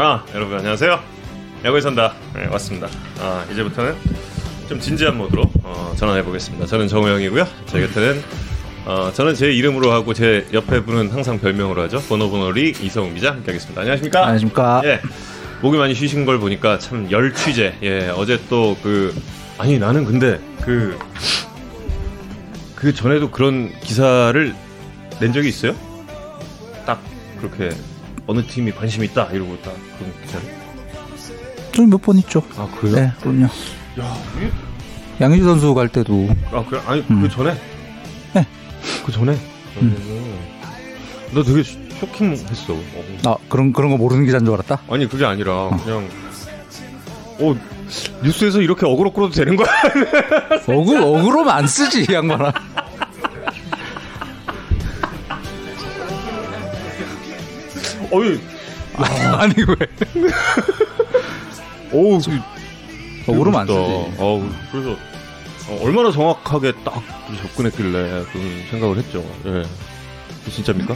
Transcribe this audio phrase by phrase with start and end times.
[0.00, 1.00] 아 여러분 안녕하세요.
[1.64, 2.86] 야구에 산다 네, 왔습니다.
[3.20, 3.96] 아 이제부터는
[4.68, 6.66] 좀 진지한 모드로 어, 전환해 보겠습니다.
[6.66, 7.44] 저는 정우영이고요.
[7.66, 8.22] 제 곁에는
[8.86, 12.00] 어, 저는 제 이름으로 하고 제 옆에 분은 항상 별명으로 하죠.
[12.02, 13.80] 번호번호리 이성훈 기자 함께하겠습니다.
[13.80, 14.20] 안녕하십니까?
[14.20, 14.82] 안녕하십니까?
[14.84, 15.00] 예.
[15.62, 17.74] 목이 많이 쉬신 걸 보니까 참 열 취재.
[17.82, 18.08] 예.
[18.10, 19.12] 어제 또 그
[19.58, 20.38] 아니 나는 근데
[22.76, 24.54] 그그 전에도 그런 기사를
[25.18, 25.74] 낸 적이 있어요?
[26.86, 27.00] 딱
[27.40, 27.70] 그렇게
[28.28, 30.46] 어느 팀이 관심 있다 이러고 딱 그런 기사를.
[31.72, 32.42] 좀몇번 있죠.
[32.56, 32.94] 아 그래요?
[32.96, 33.44] 네, 그럼요.
[33.44, 34.50] 야, 이게
[35.20, 37.22] 양의지 선수 갈 때도 아 그래 아니 음.
[37.22, 37.58] 그 전에?
[38.34, 38.46] 네.
[39.06, 39.36] 그 전에?
[39.80, 40.38] 음.
[41.32, 42.74] 너 되게 쇼- 쇼킹했어.
[42.74, 43.18] 어.
[43.24, 44.82] 아 그런 그런 거 모르는 기자인 줄 알았다.
[44.90, 46.06] 아니 그게 아니라 그냥
[47.40, 47.56] 어
[48.22, 49.68] 뉴스에서 이렇게 어그로 끌어도 되는 거야?
[50.68, 52.52] 어그 어그로면 안 쓰지 이 양반아.
[58.10, 58.40] 어이
[59.38, 59.76] 아니 왜?
[61.92, 62.20] 어우
[63.26, 64.10] 어그로면 안 멋있다.
[64.10, 64.16] 쓰지.
[64.22, 64.96] 어우 그래서
[65.68, 67.02] 어, 얼마나 정확하게 딱
[67.42, 69.24] 접근했길래 그런 생각을 했죠.
[69.46, 69.62] 예.
[70.50, 70.94] 진짜입니까?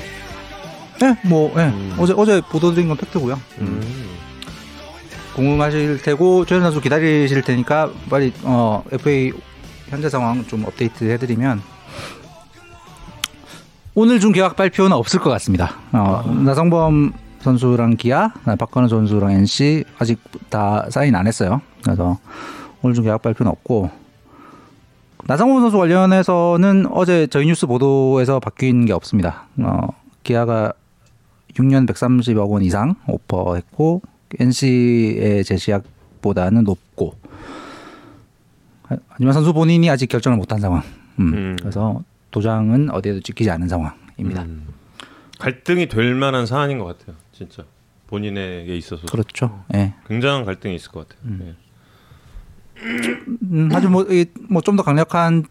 [1.01, 1.65] 네, 뭐 예.
[1.65, 1.95] 음.
[1.99, 3.39] 어제 어제 보도드린 건 팩트고요.
[3.59, 3.83] 음.
[5.35, 9.33] 궁금하실 테고 최현 선수 기다리실 테니까 빨리 어, FA
[9.89, 11.63] 현재 상황 좀 업데이트 해드리면
[13.95, 15.73] 오늘 중 계약 발표는 없을 것 같습니다.
[15.93, 20.19] 어, 나성범 선수랑 기아, 박건우 선수랑 NC 아직
[20.49, 21.61] 다 사인 안 했어요.
[21.83, 22.19] 그래서
[22.81, 23.91] 오늘 중 계약 발표는 없고
[25.25, 29.47] 나성범 선수 관련해서는 어제 저희 뉴스 보도에서 바뀐 게 없습니다.
[29.59, 29.89] 어,
[30.23, 30.73] 기아가
[31.55, 34.01] 6년 130억 원 이상 오퍼했고
[34.41, 37.15] NC의 제시약보다는 높고
[39.09, 40.83] 하지만 선수 본인이 아직 결정을 못한 상황.
[41.19, 41.35] 음.
[41.35, 41.57] 음.
[41.61, 44.43] 그래서 도장은 어디에도 찍히지 않은 상황입니다.
[44.43, 44.67] 음.
[45.39, 47.17] 갈등이 될 만한 사안인 것 같아요.
[47.31, 47.63] 진짜
[48.09, 49.65] 본인에게 있어서 그렇죠.
[49.75, 49.95] 예.
[50.09, 51.37] 굉장한 갈등이 있을 것 같아요.
[51.43, 51.55] 예.
[53.43, 53.89] 음, 아주
[54.49, 55.45] 뭐좀 더 강력한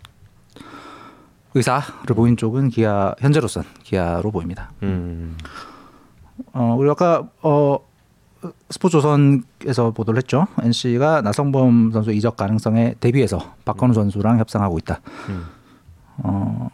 [1.54, 4.72] 의사를 보인 쪽은 기아 현재로선 기아로 보입니다.
[4.84, 5.38] 음.
[6.54, 7.80] 어, 우리 아까 어
[8.70, 10.48] 스포츠조선에서 보도를 했죠.
[10.62, 15.02] NC가 나성범 선수 이적 가능성에 대비해서 박건우 선수랑 협상하고 있다.
[15.30, 15.46] 음.
[16.18, 16.70] 어,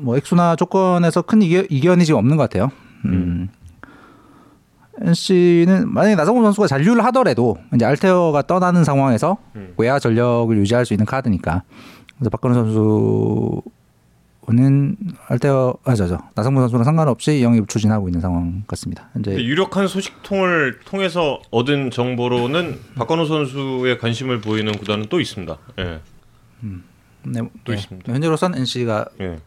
[0.00, 2.70] 뭐 액수나 조건에서 큰 이견, 이견 이 지금 없는 것 같아요.
[3.04, 3.48] 음.
[5.00, 9.74] NC는 만약에 나성범 선수가 잔류를 하더라도 이제 알테어가 떠나는 상황에서 음.
[9.76, 11.62] 외야 전력을 유지할 수 있는 카드니까
[12.16, 12.54] 그래서 박건우
[14.46, 14.96] 선수는
[15.28, 19.10] 알테어 아저저 나성범 선수랑 상관없이 영입 추진하고 있는 상황 같습니다.
[19.12, 25.58] 현재 근데 유력한 소식통을 통해서 얻은 정보로는 박건호 선수의 관심을 보이는 구단은 또 있습니다.
[25.78, 26.00] 예.
[27.26, 27.78] 네, 또 네.
[27.78, 28.12] 있습니다.
[28.12, 29.38] 현재로선 NC가 예.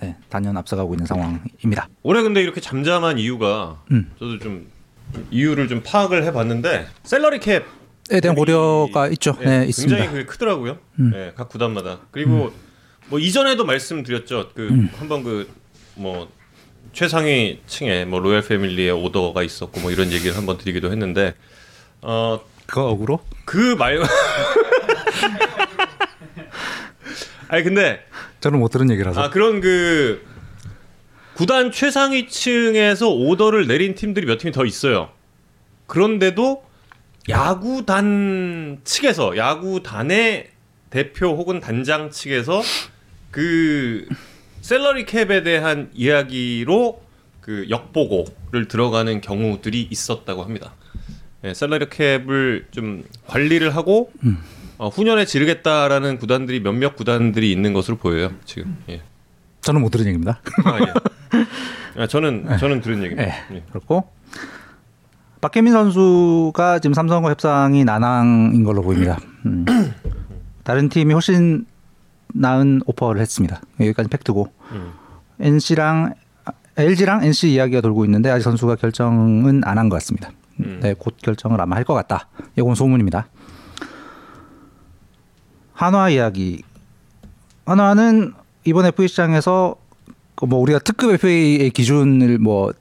[0.00, 1.88] 네, 단연 앞서가고 있는 상황입니다.
[2.02, 4.10] 올해 근데 이렇게 잠잠한 이유가 음.
[4.18, 4.66] 저도 좀
[5.30, 9.36] 이유를 좀 파악을 해봤는데 셀러리 캡에 대한 고려가 있죠.
[9.40, 10.10] 예, 네, 굉장히 있습니다.
[10.10, 10.78] 그게 크더라고요.
[11.00, 11.12] 음.
[11.14, 12.52] 예, 각 구단마다 그리고
[13.08, 14.50] 뭐 이전에도 말씀드렸죠.
[14.54, 14.90] 그 음.
[14.98, 15.48] 한번 그
[15.98, 16.30] 뭐
[16.92, 21.34] 최상위 층에 뭐 로얄 패밀리의 오더가 있었고 뭐 이런 얘기를 한번 드리기도 했는데
[22.00, 23.20] 어그 어구로?
[23.44, 24.04] 그 말고
[27.48, 28.04] 아니 근데
[28.40, 29.20] 저는 못 들은 얘기라서.
[29.20, 30.24] 아 그런 그
[31.34, 35.10] 구단 최상위층에서 오더를 내린 팀들이 몇 팀이 더 있어요.
[35.86, 36.64] 그런데도
[37.28, 40.50] 야구단 측에서 야구단의
[40.90, 42.62] 대표 혹은 단장 측에서
[43.30, 44.08] 그
[44.60, 47.02] 셀러리 캡에 대한 이야기로
[47.40, 50.74] 그 역보고를 들어가는 경우들이 있었다고 합니다.
[51.44, 54.10] 예, 셀러리 캡을 좀 관리를 하고
[54.78, 58.76] 어, 후년에 지르겠다라는 구단들이 몇몇 구단들이 있는 것으로 보여요 지금.
[58.88, 59.02] 예.
[59.60, 60.40] 저는 못 들은 얘기입니다.
[60.64, 62.02] 아, 예.
[62.02, 63.24] 아, 저는 저는 들은 얘기입니다.
[63.24, 63.56] 예.
[63.56, 63.62] 예.
[63.70, 64.08] 그렇고
[65.40, 69.18] 박혜민 선수가 지금 삼성과 협상이 난항인 걸로 보입니다.
[69.46, 69.64] 음.
[70.64, 71.66] 다른 팀이 훨씬
[72.34, 73.60] 나은 오퍼를 했습니다.
[73.80, 74.92] 여기까지 팩트고 음.
[75.40, 76.14] NC랑
[76.76, 80.30] LG랑 NC 이야기가 돌고 있는데 아직 선수가 결정은 안 한 것 같습니다.
[80.60, 80.78] 음.
[80.82, 82.28] 네, 곧 결정을 아마 할 것 같다.
[82.56, 83.28] 이건 소문입니다.
[85.78, 86.62] 한화 이야기.
[87.64, 88.32] 한화는
[88.64, 89.76] 이번 FA 시장에서
[90.34, 92.72] 그뭐 우리가 특급 FA의 기준을 뭐,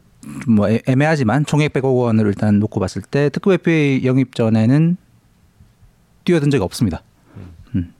[0.45, 4.97] 좀뭐 애- 애매하지만 총액 100억 원을 일단 놓고 봤을 때 특급 FA 영입 전에는
[6.23, 7.03] 뛰어든 적이 없습니다.
[7.75, 7.93] 음.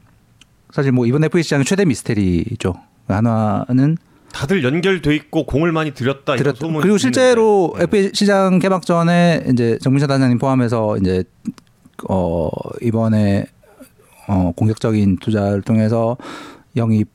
[0.71, 2.73] 사실 뭐 이번 FA 시장의 최대 미스테리죠.
[3.07, 3.97] 한화는
[4.33, 6.81] 다들 연결돼 있고 공을 많이 들였다 소문.
[6.81, 7.75] 그리고 실제로.
[7.79, 11.23] FA 시장 개막 전에 이제 정민철 단장님 포함해서 이제
[12.09, 12.49] 어
[12.81, 13.45] 이번에
[14.27, 16.17] 어 공격적인 투자를 통해서
[16.75, 17.07] 영입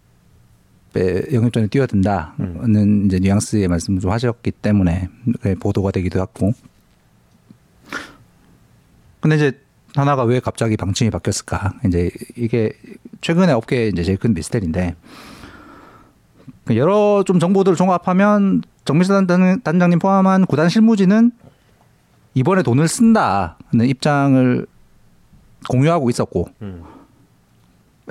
[0.94, 5.08] 영입전에 뛰어든다는 이제 뉘앙스의 말씀을 좀 하셨기 때문에
[5.60, 6.52] 보도가 되기도 했고
[9.20, 9.52] 근데 이제
[9.94, 11.74] 하나가 왜 갑자기 방침이 바뀌었을까?
[11.86, 12.72] 이제 이게
[13.20, 14.96] 최근에 업계에 이제 제일 큰 미스테리인데
[16.64, 21.30] 그 여러 좀 정보들을 종합하면 정미선 단- 단장님 포함한 구단 실무진은
[22.34, 23.54] 이번에 돈을 쓴다는
[23.86, 24.66] 입장을
[25.68, 26.82] 공유하고 있었고 음.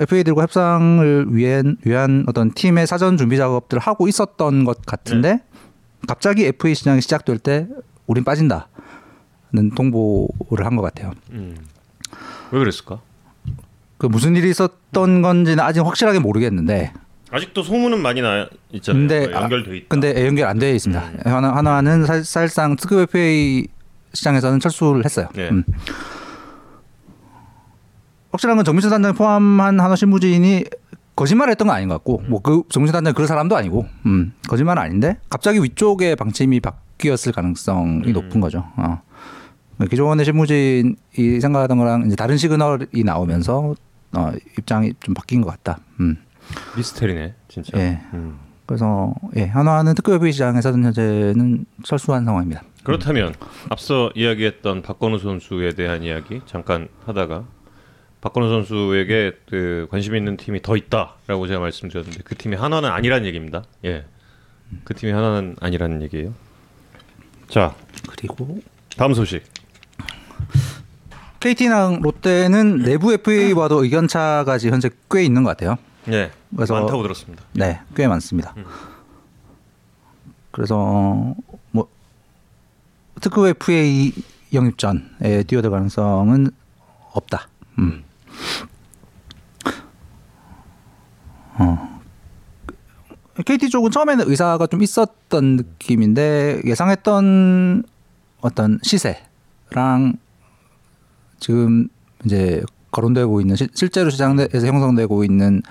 [0.00, 5.40] FA들과 협상을 위한, 위한 어떤 팀의 사전 준비 작업들을 하고 있었던 것 같은데
[6.08, 7.66] 갑자기 FA 시장이 시작될 때
[8.06, 8.66] 우린 빠진다는
[9.76, 11.12] 통보를 한 것 같아요.
[11.32, 11.56] 음.
[12.50, 13.00] 왜 그랬을까?
[13.98, 16.92] 그 무슨 일이 있었던 건지는 아직 확실하게 모르겠는데
[17.30, 19.00] 아직도 소문은 많이 나 있잖아요.
[19.08, 19.86] 근데 뭐 연결돼 있다.
[19.88, 21.02] 근데 연결 안 되어 있습니다.
[21.26, 21.32] 음.
[21.32, 23.66] 하나 하나는 사- 사실상 특급 FA
[24.12, 25.28] 시장에서는 철수를 했어요.
[25.34, 25.48] 네.
[25.50, 25.64] 음.
[28.32, 30.64] 확실한 건 정민철 단장 포함한 한화 신무진이
[31.14, 35.18] 거짓말했던 건 아닌 것 같고 뭐 그 정민철 단장 그런 사람도 아니고 음, 거짓말은 아닌데
[35.28, 38.12] 갑자기 위쪽에 방침이 바뀌었을 가능성이 음.
[38.12, 38.64] 높은 거죠.
[38.76, 39.00] 어.
[39.90, 43.74] 기존의 신무진이 생각하던 거랑 이제 다른 시그널이 나오면서
[44.14, 45.78] 어, 입장이 좀 바뀐 것 같다.
[46.00, 46.16] 음.
[46.76, 47.78] 미스테리네, 진짜.
[47.78, 48.00] 예.
[48.14, 48.38] 음.
[48.66, 52.62] 그래서 예, 한화는 특급 시장에서는 현재는 철수한 상황입니다.
[52.84, 53.34] 그렇다면
[53.70, 57.44] 앞서 이야기했던 박건우 선수에 대한 이야기 잠깐 하다가
[58.22, 63.64] 박건우 선수에게 그 관심 있는 팀이 더 있다라고 제가 말씀드렸는데 그 팀이 하나는 아니란 얘기입니다.
[63.84, 64.04] 예,
[64.84, 66.32] 그 팀이 하나는 아니라는 얘기예요.
[67.48, 67.74] 자,
[68.08, 68.60] 그리고
[68.96, 69.42] 다음 소식.
[71.40, 75.76] KT랑 롯데는 내부 FA와도 의견 차가 현재 꽤 있는 것 같아요.
[76.08, 77.42] 예, 그래서- 많다고 들었습니다.
[77.54, 78.54] 네, 꽤 많습니다.
[78.56, 78.64] 음.
[80.52, 81.34] 그래서
[81.72, 81.88] 뭐
[83.20, 84.12] 특급 FA
[84.54, 86.50] 영입 전에 뛰어들 가능성은
[87.14, 87.48] 없다.
[87.78, 88.04] 음.
[91.58, 92.00] 어.
[93.44, 97.82] KT 쪽은 처음에는 의사가 좀 있었던 느낌인데 예상했던
[98.40, 100.14] 어떤 시세랑
[101.38, 101.88] 지금
[102.24, 105.62] 이제 거론되고 있는 시- 실제로 시장에서 형성되고 있는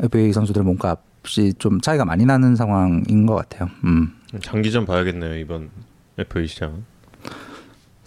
[0.00, 3.68] FA 선수들의 몸값이 좀 차이가 많이 나는 상황인 것 같아요.
[3.84, 4.14] 음.
[4.40, 5.70] 장기전 봐야겠네요 이번
[6.18, 6.84] FA 시장은.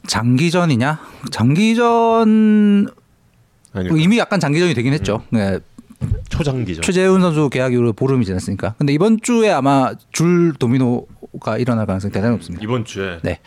[0.08, 1.00] 장기전이냐?
[1.32, 2.88] 장기전
[3.74, 5.24] 아니 이미 약간 장기전이 되긴 했죠.
[5.30, 5.60] 네,
[6.30, 6.84] 초장기전.
[6.84, 8.76] 최재훈 선수 계약 이후로 보름이 지났으니까.
[8.78, 12.64] 근데 이번 주에 아마 줄 도미노가 일어날 가능성이 대단히 높습니다.
[12.64, 13.40] 이번 주에 네.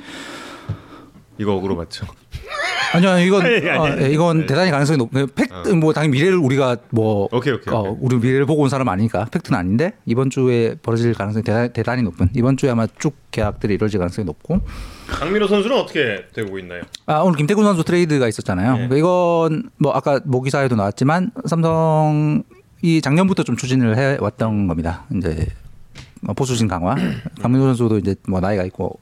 [1.41, 2.07] 이거 어그로 맞죠?
[2.93, 4.03] 아니요, 이건 아니, 아니, 어, 아니.
[4.05, 4.47] 예, 이건 네.
[4.47, 5.11] 대단히 가능성이 높.
[5.13, 7.73] 팩트 뭐 당연히 미래를 우리가 뭐 오케이 오케이.
[7.73, 7.97] 어, 오케이.
[8.01, 12.29] 우리 미래를 보고 온 사람 아니니까 팩트는 아닌데 이번 주에 벌어질 가능성이 대단히, 대단히 높은.
[12.35, 14.61] 이번 주에 아마 쭉 계약들이 이루어질 가능성이 높고.
[15.09, 16.83] 강민호 선수는 어떻게 되고 있나요?
[17.07, 18.73] 아 오늘 김태군 선수 트레이드가 있었잖아요.
[18.73, 18.89] 네.
[18.89, 25.05] 그러니까 이건 뭐 아까 모 기사에도 나왔지만 삼성이 작년부터 좀 추진을 해 왔던 겁니다.
[25.17, 25.47] 이제
[26.27, 26.97] 어, 보수진 강화.
[27.41, 28.99] 강민호 선수도 이제 뭐 나이가 있고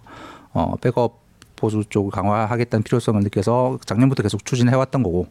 [0.52, 1.27] 어 백업
[1.58, 5.26] 보수 쪽을 강화하겠다는 필요성을 느껴서 작년부터 계속 추진해 왔던 거고.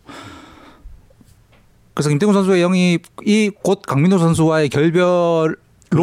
[1.93, 5.55] 그래서 김태군 선수의 영입이 곧 강민호 선수와의 결별로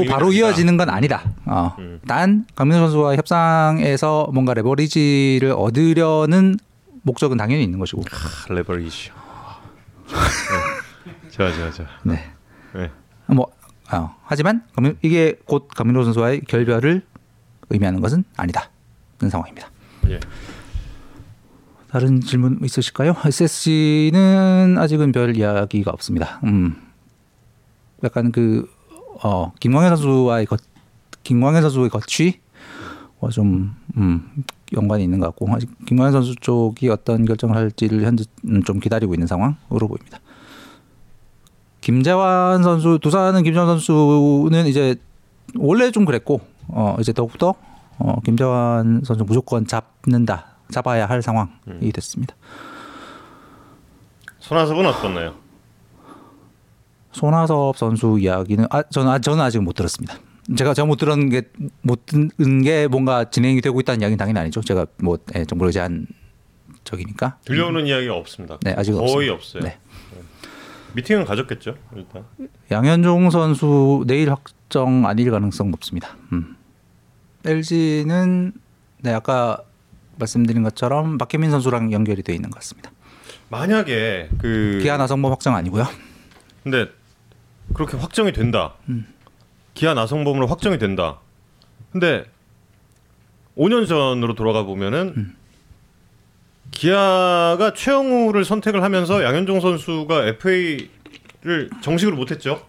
[0.08, 0.32] 바로 아니다.
[0.32, 1.22] 이어지는 건 아니다.
[1.46, 1.76] 어.
[1.78, 2.00] 음.
[2.08, 6.56] 단 강민호 선수와 협상에서 뭔가 레버리지를 얻으려는
[7.02, 8.02] 목적은 당연히 있는 것이고.
[8.10, 9.10] 아, 레버리지.
[10.08, 11.30] 네.
[11.30, 11.86] 좋아 좋아 좋아.
[12.02, 12.24] 네.
[12.74, 12.90] 네.
[13.26, 13.46] 뭐
[13.92, 14.64] 어, 하지만
[15.02, 17.02] 이게 곧 강민호 선수와의 결별을
[17.70, 18.70] 의미하는 것은 아니다.
[19.20, 19.68] 는 상황입니다.
[20.10, 20.20] 예.
[21.88, 23.14] 다른 질문 있으실까요?
[23.24, 26.40] SSG는 아직은 별 이야기가 없습니다.
[26.44, 26.76] 음.
[28.02, 28.68] 약간 그
[29.22, 30.56] 어, 김광현 선수와의 거,
[31.22, 32.40] 김광현 선수의 거취
[33.20, 34.28] 어, 좀 음,
[34.74, 39.14] 연관이 있는 것 같고 아직 김광현 선수 쪽이 어떤 결정을 할지를 현재 음, 좀 기다리고
[39.14, 40.20] 있는 상황으로 보입니다.
[41.80, 44.96] 김재환 선수 두산은 김재환 선수는 이제
[45.56, 47.54] 원래 좀 그랬고 어 이제 더욱더
[47.98, 52.34] 어 김재환 선수 무조건 잡는다 잡아야 할 상황이 됐습니다.
[54.40, 55.34] 손아섭은 어떻나요?
[57.12, 60.16] 손아섭 선수 이야기는 아 저는 아, 저는 아직 못 들었습니다.
[60.56, 64.60] 제가 제가 못 들은 게못 들은 게 뭔가 진행이 되고 있다는 이야기는 당연히 아니죠.
[64.60, 66.06] 제가 뭐 예, 정보를 제한
[66.82, 67.38] 적이니까.
[67.44, 68.58] 들려오는 이야기가 없습니다.
[68.62, 69.34] 네, 아직은 거의 없습니다.
[69.34, 69.62] 없어요.
[69.62, 69.78] 네.
[70.94, 72.24] 미팅은 가졌겠죠 일단.
[72.70, 76.16] 양현종 선수 내일 확정 아닐 가능성 높습니다.
[76.32, 76.56] 음.
[77.44, 78.52] LG는
[79.02, 79.58] 네 아까
[80.18, 82.90] 말씀드린 것처럼 박혜민 선수랑 연결이 돼 있는 것 같습니다.
[83.50, 85.86] 만약에 그 기아 나 성범 확정 아니고요.
[86.62, 86.88] 근데
[87.74, 88.74] 그렇게 확정이 된다.
[89.74, 91.18] 기아 나성범으로 확정이 된다.
[91.92, 92.24] 근데
[93.56, 95.34] 5년 전으로 돌아가 보면은
[96.70, 102.66] 기아가 최영우를 선택을 하면서 양현종 선수가 FA를 정식으로 못했죠.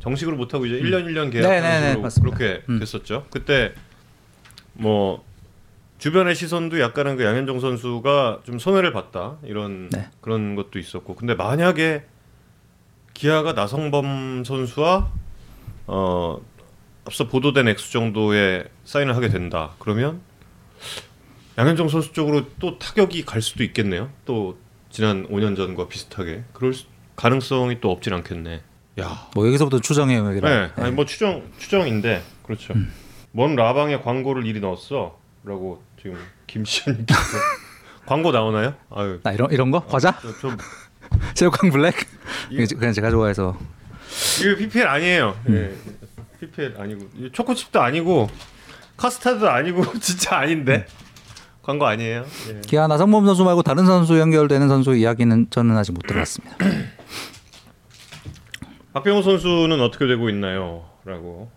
[0.00, 2.36] 정식으로 못하고 이제 1년 1년 계약 네, 네, 네, 식으로 맞습니다.
[2.36, 2.78] 그렇게 음.
[2.78, 3.26] 됐었죠.
[3.30, 3.72] 그때
[4.74, 5.24] 뭐
[5.98, 10.08] 주변의 시선도 약간은 그 양현종 선수가 좀 손해를 봤다 이런 네.
[10.20, 11.14] 그런 것도 있었고.
[11.14, 12.04] 근데 만약에
[13.14, 15.10] 기아가 나성범 선수와
[15.86, 16.40] 어
[17.06, 19.72] 앞서 보도된 액수 정도의 사인을 하게 된다.
[19.78, 20.20] 그러면
[21.56, 24.10] 양현종 선수 쪽으로 또 타격이 갈 수도 있겠네요.
[24.24, 24.58] 또
[24.90, 26.44] 지난 5년 전과 비슷하게.
[26.52, 28.62] 그럴 수- 가능성이 또 없진 않겠네.
[29.00, 29.28] 야.
[29.34, 30.48] 뭐 여기서부터 추정의 영역이라.
[30.48, 32.22] 네, 아니 뭐 추정 추정인데.
[32.42, 32.74] 그렇죠.
[33.36, 37.20] 뭔 라방에 광고를 일이 넣었어 라고 지금 김시현님께서
[38.06, 38.74] 광고 나오나요?
[38.90, 40.16] 아유, 나 이런 이런 거 과자?
[40.22, 40.56] 저, 좀
[41.34, 41.96] 새우깡 블랙?
[42.50, 43.58] 이- 그냥 제- 제가 좋아해서
[44.40, 45.36] 이거 PPL 아니에요.
[45.50, 45.74] 예,
[46.38, 48.30] PPL 아니고 이 초코칩도 아니고
[48.96, 50.86] 카스타드도 아니고 진짜 아닌데
[51.62, 52.24] 광고 아니에요.
[52.50, 52.60] 예.
[52.60, 56.56] 기아 나 성범 선수 말고 다른 선수 연결되는 선수 이야기는 저는 아직 못 들어봤습니다.
[58.92, 61.53] 박병호 선수는 어떻게 되고 있나요?라고 아,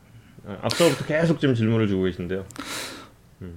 [0.62, 2.46] 앞서부터 계속 지금 질문을 주고 계신데요.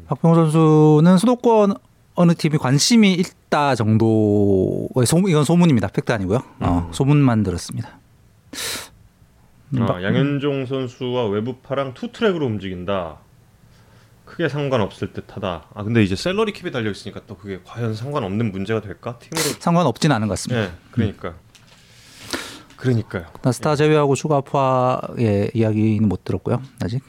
[0.08, 1.74] 박병호 선수는 수도권
[2.14, 5.88] 어느 팀이 관심이 있다 정도의 소문 이건 소문입니다.
[5.88, 6.42] 팩트 아니고요.
[6.60, 7.98] 어, 소문만 들었습니다.
[9.74, 13.18] 음, 아, 양현종 선수와 외부 FA랑 투 트랙으로 움직인다.
[14.24, 15.64] 크게 상관없을 듯하다.
[15.74, 19.18] 아 근데 이제 샐러리 캡이 달려 있으니까 또 그게 과연 상관없는 문제가 될까?
[19.18, 19.58] 팀으로.
[19.60, 20.62] 상관없진 않은 것 같습니다.
[20.62, 21.34] 네, 그러니까.
[22.80, 23.26] 그러니까요.
[23.42, 26.62] 나 스타 제외하고 추가 오퍼의 이야기는 못 들었고요.
[26.82, 27.02] 아직.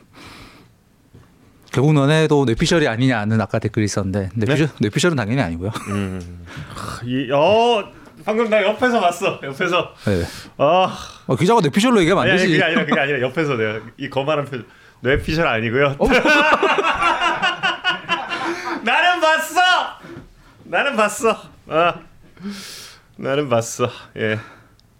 [1.71, 5.71] 결국 너네도 뇌피셜이 아니냐는 아까 댓글이 있었는데 뇌피셜, 뇌피셜은 당연히 아니고요.
[5.87, 6.45] 음.
[7.05, 7.89] 이, 어
[8.25, 9.39] 방금 나 옆에서 봤어.
[9.41, 9.93] 옆에서.
[10.05, 10.23] 네.
[10.57, 10.97] 아.
[11.27, 12.53] 어, 기자가 뇌피셜로 얘기하면 아니, 안 아니 되지.
[12.53, 14.65] 그게 아니라 그게 아니라 옆에서 내가 이 거만한 표정.
[14.99, 15.95] 뇌피셜 아니고요.
[18.83, 19.61] 나는 봤어.
[20.65, 21.37] 나는 봤어.
[21.69, 21.95] 아.
[23.15, 23.89] 나는 봤어.
[24.17, 24.37] 예.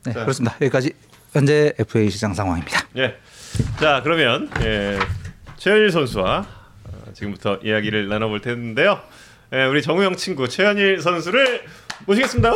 [0.05, 0.21] 네, 자.
[0.21, 0.55] 그렇습니다.
[0.61, 0.93] 여기까지
[1.33, 2.81] 현재 FA 시장 상황입니다.
[2.97, 3.17] 예.
[3.79, 4.97] 자 그러면 예,
[5.57, 6.45] 최현일 선수와
[6.85, 9.01] 어, 지금부터 이야기를 나눠볼 텐데요.
[9.53, 11.65] 예, 우리 정우영 친구 최현일 선수를
[12.05, 12.51] 모시겠습니다.
[12.51, 12.55] 우!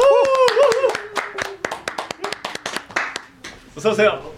[3.77, 4.33] 어서 오세요.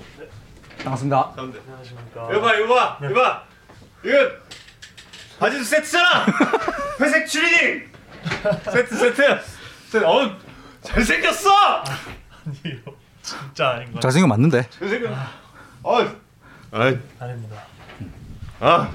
[0.83, 1.33] 반갑습니다.
[1.37, 2.27] 안녕하십니까.
[2.31, 3.43] 이거 봐, 이거 봐, 이거 봐.
[4.03, 4.17] 이거
[5.39, 6.25] 바지도 세트잖아.
[7.01, 7.87] 회색 추리닝.
[8.71, 9.39] 세트, 세트.
[9.89, 10.05] 세트.
[10.05, 10.35] 어,
[10.81, 11.49] 잘생겼어.
[12.48, 12.77] 아니요.
[13.22, 14.70] 진짜 아닌 것 잘생긴 맞는데.
[14.70, 15.12] 잘생겼.
[15.84, 15.98] 어,
[16.72, 17.63] 아, 아닙니다.
[18.60, 18.89] 아.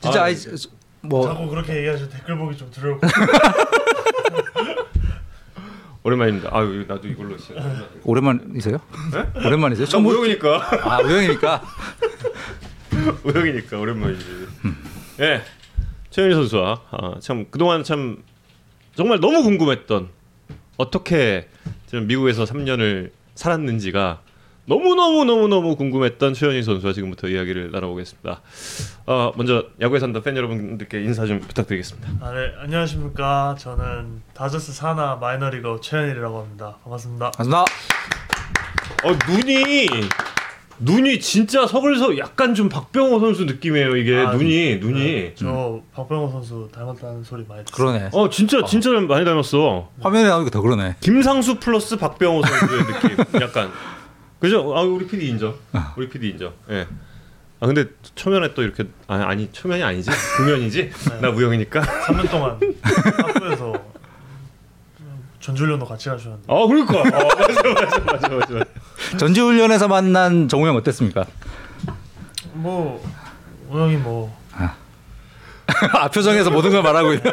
[0.00, 0.34] 진짜 아, 아, 이
[1.02, 2.98] 뭐 자꾸 그렇게 얘기하시면 댓글 보기 좀 두려울
[6.02, 6.50] 오랜만입니다.
[6.52, 7.58] 아유, 나도 이걸로 있어요.
[8.04, 8.78] 오랜만이세요?
[9.44, 9.86] 오랜만이세요?
[9.86, 10.68] 저 처음 보- 우영이니까.
[10.82, 11.62] 아 우영이니까.
[13.24, 14.46] 우영이니까 오랜만이지.
[15.20, 15.42] 예,
[16.10, 18.22] 최현희 선수와 아, 참 그동안 참
[18.96, 20.08] 정말 너무 궁금했던
[20.76, 21.48] 어떻게
[21.86, 24.20] 지금 미국에서 3년을 살았는지가
[24.68, 28.40] 너무 너무 너무 너무 궁금했던 최현희 선수와 지금부터 이야기를 나눠보겠습니다.
[29.06, 32.08] 어, 먼저 야구에 산다 팬 여러분들께 인사 좀 부탁드리겠습니다.
[32.20, 32.52] 아, 네.
[32.58, 33.54] 안녕하십니까.
[33.58, 36.76] 저는 다저스 사나 마이너리거 최현일이라고 합니다.
[36.82, 37.30] 반갑습니다.
[37.30, 37.64] 반갑습니다.
[39.04, 39.86] 어 눈이
[40.78, 45.00] 눈이 진짜 서글서 약간 좀 박병호 선수 느낌이에요 이게 아, 눈이 눈이.
[45.04, 47.86] 네, 저 박병호 선수 닮았다는 소리 많이 들었어요.
[47.92, 48.10] 그러네.
[48.12, 49.90] 어 진짜 진짜 많이 닮았어.
[50.00, 50.96] 화면에 나오니까 더 그러네.
[51.00, 53.70] 김상수 플러스 박병호 선수의 느낌 약간
[54.38, 54.76] 그죠?
[54.76, 55.54] 아 우리 PD 인정.
[55.96, 56.52] 우리 PD 인정.
[56.70, 56.86] 예.
[57.58, 60.90] 아 근데 초면에 또 이렇게 아, 아니 초면이 아니지 구면이지
[61.22, 63.72] 나 무용이니까 3년 동안 학교에서
[65.40, 68.64] 전주련도 같이 가셨는데 어 그러니까 어, 맞아 맞아 맞아 맞아 맞아.
[69.18, 71.24] 전지훈련에서 만난 정우영 어땠습니까?
[72.54, 73.04] 뭐
[73.68, 74.34] 우영이 뭐
[75.92, 77.32] 아 표정에서 모든 걸 말하고 있는.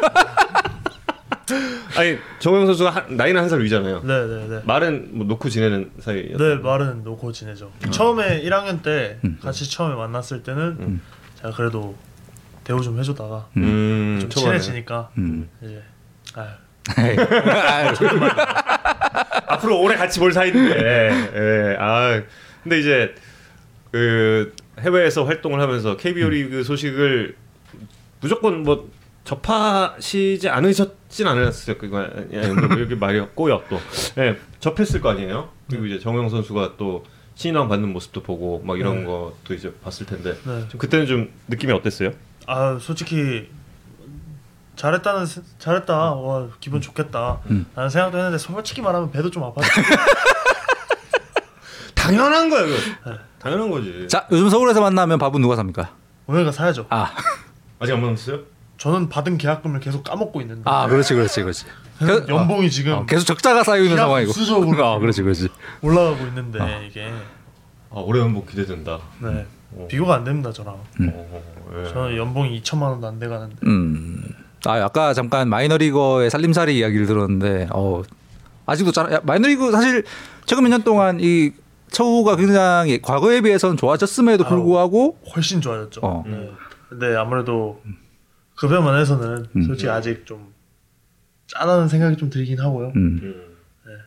[1.96, 4.62] 아니 정우영 선수가 한, 나이는 한 살 위잖아요 네네네.
[4.64, 7.70] 말은 뭐 놓고 지내는 사이였 네 말은 놓고 지내죠.
[7.90, 11.00] 처음에 1학년 때 같이 처음에 만났을 때는 음.
[11.36, 11.94] 제가 그래도
[12.64, 14.30] 대우 좀 해주다가 음 좀.
[14.30, 15.48] 친해지니까 음.
[15.62, 15.82] 이제
[16.34, 16.48] 아 아유,
[19.46, 21.76] 앞으로 오래 같이 볼 사이인데 예.
[21.78, 22.22] 아
[22.62, 23.14] 근데 이제
[23.90, 27.36] 그 해외에서 활동을 하면서 KBO 리그 소식을
[28.20, 28.90] 무조건 뭐
[29.24, 31.26] 접하시지 않으셨진
[32.32, 33.80] 예, 뭐 여기 말이 꼬여 또.
[34.18, 35.48] 예, 접했을 거 아니에요.
[35.68, 39.04] 그리고 이제 정우영 선수가 또 신인왕 받는 모습도 보고 막 이런 네.
[39.06, 40.68] 것도 이제 봤을 텐데 네.
[40.68, 42.12] 좀 그때는 좀 느낌이 어땠어요?
[42.46, 43.48] 아 솔직히
[44.76, 47.66] 잘했다는 세- 잘했다 와 기분 좋겠다 음.
[47.74, 49.64] 라는 생각도 했는데 솔직히 말하면 배도 좀 아팠죠
[51.94, 52.70] 당연한 거야, 그.
[53.06, 53.12] 네.
[53.38, 54.06] 당연한 거지.
[54.08, 55.90] 자 요즘 서울에서 만나면 밥은 누가 삽니까?
[56.26, 57.10] 오해가 사야죠 아,
[57.78, 58.40] 아직 안 만났어요?
[58.76, 61.64] 저는 받은 계약금을 계속 까먹고 있는데 아 그렇지 그렇지 그렇지.
[62.00, 64.32] 계속 연봉이 지금 어, 계속 적자가 쌓여 있는 상황이고.
[64.32, 65.48] 급수적으로 아 그렇지 그렇지.
[65.80, 67.06] 올라가고 있는데 이게
[67.90, 68.98] 아 올해 연봉 기대된다.
[69.20, 69.46] 네
[69.88, 70.74] 비교가 안 됩니다 저랑.
[70.74, 71.42] 어,
[71.78, 71.88] 예.
[71.88, 73.56] 저는 연봉이 2천만 원도 안 돼가는데.
[73.64, 74.22] 음.
[74.66, 78.02] 아 아까 잠깐 마이너리거의 살림살이 이야기를 들었는데 어
[78.66, 80.04] 아직도 잘 야, 마이너리그 사실
[80.46, 81.52] 최근 몇 년 동안 이
[81.90, 86.00] 처우가 굉장히 과거에 비해서는 좋아졌음에도 불구하고 훨씬 좋아졌죠.
[86.02, 86.24] 어.
[86.26, 86.50] 네.
[86.88, 87.80] 근데 아무래도
[88.56, 89.62] 급여 면에서는 음.
[89.62, 90.52] 솔직히 아직 좀
[91.46, 92.92] 짜다는 생각이 좀 들긴 하고요.
[92.96, 93.20] 음.
[93.22, 93.34] 음.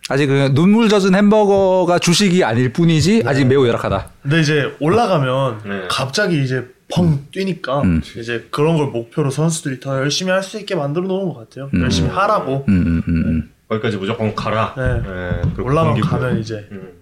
[0.09, 4.09] 아직 그 눈물 젖은 햄버거가 주식이 아닐 뿐이지 아직 매우 열악하다.
[4.23, 5.81] 근데 이제 올라가면 네.
[5.89, 8.01] 갑자기 이제 펑 뛰니까 음.
[8.17, 11.69] 이제 그런 걸 목표로 선수들이 더 열심히 할 수 있게 만들어 놓은 것 같아요.
[11.73, 11.81] 음.
[11.81, 12.65] 열심히 하라고.
[12.69, 13.51] 음, 음, 음, 음.
[13.67, 14.73] 거기까지 무조건 가라.
[14.77, 14.83] 네.
[14.83, 15.99] 예, 그렇게 올라만.
[15.99, 16.93] 가면 이제 음.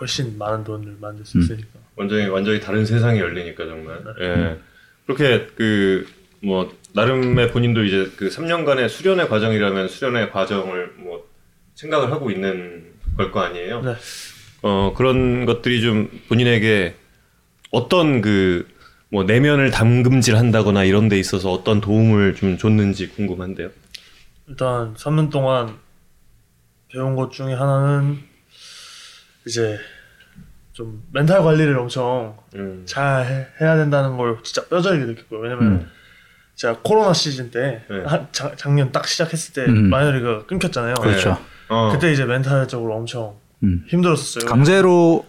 [0.00, 1.42] 훨씬 많은 돈을 만들 수 음.
[1.42, 1.68] 있으니까.
[1.96, 4.04] 완전히 완전히 다른 세상이 열리니까 정말.
[4.18, 4.24] 네.
[4.26, 4.58] 예.
[5.06, 6.06] 그렇게 그
[6.42, 11.28] 뭐 나름의 본인도 이제 그 3년간의 수련의 과정이라면 수련의 과정을 뭐
[11.74, 12.84] 생각을 하고 있는
[13.18, 13.82] 걸 거 아니에요.
[13.82, 13.94] 네.
[14.62, 16.94] 어 그런 것들이 좀 본인에게
[17.72, 18.66] 어떤 그
[19.12, 23.70] 뭐 내면을 담금질한다거나 이런 데 있어서 어떤 도움을 좀 줬는지 궁금한데요.
[24.48, 25.76] 일단 3년 동안
[26.92, 28.18] 배운 것 중에 하나는
[29.46, 29.78] 이제
[30.72, 32.82] 좀 멘탈 관리를 엄청 음.
[32.86, 35.40] 잘 해- 해야 된다는 걸 진짜 뼈저리게 느꼈고요.
[35.40, 35.90] 왜냐면 음.
[36.54, 38.02] 제가 코로나 시즌 때 네.
[38.06, 39.90] 한- 자- 작년 딱 시작했을 때 음.
[39.90, 40.94] 마이너리가 끊겼잖아요.
[40.94, 41.36] 그렇죠.
[41.68, 41.90] 어.
[41.92, 43.84] 그때 이제 멘탈적으로 엄청 음.
[43.88, 44.48] 힘들었었어요.
[44.48, 45.26] 강제로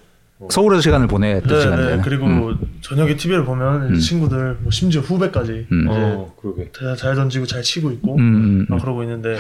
[0.50, 1.96] 서울에서 시간을 보냈던 네, 시간이에요.
[1.98, 2.02] 네.
[2.04, 2.58] 그리고 음.
[2.82, 4.00] 저녁에 TV를 보면 음.
[4.00, 5.88] 친구들 뭐 심지어 후배까지 음.
[5.90, 6.34] 이제 어.
[6.74, 8.80] 다- 잘 던지고 잘 치고 있고 음, 음, 막 음.
[8.82, 9.38] 그러고 있는데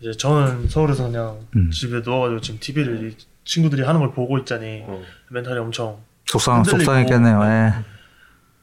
[0.00, 1.70] 이제 저는 서울에서 그냥 음.
[1.70, 3.12] 집에 누워가지고 지금 TV를
[3.44, 5.02] 친구들이 하는 걸 보고 있자니 어.
[5.30, 6.64] 멘탈이 엄청 속상.
[6.64, 7.42] 속상했겠네요.
[7.44, 7.72] 예.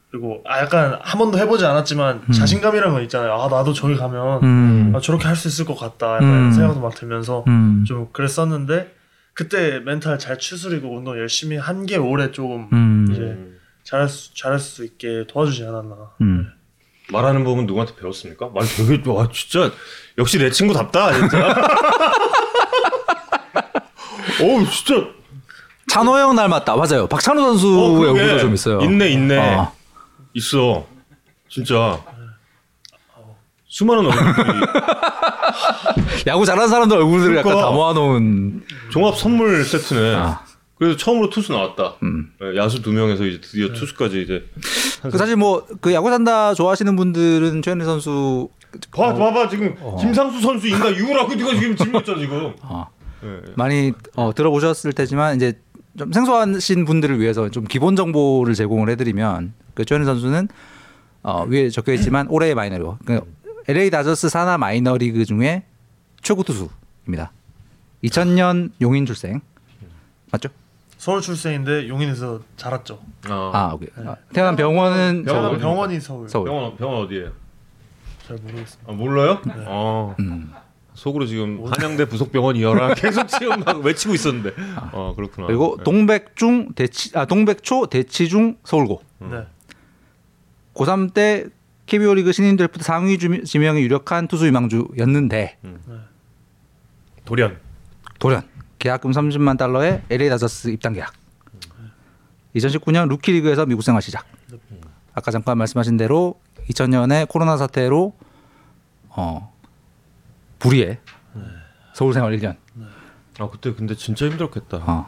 [0.09, 2.31] 그리고 아 약간 한 번도 해보지 않았지만 음.
[2.33, 3.31] 자신감이라는 건 있잖아요.
[3.33, 4.93] 아 나도 저기 가면 음.
[4.93, 6.15] 아, 저렇게 할 수 있을 것 같다.
[6.15, 6.51] 약간 음.
[6.51, 7.85] 생각도 막 들면서 음.
[7.87, 8.93] 좀 그랬었는데
[9.33, 13.07] 그때 멘탈 잘 추스리고 운동 열심히 한 게 올해 조금 음.
[13.11, 13.57] 이제 음.
[13.83, 15.95] 잘할 수, 잘할 수 있게 도와주지 않았나.
[16.21, 16.47] 음.
[17.11, 18.49] 말하는 법은 누구한테 배웠습니까?
[18.53, 19.71] 말 되게 와 진짜
[20.17, 21.55] 역시 내 친구답다 진짜.
[24.41, 25.07] 어우 진짜.
[25.89, 26.75] 찬호 형 닮았다.
[26.75, 27.07] 맞아요.
[27.07, 28.19] 박찬호 어, 선수의 그러게.
[28.21, 28.79] 얼굴도 좀 있어요.
[28.81, 29.37] 있네 있네.
[29.37, 29.73] 어.
[30.33, 30.87] 있어.
[31.49, 32.01] 진짜.
[33.71, 34.59] 수많은 얼굴들이
[36.27, 37.69] 야구 잘하는 사람들 얼굴들을 약간 그러니까.
[37.69, 38.63] 다 모아놓은.
[38.91, 40.15] 종합 선물 세트네.
[40.15, 40.41] 아.
[40.77, 41.95] 그래서 처음으로 투수 나왔다.
[42.03, 42.33] 음.
[42.43, 44.43] 예, 야수 두 명에서 이제 드디어 투수까지 이제.
[45.03, 48.49] 그 사실 뭐 그 야구 산다 좋아하시는 분들은 최현희 선수
[48.93, 49.95] 봐, 봐봐 지금 어.
[49.99, 52.53] 김상수 선수 인가 유라고 네가 지금 질문했잖아 지금.
[52.63, 52.87] 어,
[53.23, 53.41] 예, 예.
[53.55, 55.53] 많이 어, 들어보셨을 테지만 이제
[55.97, 60.49] 좀 생소하신 분들을 위해서 좀 기본 정보를 제공을 해드리면 그 최현희 선수는
[61.23, 63.21] 어, 위에 적혀 있지만 올해의 마이너리그 그
[63.67, 65.63] LA 다저스 산하 마이너리그 중에
[66.21, 67.31] 최고 투수입니다.
[68.03, 69.41] 2000년 용인 출생
[70.31, 70.49] 맞죠?
[70.97, 72.99] 서울 출생인데 용인에서 자랐죠.
[73.27, 73.89] 아, 아, 오케이.
[74.05, 75.59] 아, 태어난 병원은 병원.
[75.59, 76.29] 병원이 서울.
[76.29, 76.45] 서울.
[76.45, 77.31] 병원 병원 어디예요?
[78.27, 78.91] 잘 모르겠습니다.
[78.91, 79.41] 아, 몰라요?
[79.65, 80.15] 어.
[80.19, 80.53] 음.
[80.93, 84.53] 속으로 지금 한양대 부속병원 이어라 계속 지금 막 외치고 있었는데.
[84.91, 85.47] 어 그렇구나.
[85.47, 85.83] 그리고 네.
[85.83, 89.45] 동백중 대치 아 동백초 대치중 서울고 네.
[90.75, 91.45] 고3 때
[91.91, 95.57] KBO 리그 신인 드래프트 상위 주- 지명에 유력한 투수 유망주였는데
[97.25, 97.59] 돌연.
[98.17, 98.43] 돌연
[98.79, 101.11] 계약금 30만 달러에 LA 다저스 입단 계약.
[102.55, 104.25] 2019년 루키 리그에서 미국 생활 시작.
[105.13, 108.13] 아까 잠깐 말씀하신 대로 2000년에 코로나 사태로
[109.09, 109.53] 어
[110.59, 110.97] 불의의
[111.93, 112.55] 서울 생활 1년.
[113.37, 114.77] 아 그때 근데 진짜 힘들었겠다.
[114.77, 115.07] 어.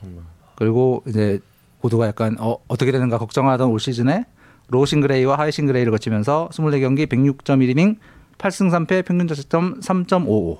[0.00, 0.24] 정말.
[0.54, 1.40] 그리고 이제
[1.82, 4.24] 모두가 약간 어, 어떻게 되는가 걱정하던 올 시즌에
[4.68, 7.96] 로우 싱그레이와 하이 싱그레이를 거치면서 24경기 106.1이닝
[8.38, 10.58] 8승 3패 평균 자책점 3.55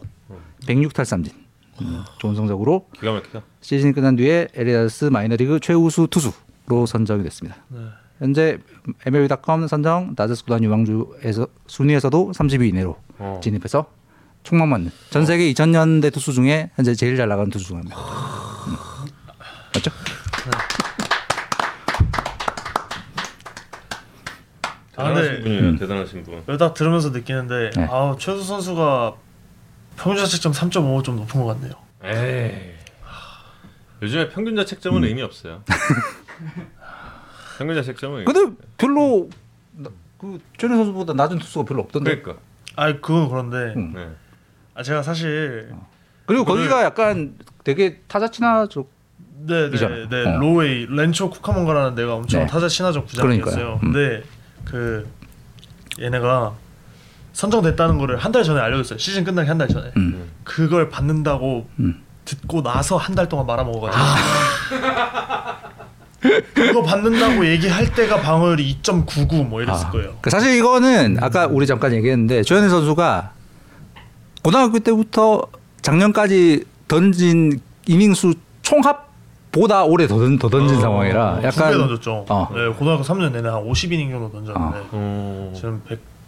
[0.66, 1.30] 106탈삼진
[1.80, 3.42] 음, 좋은 성적으로 기가 막히다.
[3.60, 7.56] 시즌이 끝난 뒤에 에리아스 마이너리그 최우수 투수로 선정이 됐습니다.
[7.68, 7.78] 네.
[8.18, 8.58] 현재
[9.06, 13.40] MLB.com 선정 다저스 구단 유망주에서 순위에서도 30위 이내로 어.
[13.42, 13.86] 진입해서
[14.44, 17.96] 총망 맞는 전 세계 2000년대 투수 중에 현재 제일 잘 나가는 투수 중입니다.
[17.96, 18.76] 음.
[19.74, 19.90] 맞죠?
[19.90, 20.58] 아,
[24.92, 25.62] 대단하신 근데- 분이에요.
[25.62, 25.78] 음.
[25.78, 26.58] 대단하신 분.
[26.58, 27.86] 딱 들으면서 느끼는데 네.
[27.90, 29.14] 아 최수 선수가
[29.96, 31.72] 평균 자책점 3.5 좀 높은 것 같네요.
[32.04, 32.72] 에이.
[34.02, 35.62] 요즘에 평균 자책점은 의미 없어요.
[37.58, 39.28] 평균 자책점은 의미 근데 별로
[39.72, 42.20] 나- 그 최현 선수보다 낮은 투수가 별로 없던데.
[42.20, 42.42] 그러니까.
[42.76, 43.92] 아 그건 그런데 음.
[43.94, 44.08] 네.
[44.74, 45.72] 아 제가 사실
[46.26, 48.90] 그리고 그거를- 거기가 약간 되게 타자 친화적.
[49.44, 50.38] 네네 네 네, 어.
[50.38, 52.46] 로웨이 렌초 쿠카몬가라는 데가 엄청 네.
[52.46, 53.80] 타자 친화적 구장이었어요.
[53.82, 53.92] 음.
[53.92, 54.22] 근데
[54.72, 55.06] 그
[56.00, 56.54] 얘네가
[57.34, 58.98] 선정됐다는 거를 한 달 전에 알려줬어요.
[58.98, 59.92] 시즌 끝나기 한 달 전에.
[59.96, 60.30] 음.
[60.44, 62.02] 그걸 받는다고 음.
[62.24, 64.02] 듣고 나서 한 달 동안 말아먹어가지고
[66.54, 70.16] 그거 받는다고 얘기할 때가 방어율이 2.99 뭐 이랬을 아, 거예요.
[70.20, 73.32] 그 사실 이거는 아까 우리 잠깐 얘기했는데 조현일 선수가
[74.42, 75.42] 고등학교 때부터
[75.82, 79.11] 작년까지 던진 이닝수 총합
[79.52, 82.24] 보다 오래 더, 던- 더 던진 상황이라 두배 약간 던졌죠.
[82.28, 82.48] 어.
[82.54, 85.52] 네, 고등학교 3년 내내 한 50이닝 정도 던졌는데 어.
[85.54, 85.82] 지금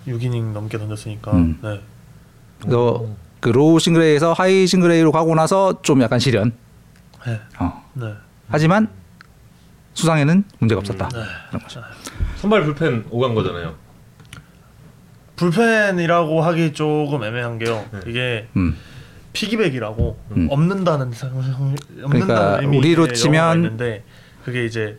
[0.07, 1.59] 106이닝 넘게 던졌으니까 음.
[1.63, 1.81] 네.
[2.61, 3.05] 그래서
[3.41, 6.53] 그 로우 싱글레이에서 하이 싱글레이로 가고 나서 좀 약간 시련.
[7.27, 7.41] 네.
[7.59, 7.83] 어.
[7.95, 8.13] 네.
[8.49, 8.89] 하지만
[9.95, 11.09] 수상에는 문제가 없었다.
[11.09, 11.21] 네.
[12.37, 13.75] 선발 불펜 오간 거잖아요.
[15.37, 17.85] 불펜이라고 하기 조금 애매한 게요.
[17.93, 18.01] 네.
[18.07, 18.77] 이게 음.
[19.45, 20.49] 피기백이라고 음.
[20.51, 24.03] 없는다는 상- 없는다는 그러니까 의미의 우리로 치면- 있는데
[24.45, 24.97] 그게 이제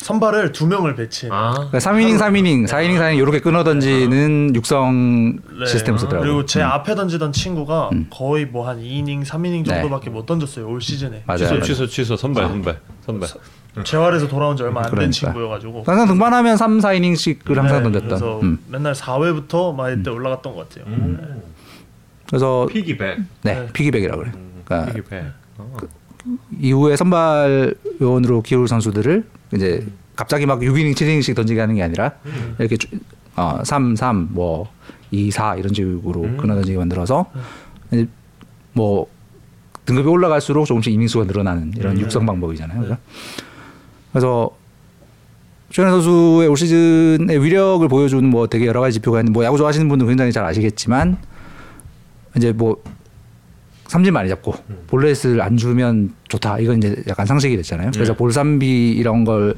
[0.00, 1.30] 선발을 두 명을 배치해.
[1.32, 1.52] 아.
[1.54, 5.66] 그러니까 3이닝, 3이닝, 4이닝, 4이닝 이렇게 끊어 던지는 육성 네.
[5.66, 6.20] 시스템 쓰더라고요.
[6.20, 6.66] 그리고 제 음.
[6.66, 8.06] 앞에 던지던 친구가 음.
[8.10, 9.64] 거의 뭐 한 2이닝, 3이닝 네.
[9.64, 11.22] 정도밖에 못 던졌어요 올 시즌에.
[11.26, 11.38] 맞아요.
[11.38, 11.62] 취소 맞아요.
[11.64, 12.48] 취소 취소 선발 아.
[12.48, 13.28] 선발 선발.
[13.84, 15.12] 재활에서 돌아온 지 얼마 안된 그러니까.
[15.12, 15.82] 친구여 가지고.
[15.86, 18.08] 항상 등반하면 3, 4이닝씩을 항상 네, 던졌던.
[18.08, 18.58] 그래서 음.
[18.68, 20.84] 맨날 4회부터 막 이때 올라갔던 것 같아요.
[22.28, 22.30] 음.
[22.30, 23.18] 그래서 피기백.
[23.42, 23.66] 네, 네.
[23.72, 24.32] 피기백이라고 그래.
[24.34, 25.24] 음, 그러니까 피기백.
[25.58, 25.76] 어.
[26.60, 32.12] 이후에 선발 요원으로 키울 선수들을 이제 갑자기 막 6이닝, 7이닝씩 던지게 하는 게 아니라
[32.58, 32.90] 이렇게 쭉,
[33.36, 34.68] 어, 3, 3, 뭐
[35.10, 36.36] 2, 4 이런 식으로 음.
[36.36, 37.26] 끊어 던지게 만들어서
[37.92, 38.06] 이제
[38.72, 39.06] 뭐
[39.86, 42.00] 등급이 올라갈수록 조금씩 이닝 수가 늘어나는 이런 음.
[42.00, 42.80] 육성 방법이잖아요.
[42.80, 42.96] 그죠?
[44.12, 44.50] 그래서
[45.70, 49.88] 최현 선수의 올 시즌의 위력을 보여주는 뭐 되게 여러 가지 지표가 있는데 뭐 야구 좋아하시는
[49.88, 51.18] 분들은 굉장히 잘 아시겠지만
[52.38, 52.82] 이제 뭐
[53.88, 54.84] 삼진 많이 잡고 음.
[54.86, 56.58] 볼넷을 안 주면 좋다.
[56.60, 57.90] 이건 이제 약간 상식이 됐잖아요.
[57.92, 58.16] 그래서 네.
[58.16, 59.54] 볼삼비 이런 걸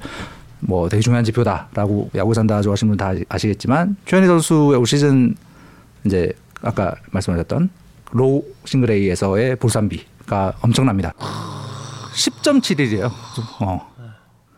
[0.63, 5.35] 뭐 되게 중요한 지표다라고 야구 산다 좋아하시는 분 다 아시겠지만 최현희 선수의 올 시즌
[6.05, 7.71] 이제 아까 말씀하셨던
[8.13, 11.15] low single A에서의 볼삼비가 엄청납니다.
[12.15, 13.11] 10.71이에요.
[13.61, 13.91] 어.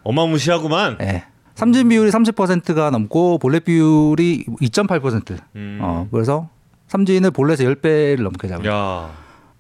[0.03, 0.99] 어마무시하구만.
[1.03, 1.25] 예.
[1.55, 5.39] 삼진 비율이 30%가 넘고 볼넷 비율이 2.8%.
[5.55, 5.79] 음.
[5.81, 6.49] 어, 그래서
[6.93, 8.51] 삼진을 볼넷의 10배를 넘게.
[8.69, 9.11] 야.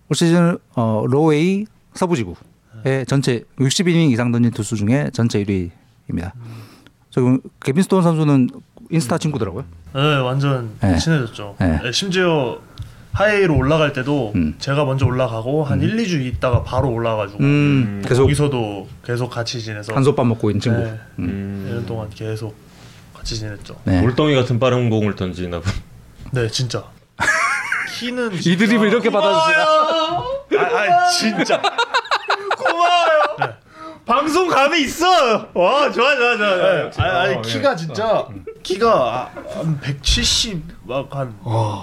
[0.09, 1.64] 올 시즌 어, Low-A
[1.95, 6.33] 서부지구의 전체 60이닝 이상 던진 투수 중에 전체 1위입니다.
[7.11, 8.51] 지금 개빈 스톤 선수는
[8.90, 9.64] 인스타 친구더라고요.
[9.95, 10.99] 네, 완전 네.
[10.99, 11.57] 친해졌죠.
[11.59, 11.81] 네.
[11.83, 12.61] 네, 심지어
[13.12, 14.55] high로 올라갈 때도 음.
[14.59, 19.95] 제가 먼저 올라가고 한 1, 2주 있다가 바로 올라가지고 음, 계속 거기서도 계속 같이 지내서
[19.95, 20.81] 한솥밥 먹고 있는 친구.
[20.81, 21.66] 네, 음.
[21.71, 22.55] 1년 동안 계속
[23.14, 23.77] 같이 지냈죠.
[23.85, 24.03] 네.
[24.03, 25.71] 돌덩이 같은 빠른 공을 던지나 보.
[26.33, 26.85] 네, 진짜.
[27.98, 29.64] 키는 이 드립을 이렇게 받아주시나?
[29.64, 30.24] 아,
[30.58, 31.62] 아 진짜.
[32.56, 33.37] 고마워요.
[33.40, 33.46] 네.
[34.04, 35.06] 방송 감이 있어.
[35.54, 36.56] 와 좋아 좋아 좋아.
[36.56, 37.00] 네, 역시.
[37.00, 37.76] 아니, 아니 어, 키가 예.
[37.76, 38.26] 진짜
[38.62, 41.35] 키가 한 170, 막한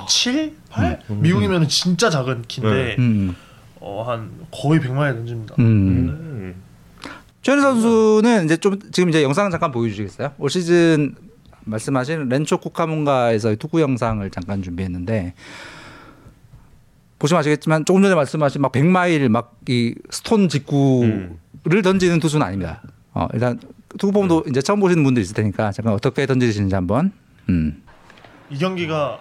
[0.08, 1.02] 7, 8?
[1.08, 3.36] 미국이면 진짜 작은 키인데 음,
[3.80, 5.56] 어, 한 거의 100마리 던집니다.
[5.60, 5.64] 음.
[5.64, 6.64] 음.
[7.42, 10.34] 최현희 선수는 이제 좀 지금 이제 영상 잠깐 보여주시겠어요?
[10.38, 11.16] 올 시즌
[11.70, 15.34] 말씀하신 렌초 쿠카문가에서의 투구 영상을 잠깐 준비했는데
[17.20, 21.82] 보시면 아시겠지만 조금 전에 말씀하신 막 100마일 막 이 스톤 직구를 음.
[21.84, 22.82] 던지는 투수는 아닙니다.
[23.14, 23.60] 어, 일단
[24.00, 27.12] 투구 폼도 이제 처음 보시는 분들 있을 테니까 잠깐 어떻게 던지시는지 한번.
[27.50, 27.84] 음,
[28.50, 29.20] 이 경기가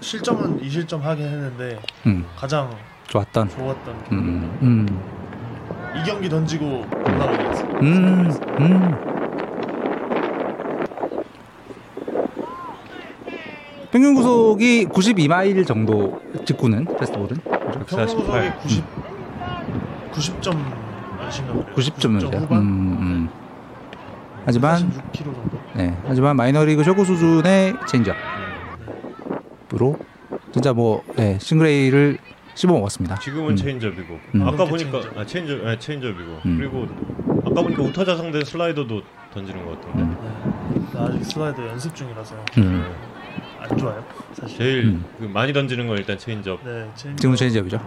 [0.00, 2.70] 실점은 2실점 하긴 했는데 음, 가장
[3.08, 3.50] 좋았던.
[3.50, 7.68] 좋았던 음, 음, 이 경기 던지고 올라가게 됐어요.
[7.82, 9.21] 음, 음.
[13.92, 17.36] 평균 구속이 92마일 정도 직구는 패스트볼은
[17.86, 18.84] 평균 구속이 90
[20.12, 21.74] 90점 몇인가 그래요.
[21.74, 22.34] 90점이죠.
[22.40, 22.58] 후반.
[22.58, 23.28] 음, 음.
[24.46, 25.58] 하지만 46km 정도.
[25.74, 28.18] 네, 하지만 마이너리그 최고 수준의 체인지업으로
[30.52, 32.18] 진짜 뭐 네, single A를
[32.54, 33.16] 씹어 먹었습니다.
[33.16, 33.56] 지금은 음.
[33.56, 34.42] 체인지업이고 음.
[34.42, 35.18] 아까 보니까 체인지업.
[35.18, 36.56] 아 체인지업 아 체인지업이고 음.
[36.58, 36.86] 그리고
[37.44, 39.02] 아까 보니까 우타자 상대 슬라이더도
[39.32, 40.16] 던지는 것 같던데 음.
[40.74, 40.98] 네.
[40.98, 42.86] 나 아직 슬라이드 연습 중이라서 음.
[43.72, 44.04] 안 좋아요.
[44.34, 44.58] 사실.
[44.58, 45.04] 제일 음.
[45.18, 47.20] 그 많이 던지는 건 일단 체인지업 네, 체인지.
[47.20, 47.80] 지금은 체인지업이죠.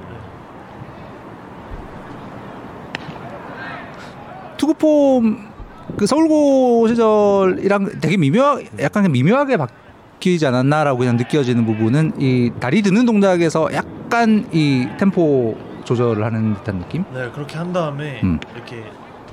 [4.58, 5.54] 투구폼
[5.98, 13.06] 그 서울고 시절이랑 되게 미묘 약간 미묘하게 바뀌지 않았나라고 그냥 느껴지는 부분은 이 다리 드는
[13.06, 17.04] 동작에서 약간 이 템포 조절을 하는 듯한 느낌.
[17.14, 18.40] 네, 그렇게 한 다음에 음.
[18.56, 18.84] 이렇게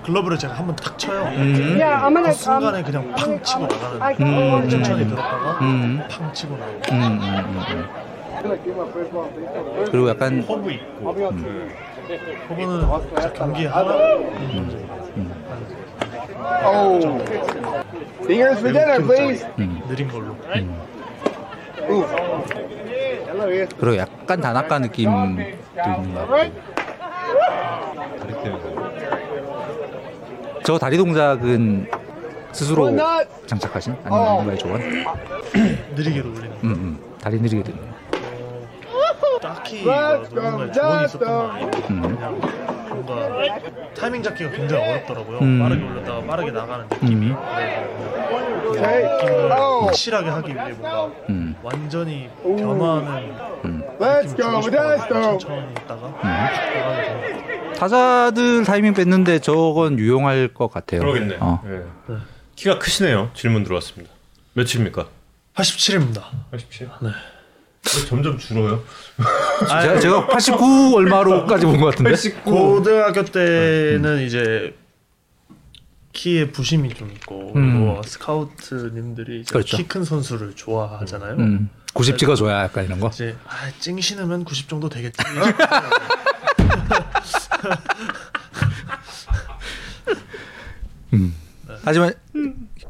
[0.05, 1.23] 글러브를 제가 한번 탁 쳐요.
[1.23, 1.79] 음.
[1.79, 2.31] Yeah, I'm gonna.
[2.31, 4.03] 그 순간에 um, 그냥 팡 치고 나가는.
[4.03, 4.19] I 음.
[4.19, 6.03] can 천천히 들었다가 음.
[6.11, 6.79] 팡 치고 나가고.
[6.91, 7.89] 음, 음, 음, 음.
[9.91, 11.47] 그리고 약간 허브 있고 그거는
[13.09, 13.95] 진짜 경기에 하나.
[16.65, 16.99] Oh.
[18.25, 19.47] Fingers for dinner, please.
[19.59, 19.81] 음.
[19.87, 20.35] 느린 걸로.
[21.89, 22.05] Ooh.
[23.27, 23.75] Hello, yes.
[23.79, 26.73] 그리고 약간 단아까 느낌도 있는 것 같고.
[30.65, 31.89] 저 다리 동작은
[32.53, 32.91] 스스로
[33.47, 34.81] 장착하신 아니면 누군가의 조언?
[35.95, 36.51] 느리게도 올리는.
[36.65, 36.99] 음, 음.
[37.21, 37.93] 다리 느리게 되는.
[39.41, 39.95] 딱히 뭐
[40.31, 42.03] 뭔가 조언이 있었던 건 아니고 음.
[42.03, 42.41] 그냥
[43.03, 43.59] 뭔가
[43.95, 45.39] 타이밍 잡기가 굉장히 어렵더라고요.
[45.41, 45.59] 음.
[45.59, 47.27] 빠르게 올렸다가 빠르게 나가는 느낌이.
[47.27, 47.37] 음.
[47.57, 47.89] 네.
[48.63, 49.53] 그 느낌을
[49.87, 51.55] 확실하게 하기 위해 뭔가 음.
[51.63, 53.35] 완전히 겸하는
[53.65, 53.83] 음.
[53.99, 54.71] 느낌을 주고.
[55.39, 57.73] 천천히 있다가 음.
[57.75, 61.01] 타자들 타이밍 뺐는데 저건 유용할 것 같아요.
[61.01, 61.37] 그러겠네.
[61.41, 61.61] 어.
[61.67, 62.15] 예.
[62.57, 63.31] 키가 크시네요.
[63.35, 64.13] 질문 들어왔습니다.
[64.55, 65.07] 몇입니까?
[65.55, 66.23] 87입니다.
[66.51, 66.89] 87.
[67.01, 67.11] 네.
[67.85, 68.83] 왜 점점 줄어요.
[69.69, 72.15] 제가, 제가 89 얼마로까지 본 것 같은데.
[72.45, 74.77] 고등학교 때는 이제
[76.13, 79.77] 키에 부심이 좀 있고 그리고 스카우트님들이 이제 그렇죠.
[79.77, 81.35] 키큰 선수를 좋아하잖아요.
[81.35, 81.71] 음.
[81.95, 83.09] 90 찍어줘야 약간 이런 거.
[83.09, 85.19] 이제 아, 찡 신으면 90 정도 되겠지.
[91.85, 92.13] 하지만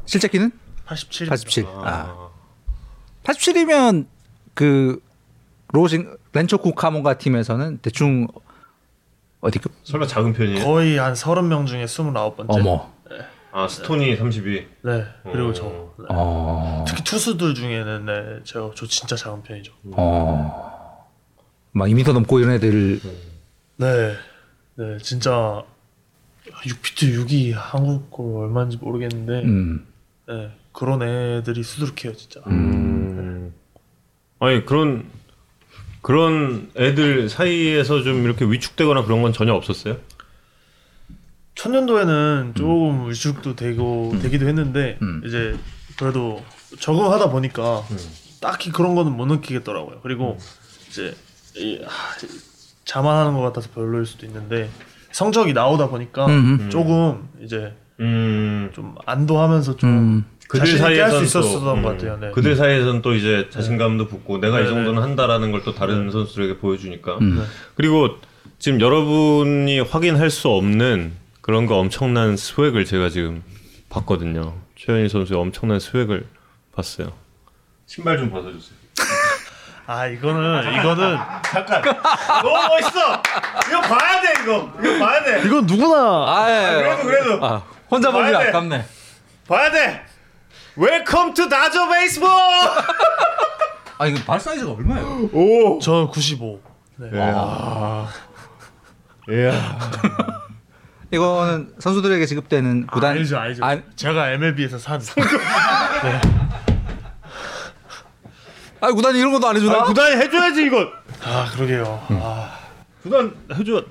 [0.05, 0.51] 실제 키는
[0.85, 1.27] 87.
[1.27, 1.65] 87.
[1.67, 2.29] 아.
[3.23, 4.05] 87이면
[4.53, 5.01] 그
[5.69, 8.27] 로싱 렌초 쿠 카모가 팀에서는 대충
[9.41, 9.71] 어디급?
[9.83, 10.63] 설마 작은 편이에요?
[10.63, 12.45] 거의 한 30명 중에 29번째.
[12.49, 12.91] 어머.
[13.51, 14.67] 아 스톤이 32.
[14.81, 15.05] 네.
[15.31, 15.53] 그리고 어.
[15.53, 15.65] 저.
[15.99, 16.05] 네.
[16.09, 16.85] 어.
[16.87, 19.73] 특히 투수들 중에는 네, 저, 저 진짜 작은 편이죠.
[19.91, 21.09] 어.
[21.71, 22.99] 막 2m 넘고 이런 애들
[23.77, 24.13] 네.
[24.75, 25.63] 네, 진짜
[26.45, 29.87] 6피트 6이 한국 거 얼마인지 모르겠는데 음.
[30.27, 32.41] 네, 그런 애들이 수두룩해요, 진짜.
[32.47, 33.53] 음.
[34.43, 35.05] 아니 그런
[36.01, 39.95] 그런 애들 사이에서 좀 이렇게 위축되거나 그런 건 전혀 없었어요?
[41.55, 45.21] 천년도에는 조금 위축도 되고 되기도 했는데 음.
[45.25, 45.57] 이제
[45.97, 46.43] 그래도
[46.77, 47.97] 적응하다 보니까 음.
[48.41, 50.01] 딱히 그런 거는 못 느끼겠더라고요.
[50.03, 50.37] 그리고
[50.89, 51.15] 이제
[51.55, 52.17] 이, 하,
[52.83, 54.69] 자만하는 것 같아서 별로일 수도 있는데
[55.13, 56.69] 성적이 나오다 보니까 음, 음.
[56.69, 58.71] 조금 이제 음.
[58.73, 60.25] 좀 안도하면서 좀 음.
[60.53, 62.17] 그들 사이에서는 있었던 또, 것 음, 같아요.
[62.17, 62.31] 네.
[62.31, 65.01] 그들 사이에서는 또 이제 자신감도 붙고 내가 이 네, 정도는 네.
[65.01, 67.17] 한다라는 걸 또 다른 선수들에게 보여주니까.
[67.19, 67.37] 음.
[67.39, 67.43] 네.
[67.75, 68.17] 그리고
[68.59, 73.41] 지금 여러분이 확인할 수 없는 그런 거 엄청난 스웩을 제가 지금
[73.89, 74.53] 봤거든요.
[74.77, 76.25] 최현희 선수의 엄청난 스웩을
[76.75, 77.13] 봤어요.
[77.87, 78.77] 신발 좀 벗어주세요.
[79.87, 81.81] 아 이거는 이거는 잠깐.
[82.43, 83.21] 너무 멋있어.
[83.69, 84.71] 이거 봐야 돼 이거.
[84.83, 85.41] 이거 봐야 돼.
[85.47, 86.75] 이건 누구나 아, 예.
[86.83, 88.49] 그래도 그래도 아, 혼자 보기 봐야 돼.
[88.49, 88.85] 아깝네.
[89.47, 90.05] 봐야 돼.
[90.75, 92.29] Welcome to Dodger Baseball.
[92.29, 95.29] 아, 이거 발 사이즈가 얼마예요?
[95.31, 95.79] 오.
[95.79, 96.59] 저 95.
[96.97, 97.09] 네.
[97.13, 98.09] 이야.
[99.29, 99.79] 이야.
[101.11, 103.63] 이거는 선수들에게 지급되는 구단 알죠 알죠.
[103.63, 104.99] 아, 제가 MLB에서 산.
[108.81, 109.81] 아, 구단이 이런 것도 안 해주나?
[109.81, 110.89] 아, 구단이 해줘야지 이거.
[111.23, 112.03] 아 그러게요.
[112.09, 112.57] 아,
[113.03, 113.85] 구단 해줘.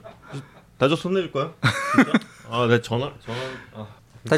[0.79, 1.53] 다저 손 내줄 거야?
[1.95, 2.13] 진짜?
[2.51, 3.39] 아, 내 전화 전화.
[3.75, 3.87] 아.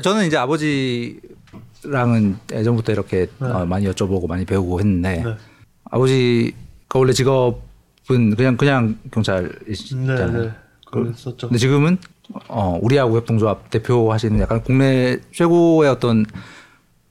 [0.00, 1.20] 저는 이제 아버지
[1.84, 5.36] 랑은 예전부터 이렇게 어, 많이 여쭤보고 많이 배우고 했는데 네.
[5.90, 10.42] 아버지가 원래 직업은 그냥 그냥 네, 경찰이시잖아요.
[10.42, 10.50] 네.
[10.90, 11.48] 그랬었죠.
[11.48, 11.98] 근데 지금은
[12.48, 16.24] 어, 우리하고 협동조합 대표 하시는 약간 국내 최고의 어떤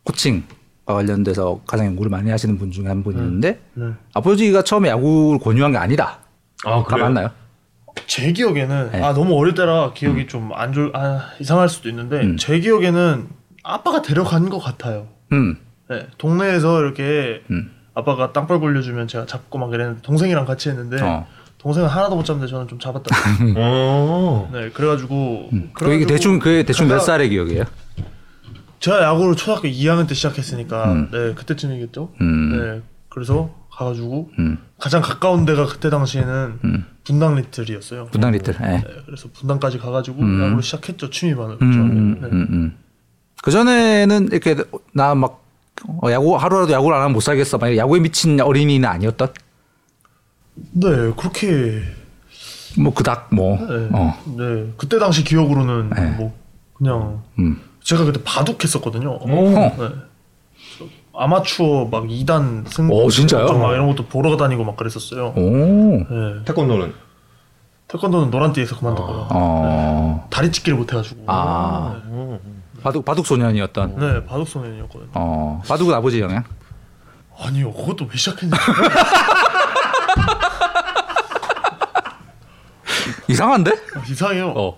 [0.04, 0.46] 코칭과
[0.86, 3.86] 관련돼서 가장 연구를 많이 하시는 분 중에 한 분이었는데 네.
[4.14, 6.20] 아버지가 처음에 야구를 권유한 게 아니다.
[6.66, 7.30] 아, 가 맞나요?
[8.08, 9.02] 제 기억에는 네.
[9.02, 12.38] 아 너무 어릴 때라 기억이 좀안 좋, 아, 이상할 수도 있는데 음.
[12.38, 13.28] 제 기억에는
[13.64, 15.08] 아빠가 데려간 것 같아요.
[15.32, 15.58] 음.
[15.90, 17.72] 네, 동네에서 이렇게 음.
[17.94, 21.26] 아빠가 땅벌 굴려주면 제가 잡고 막 이랬는데 동생이랑 같이 했는데 어.
[21.60, 23.16] 동생은 하나도 못 잡는데 저는 좀 잡았다.
[23.58, 24.50] 어.
[24.52, 25.70] 네, 그래가지고 음.
[25.74, 27.64] 그 그래가지고 대충 그 대충 몇 살의 기억이에요?
[28.80, 31.10] 제가 야구를 초등학교 2학년 때 시작했으니까 음.
[31.12, 32.14] 네 그때쯤이겠죠.
[32.20, 32.58] 음.
[32.58, 34.58] 네, 그래서 가가지고 음.
[34.78, 36.86] 가장 가까운 데가 그때 당시에는 음.
[37.06, 38.08] 분당 리틀이었어요.
[38.12, 38.56] 분당 리틀.
[38.62, 38.66] 예.
[38.66, 40.44] 네, 그래서 분당까지 가가지고 음.
[40.44, 41.60] 야구를 시작했죠 취미반으로.
[41.62, 41.92] 음, 저는.
[41.92, 42.83] 음, 네.
[43.44, 44.56] 그 전에는 이렇게
[44.94, 45.44] 나막
[46.02, 47.58] 어, 야구 하루라도 야구를 안 하면 못 살겠어.
[47.58, 49.34] 막 야구에 미친 어린이는 아니었던.
[50.72, 51.82] 네, 그렇게
[52.80, 53.58] 뭐 그닥 뭐.
[53.58, 54.18] 네, 어.
[54.38, 56.12] 네, 그때 당시 기억으로는 네.
[56.12, 56.34] 뭐
[56.74, 57.60] 그냥 음.
[57.84, 59.12] 제가 그때 바둑했었거든요.
[59.12, 59.28] 어.
[59.28, 59.90] 네.
[60.80, 63.58] 저 아마추어 막 2단 승, 오, 진짜요?
[63.58, 65.34] 막 이런 것도 보러 다니고 막 그랬었어요.
[65.36, 65.42] 오.
[65.42, 66.46] 네.
[66.46, 66.94] 태권도는
[67.90, 69.28] 태권도는 노란띠에서 그만뒀고요.
[69.32, 70.28] 어.
[70.30, 71.26] 다리 찢기를 못해가지고.
[71.28, 72.03] 아.
[72.84, 73.98] 바둑 바둑 소년이었던.
[73.98, 75.10] 네, 바둑 소년이었거든요.
[75.14, 75.62] 어.
[75.68, 76.44] 바둑은 아버지 영향.
[77.40, 78.56] 아니요, 그것도 왜 시작했냐?
[83.30, 83.72] 이상한데?
[84.10, 84.50] 이상해요.
[84.56, 84.78] 어.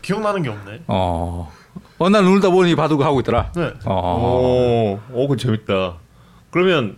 [0.00, 0.82] 기억나는 게 없네.
[0.88, 1.52] 어.
[1.98, 3.52] 어느 날 놀다 보니 바둑을 하고 있더라.
[3.54, 3.72] 네.
[3.84, 4.98] 어.
[5.12, 5.96] 오, 오, 그 재밌다.
[6.50, 6.96] 그러면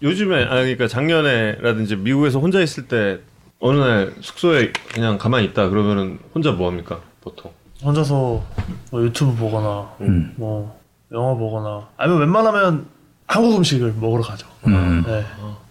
[0.00, 3.18] 요즘에 아 그러니까 작년에라든지 미국에서 혼자 있을 때
[3.60, 7.52] 어느 날 숙소에 그냥 가만히 있다 그러면은 혼자 뭐 합니까 보통?
[7.84, 8.42] 혼자서
[8.90, 10.32] 뭐 유튜브 보거나 음.
[10.36, 10.78] 뭐
[11.12, 12.86] 영화 보거나 아니면 웬만하면
[13.26, 14.46] 한국 음식을 먹으러 가죠.
[14.66, 15.02] 음.
[15.06, 15.24] 네.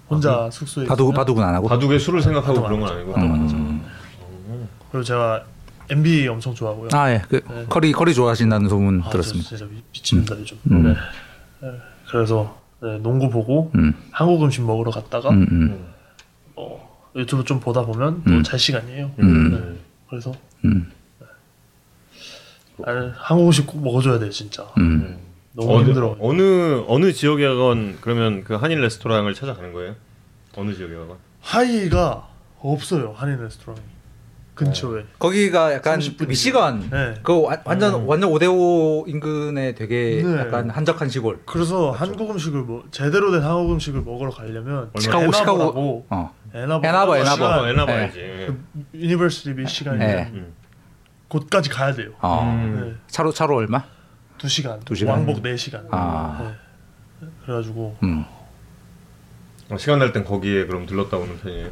[0.09, 1.13] 혼자 숙소에 바둑.
[1.13, 1.67] 바둑은 안 하고.
[1.67, 3.13] 바둑에 술을 생각하고 그런 건안 아니고.
[3.15, 3.81] 음.
[4.91, 5.43] 그리고 제가
[5.89, 6.89] NBA 엄청 좋아하고요.
[6.93, 7.21] 아 예.
[7.29, 7.65] 그 네.
[7.69, 9.49] 커리 커리 좋아하신다는 소문 아, 들었습니다.
[9.49, 10.57] 저 진짜 미- 미칩니다 요즘.
[10.71, 10.83] 음.
[10.83, 10.95] 네.
[11.61, 11.77] 네.
[12.09, 13.93] 그래서 네, 농구 보고 음.
[14.11, 15.47] 한국 음식 먹으러 갔다가 음.
[15.51, 15.85] 음.
[16.55, 16.79] 어,
[17.15, 18.43] 유튜브 좀 보다 보면 또 음.
[18.43, 19.11] 잘 시간이에요.
[19.19, 19.51] 음.
[19.51, 19.79] 네.
[20.09, 20.33] 그래서
[20.65, 20.91] 음.
[22.85, 24.63] 아, 한국 음식 꼭 먹어줘야 돼 진짜.
[24.77, 25.17] 음.
[25.53, 26.15] 너무 어느, 힘들어.
[26.19, 29.95] 어느 어느 지역에 건 그러면 그 한인 레스토랑을 찾아가는 거예요?
[30.55, 31.17] 어느 지역에 건?
[31.41, 32.27] high가
[32.59, 33.81] 없어요 한인 레스토랑이
[34.55, 35.03] 근처에.
[35.19, 36.89] 거기가 약간 30분 미시건.
[36.91, 37.15] 네.
[37.23, 40.37] 그 완- 완전 완전 오대호 인근에 되게 네.
[40.39, 41.39] 약간 한적한 시골.
[41.45, 46.05] 그래서 한국 음식을 뭐 제대로 된 한국 음식을 먹으러 가려면 시카고 시카고.
[46.09, 46.33] 어.
[46.53, 47.45] 앤아버 앤아버, 앤아버.
[47.63, 48.11] 어, 에나 네.
[48.13, 50.29] 그 University Michigan인데 네.
[50.33, 50.53] 음.
[51.31, 52.11] 곳까지 가야 돼요.
[52.19, 52.43] 어.
[52.43, 52.81] 음.
[52.89, 52.95] 네.
[53.07, 53.83] 차로 차로 얼마?
[54.37, 55.15] 두 시간, 두 시간.
[55.15, 55.87] 왕복 네 시간.
[55.91, 56.53] 아.
[57.21, 57.27] 네.
[57.45, 58.25] 그래가지고 음.
[59.69, 61.69] 어, 시간 날 땐 거기에 그럼 들렀다 오는 편이에요.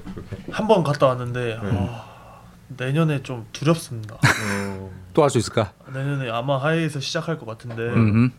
[0.52, 1.70] 한 번 갔다 왔는데 네.
[1.92, 4.16] 아, 내년에 좀 두렵습니다.
[4.16, 5.74] 어, 또할 수 있을까?
[5.94, 8.32] 내년에 아마 High-A에서 시작할 것 같은데 음.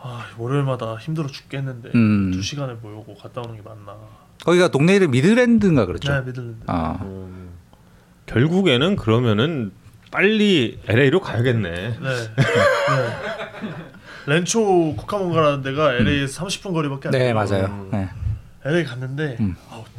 [0.00, 2.30] 아, 월요일마다 힘들어 죽겠는데 음.
[2.32, 3.96] 두 시간을 몰고 갔다 오는 게 맞나?
[4.44, 6.12] 거기가 동네 이름 미드랜드인가 그렇죠.
[6.12, 6.62] 네, 미들랜드.
[6.68, 6.98] 아.
[7.02, 7.48] 음.
[8.26, 9.72] 결국에는 그러면은
[10.14, 11.70] 빨리 LA로 가야겠네.
[11.70, 11.98] 네.
[11.98, 12.28] 네.
[14.26, 17.24] 렌초 쿠카몬 가라는 데가 LA에서 30분 거리밖에 안 돼요.
[17.24, 17.88] 네, 맞아요.
[17.90, 18.08] 네.
[18.64, 19.56] LA 갔는데 음.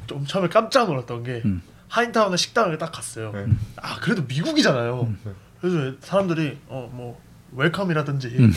[0.08, 1.62] 좀 처음에 깜짝 놀랐던 게 음.
[1.89, 3.34] 하인타운에 식당을 딱 갔어요.
[3.34, 3.45] 네.
[3.75, 5.01] 아 그래도 미국이잖아요.
[5.01, 5.19] 음.
[5.60, 7.19] 그래서 사람들이 어 뭐
[7.51, 8.54] 웰컴이라든지 음.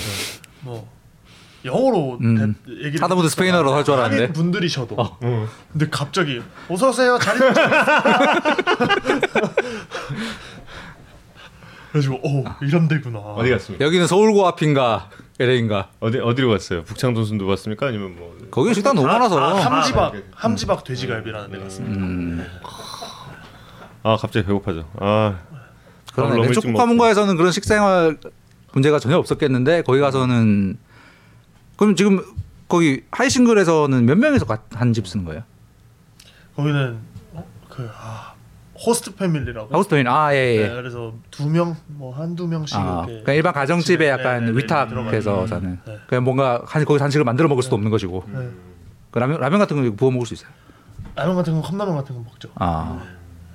[0.61, 0.89] 뭐
[1.65, 2.55] 영어로 음.
[2.67, 4.23] 대, 얘기를 하다못해 스페인어로 할 줄 알았는데.
[4.23, 5.19] 한인 분들이셔도 어.
[5.73, 7.39] 근데 갑자기 어서 오세요 자리
[11.93, 13.85] 그래가지고 오 이런 데구나 어디 갔습니까?
[13.85, 15.09] 여기는 서울고 앞인가
[15.41, 15.91] LA인가?
[16.01, 16.83] 어디 어디로 갔어요?
[16.85, 17.87] 북창동 순두 봤습니까?
[17.87, 19.39] 아니면 뭐 거기 식당 너무 많아서.
[19.41, 22.01] 아, 함지박 아, 함지박 돼지갈비라는 데 갔습니다.
[22.01, 22.47] 음.
[24.03, 24.85] 아 갑자기 배고파져.
[24.99, 25.39] 아
[26.15, 26.43] 그러네.
[26.43, 28.19] 왼쪽 국가문과에서는 그런 식생활
[28.73, 30.77] 문제가 전혀 없었겠는데 거기 가서는
[31.77, 32.23] 그럼 지금
[32.69, 35.43] 거기 하이싱글에서는 몇 명에서 한 집 쓰는 거예요?
[36.57, 36.99] 거기는
[37.33, 37.47] 어?
[37.69, 38.28] 그 아,
[38.87, 40.69] 호스트 패밀리라고 하우스페인 아예 예.
[40.69, 44.47] 네, 그래서 두 명 뭐 한두 명씩 아, 이렇게 그러니까 일반 가정집에 집에, 약간 네,
[44.47, 44.89] 네, 네, 위탁해서
[45.47, 45.47] 들어가는.
[45.49, 45.79] 사는.
[45.87, 45.99] 네.
[46.07, 48.25] 그냥 뭔가 한 거기 한식을 만들어 먹을 수도 없는 것이고.
[48.33, 48.49] 네.
[49.11, 50.51] 그 라면 라면 같은 거 부어 먹을 수 있어요.
[51.17, 52.51] 라면 같은 거 컵라면 같은 거 먹죠.
[52.57, 53.03] 아,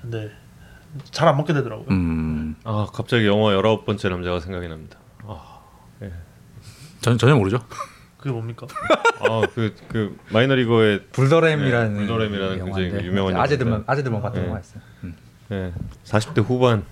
[0.02, 0.30] 근데
[1.10, 1.86] 잘 안 먹게 되더라고요.
[1.90, 4.98] 음, 아 갑자기 영화 열아홉 번째 남자가 생각이 납니다.
[7.00, 7.58] 전 전혀 모르죠.
[8.24, 8.66] 그게 뭡니까?
[9.20, 13.84] 아그 그 마이너리거의 불더램이라는 네, 불더램이라는 굉장히 영화인데 유명한 아재들만.
[13.86, 14.48] 아재들만 봤던 네.
[14.48, 14.80] 영화 있어요.
[15.04, 15.14] 음.
[15.52, 15.72] 예,
[16.06, 16.84] 40대 후반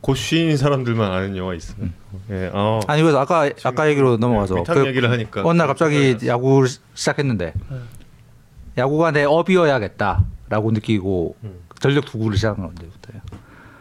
[0.00, 1.86] 곧 쉰인 사람들만 아는 영화 있어요.
[2.30, 6.16] 예, 어, 아니 그래서 아까 아까 얘기로 넘어가서 위탁 그 얘기를 하니까 어느 날 갑자기
[6.24, 7.76] 야구를 시작했는데 네.
[8.78, 11.60] 야구가 내 업이어야겠다라고 느끼고 음.
[11.78, 13.20] 전력 투구를 시작한 건 언제부터요?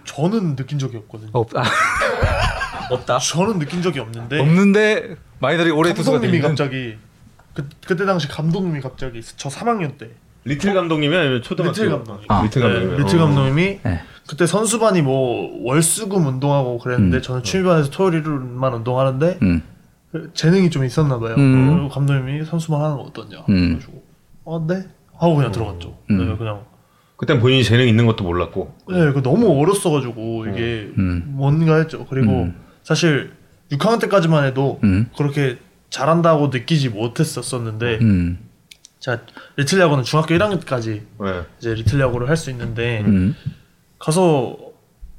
[0.03, 1.29] 저는 느낀 적이 없거든요.
[1.31, 1.63] 없 아,
[2.91, 3.19] 없다.
[3.19, 6.97] 저는 느낀 적이 없는데 없는데 마이너리 올해 투수가 감독님이 갑자기
[7.53, 10.09] 그 그때 당시 감독님이 갑자기 저 3학년 때
[10.45, 12.25] 리틀 감독님이 아니면 초등학교 리틀 감독님.
[12.29, 12.43] 아.
[12.43, 14.01] 리틀 네, 감독님 리틀 감독님이 네.
[14.27, 17.21] 그때 선수반이 뭐 월수금 운동하고 그랬는데 음.
[17.21, 19.63] 저는 취미반에서 토요일만 운동하는데 음.
[20.11, 21.35] 그 재능이 좀 있었나 봐요.
[21.37, 21.73] 음.
[21.73, 23.45] 그리고 감독님이 선수만 하는 거 어떠냐.
[23.49, 23.67] 음.
[23.69, 24.03] 그래가지고
[24.45, 24.85] 어 네.
[25.17, 25.97] 하고 그냥 들어갔죠.
[26.11, 26.17] 음.
[26.17, 26.61] 네, 그냥
[27.17, 31.23] 그땐 본인이 재능 있는 것도 몰랐고 네, 그 너무 어렸어가지고 이게 음.
[31.35, 32.05] 뭔가 했죠.
[32.09, 32.55] 그리고 음.
[32.83, 33.33] 사실
[33.71, 35.09] 6학년 때까지만 해도 음.
[35.17, 35.57] 그렇게
[35.89, 38.39] 잘한다고 느끼지 못했었었는데 음.
[38.99, 39.19] 제가
[39.57, 41.41] 리틀 야구는 중학교 1학년 때까지 네.
[41.59, 43.35] 이제 리틀 야구를 할 수 있는데 음.
[43.97, 44.57] 가서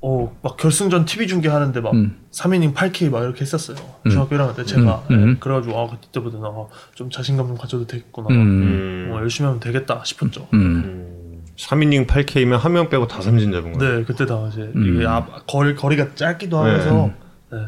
[0.02, 2.16] 어 막 결승전 TV 중계 하는데 막 음.
[2.32, 3.76] 3이닝 8K 막 이렇게 했었어요.
[4.06, 4.10] 음.
[4.10, 5.04] 중학교 1학년 때 제가.
[5.10, 8.28] 네, 그래가지고 아 그때부터 나좀 자신감 좀 가져도 되겠구나.
[8.30, 10.48] 어, 열심히 하면 되겠다 싶었죠.
[10.54, 10.58] 음.
[10.60, 11.42] 음.
[11.56, 13.98] 3이닝 8K면 한 명 빼고 다 삼진 잡은 거예요.
[13.98, 14.96] 네 그때 당시에 음.
[14.96, 17.11] 이게 앞 거리 거리가 짧기도 하면서
[17.53, 17.59] 네.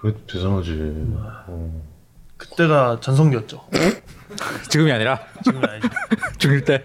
[0.00, 0.78] 그게 대단하지.
[1.48, 1.82] 어.
[2.36, 3.64] 그때가 전성기였죠.
[4.70, 5.88] 지금이 아니라 지금 아니죠.
[6.38, 6.84] 중1 때.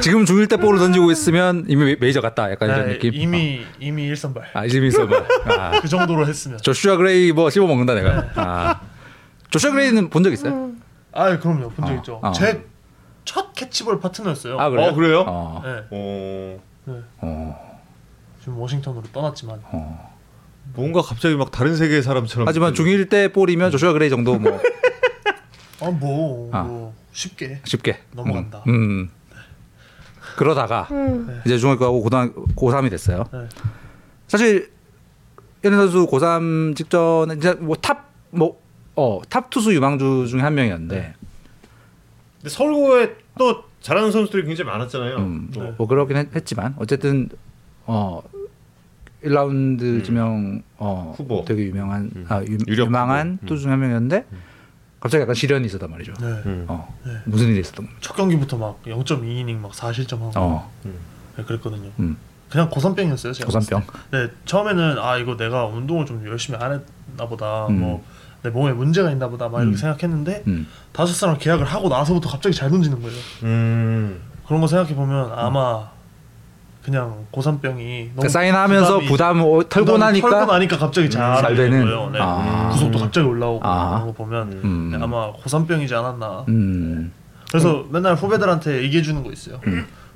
[0.00, 2.50] 지금 중1 때 볼을 던지고 있으면 이미 메- 메이저 갔다.
[2.50, 3.14] 약간 이런 네, 느낌.
[3.14, 5.24] 이미 이미 일선발 아, 이미 봐.
[5.46, 5.80] 아.
[5.80, 6.58] 그 정도로 했으면.
[6.58, 8.26] 조슈아 그레이 뭐 씹어 먹는다 내가.
[8.34, 8.80] 아.
[9.50, 10.72] 조슈아 그레이는 본 적 있어요?
[11.12, 12.20] 아 그럼요 본적 어, 있죠.
[12.22, 12.32] 어.
[12.32, 14.58] 제첫 캐치볼 파트너였어요.
[14.58, 14.88] 아 그래요?
[14.88, 15.24] 어, 그래요?
[15.28, 15.62] 어.
[15.64, 16.60] 네, 어.
[16.86, 17.02] 네.
[18.44, 18.46] 어.
[18.46, 20.14] 지금 워싱턴으로 떠났지만 어.
[20.74, 22.46] 뭔가 갑자기 막 다른 세계의 사람처럼.
[22.48, 24.60] 하지만 중1 때 볼이면 조슈아 그레이 정도 뭐
[25.80, 26.62] 아 뭐 아.
[26.62, 28.62] 뭐 쉽게 쉽게 넘어간다.
[28.68, 29.10] 음.
[30.36, 31.40] 그러다가 네.
[31.44, 33.24] 이제 중학교하고 고등 고3이 됐어요.
[33.32, 33.48] 네.
[34.26, 34.70] 사실
[35.64, 41.14] 연현 선수 고3 직전에 이제 뭐탑뭐어탑 투수 유망주 중에 한 명이었는데
[42.38, 45.16] 근데 서울고에 또 잘하는 선수들이 굉장히 많았잖아요.
[45.16, 45.74] 음, 뭐.
[45.76, 47.28] 뭐 그렇긴 했, 했지만 어쨌든
[47.86, 48.22] 어
[49.22, 51.44] 1라운드 지명 어 후보.
[51.46, 52.26] 되게 유명한 음.
[52.28, 53.46] 아 유, 유력 유망한 후보.
[53.46, 54.26] 투수 중한 명이었는데
[55.00, 56.12] 갑자기 약간 시련이 있었단 말이죠.
[56.20, 56.26] 네.
[56.46, 56.64] 음.
[56.68, 57.12] 어 네.
[57.24, 57.98] 무슨 일이 있었던 거죠?
[58.00, 60.70] 첫 경기부터 막 0.2이닝 막 4실점 하고 어
[61.36, 61.90] 네, 그랬거든요.
[62.00, 62.16] 음.
[62.50, 63.32] 그냥 고산병이었어요.
[63.32, 63.82] 제가 고산병.
[64.12, 67.66] 네, 처음에는 아 이거 내가 운동을 좀 열심히 안 했나 보다.
[67.68, 67.80] 음.
[67.80, 69.48] 뭐내 몸에 문제가 있나 보다.
[69.48, 69.76] 막 이렇게 음.
[69.76, 70.66] 생각했는데 음.
[70.92, 73.16] 다저스랑 계약을 하고 나서부터 갑자기 잘 던지는 거예요.
[73.44, 74.20] 음.
[74.46, 75.90] 그런 거 생각해 보면 아마
[76.84, 81.82] 그냥 고산병이 그러니까 사인하면서 부담이- 부담 어, 털고 나니까 털고 나니까 갑자기 음, 잘잘 되는.
[81.84, 82.10] 거예요.
[82.10, 82.18] 네.
[82.20, 82.68] 아.
[82.70, 83.90] 구속도 갑자기 올라오고 아.
[84.00, 84.88] 그런 거 보면 음.
[84.92, 86.44] 네, 아마 고산병이지 않았나.
[86.48, 87.10] 음.
[87.48, 89.60] 그래서 맨날 후배들한테 얘기해 주는 거 있어요.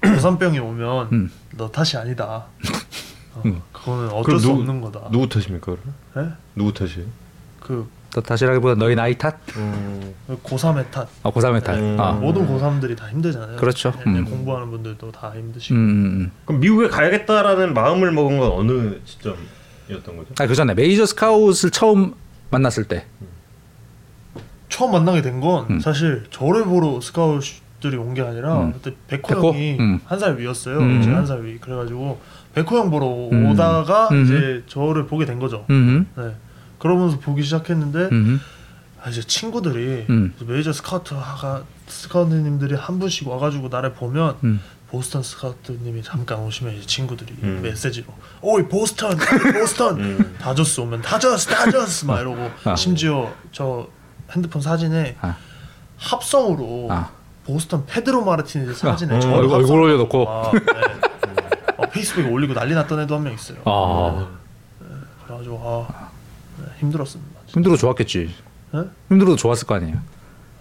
[0.02, 1.30] 고산병이 오면 음.
[1.56, 2.44] 너 탓이 아니다.
[3.34, 3.62] 어, 음.
[3.72, 5.08] 그거는 어쩔 수 누구- 없는 거다.
[5.10, 5.74] 누구 탓입니까?
[5.74, 5.80] 그럼?
[6.16, 6.32] 네?
[6.54, 7.06] 누구 탓이에요?
[7.60, 9.36] 그 또 다시라기보다 너희 나이 탓?
[9.56, 10.14] 음.
[10.42, 11.08] 고3의 탓.
[11.22, 11.74] 아 고3의 탓.
[11.78, 11.96] 음.
[12.00, 12.12] 아.
[12.12, 13.56] 모든 고3들이 다 힘들잖아요.
[13.56, 13.92] 그렇죠.
[14.04, 14.24] 네, 네, 음.
[14.24, 15.74] 공부하는 분들도 다 음, 힘드시고.
[15.74, 16.30] 음, 음.
[16.46, 20.26] 그럼 미국에 가야겠다라는 마음을 먹은 건 어느 시점이었던 거죠?
[20.38, 22.14] 아, 그 전에 메이저 스카웃을 처음
[22.50, 23.04] 만났을 때.
[24.70, 25.80] 처음 만나게 된건 음.
[25.80, 28.72] 사실 저를 보러 스카웃들이 온 게 아니라 음.
[28.72, 29.48] 그때 백호, 백호?
[29.52, 30.00] 형이 음.
[30.04, 30.78] 한살 위였어요.
[30.78, 31.00] 음.
[31.00, 31.58] 이제 한 살 위.
[31.58, 32.20] 그래가지고
[32.54, 33.50] 백호 형 보러 음.
[33.50, 34.24] 오다가 음.
[34.24, 35.64] 이제 저를 보게 된 거죠.
[35.70, 36.06] 음.
[36.16, 36.34] 네.
[36.78, 38.40] 그러면서 보기 시작했는데 음.
[39.02, 40.34] 아, 이제 친구들이 음.
[40.46, 44.60] 메이저 스카우트가 스카우트님들이 한 분씩 와가지고 나를 보면 음.
[44.90, 47.60] 보스턴 스카우트님이 잠깐 오시면 이제 친구들이 음.
[47.62, 48.06] 메시지로
[48.40, 49.16] 오이 보스턴
[49.52, 50.36] 보스턴 음.
[50.40, 52.74] 다저스 오면 다저스 다저스 막 이러고 아.
[52.74, 53.86] 심지어 저
[54.32, 55.36] 핸드폰 사진에 아.
[55.98, 57.10] 합성으로 아.
[57.44, 60.24] 보스턴 페드로 마르티네즈 사진에 어, 저를 얼굴, 얼굴 합성으로 올려놓고.
[60.24, 60.60] 막, 네.
[61.76, 63.58] 어, 페이스북에 올리고 난리 났던 애도 한 명 있어요.
[63.64, 64.26] 아.
[65.26, 66.07] 그래가지고 아, 네,
[66.78, 67.40] 힘들었습니다.
[67.46, 68.34] 힘들어 좋았겠지.
[68.72, 68.80] 네?
[69.08, 69.96] 힘들어도 좋았을 거 아니에요.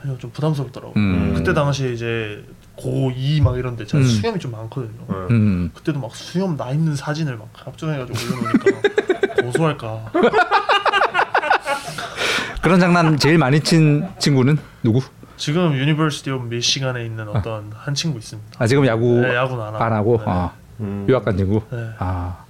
[0.01, 0.91] 아니요 좀 부담스럽더라고.
[0.91, 1.33] 요 음.
[1.35, 2.43] 그때 당시에 이제
[2.77, 4.07] 고2 막 이런데 제가 음.
[4.07, 4.99] 수염이 좀 많거든요.
[5.07, 5.27] 어.
[5.31, 5.71] 음.
[5.73, 10.11] 그때도 막 수염 나 있는 사진을 막 캡처해가지고 올려놓으니까 고소할까.
[12.61, 15.01] 그런 장난 제일 많이 친 친구는 누구?
[15.37, 18.57] 지금 University of Michigan에 있는 어떤 한 친구 있습니다.
[18.57, 19.83] 아 지금 야구 네, 야구는 안 하고.
[19.83, 20.23] 안 하고 네.
[20.27, 21.05] 아, 음.
[21.07, 21.61] 유학 간 친구.
[21.71, 21.89] 네.
[21.99, 22.43] 아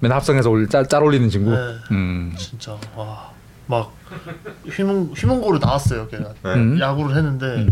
[0.00, 1.50] 맨날 합성해서 올, 짤, 짤 올리는 친구.
[1.50, 1.74] 네.
[1.90, 2.34] 음.
[2.36, 3.30] 진짜 와.
[3.66, 3.92] 막
[4.70, 6.08] 휘문 휘문고를 나왔어요.
[6.08, 6.54] 걔가 네.
[6.54, 6.80] 음.
[6.80, 7.66] 야구를 했는데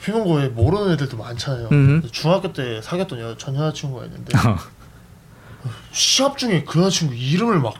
[0.00, 1.68] 휘문고에 모르는 애들도 많잖아요.
[1.72, 2.02] 음.
[2.10, 4.56] 중학교 때 사귀었던 여, 전 여자친구가 있는데 어.
[5.92, 7.74] 시합 중에 그 여자친구 이름을 막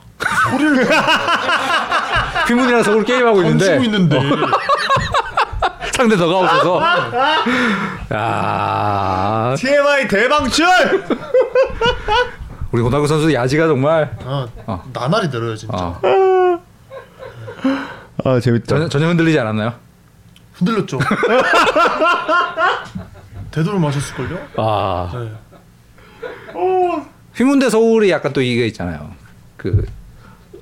[0.51, 0.87] 소리를
[2.47, 4.19] 휘문이랑 서울 게임하고 있는데 던지고 있는데
[5.93, 6.81] 상대 너가 없어서.
[8.13, 10.65] 야 TMI 대방출!
[12.73, 14.83] 우리 고등학교 선수 야지가 정말 아, 어.
[14.91, 15.75] 나날이 늘어요 진짜.
[15.77, 16.59] 어,
[18.25, 18.65] 아 재밌다.
[18.65, 19.75] 전혀, 전혀 흔들리지 않았나요?
[20.53, 20.97] 흔들렸죠.
[23.51, 24.39] 대도를 마셨을 걸요?
[24.57, 25.31] 아 네.
[27.35, 29.13] 휘문대 서울이 약간 또 이게 있잖아요.
[29.55, 29.85] 그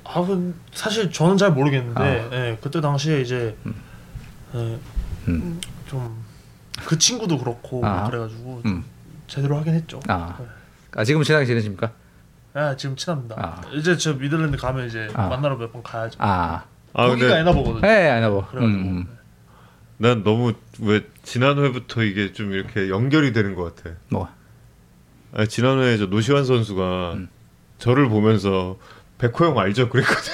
[0.04, 2.36] 아, 그 사실 저는 잘 모르겠는데, 아.
[2.36, 3.56] 예, 그때 당시에 이제
[4.54, 4.78] 예,
[5.28, 5.58] 음.
[5.86, 8.04] 좀그 친구도 그렇고 아.
[8.10, 8.84] 그래가지고 음.
[9.28, 9.98] 제대로 하긴 했죠.
[10.08, 10.36] 아.
[10.38, 10.44] 네.
[10.94, 11.90] 아, 지금 친하게 지내십니까?
[12.54, 13.36] 아, 지금 친합니다.
[13.38, 13.60] 아.
[13.72, 15.28] 이제 저 미들랜드 가면 이제 아.
[15.28, 16.18] 만나러 몇 번 가야죠.
[16.20, 17.86] 아, 아 거기가 근데 앤아버거든요.
[17.88, 18.46] 예, 아나 뭐.
[18.48, 19.06] 그래가지고 음,
[19.98, 23.96] 난 너무 왜 지난 회부터 이게 좀 이렇게 연결이 되는 것 같아.
[24.10, 24.28] 뭐.
[25.34, 27.28] 아, 지난 회에 저 노시환 선수가 음.
[27.78, 28.78] 저를 보면서
[29.18, 29.88] 백호 형 알죠?
[29.88, 30.32] 그랬거든.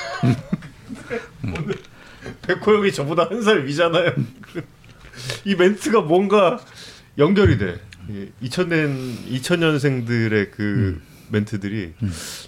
[1.45, 1.75] 오늘
[2.43, 4.13] 백호 형이 저보다 한 살 위잖아요.
[5.45, 6.59] 이 멘트가 뭔가
[7.17, 7.81] 연결이 돼.
[8.43, 11.01] 2000년 2000년생들의 그
[11.31, 11.95] 멘트들이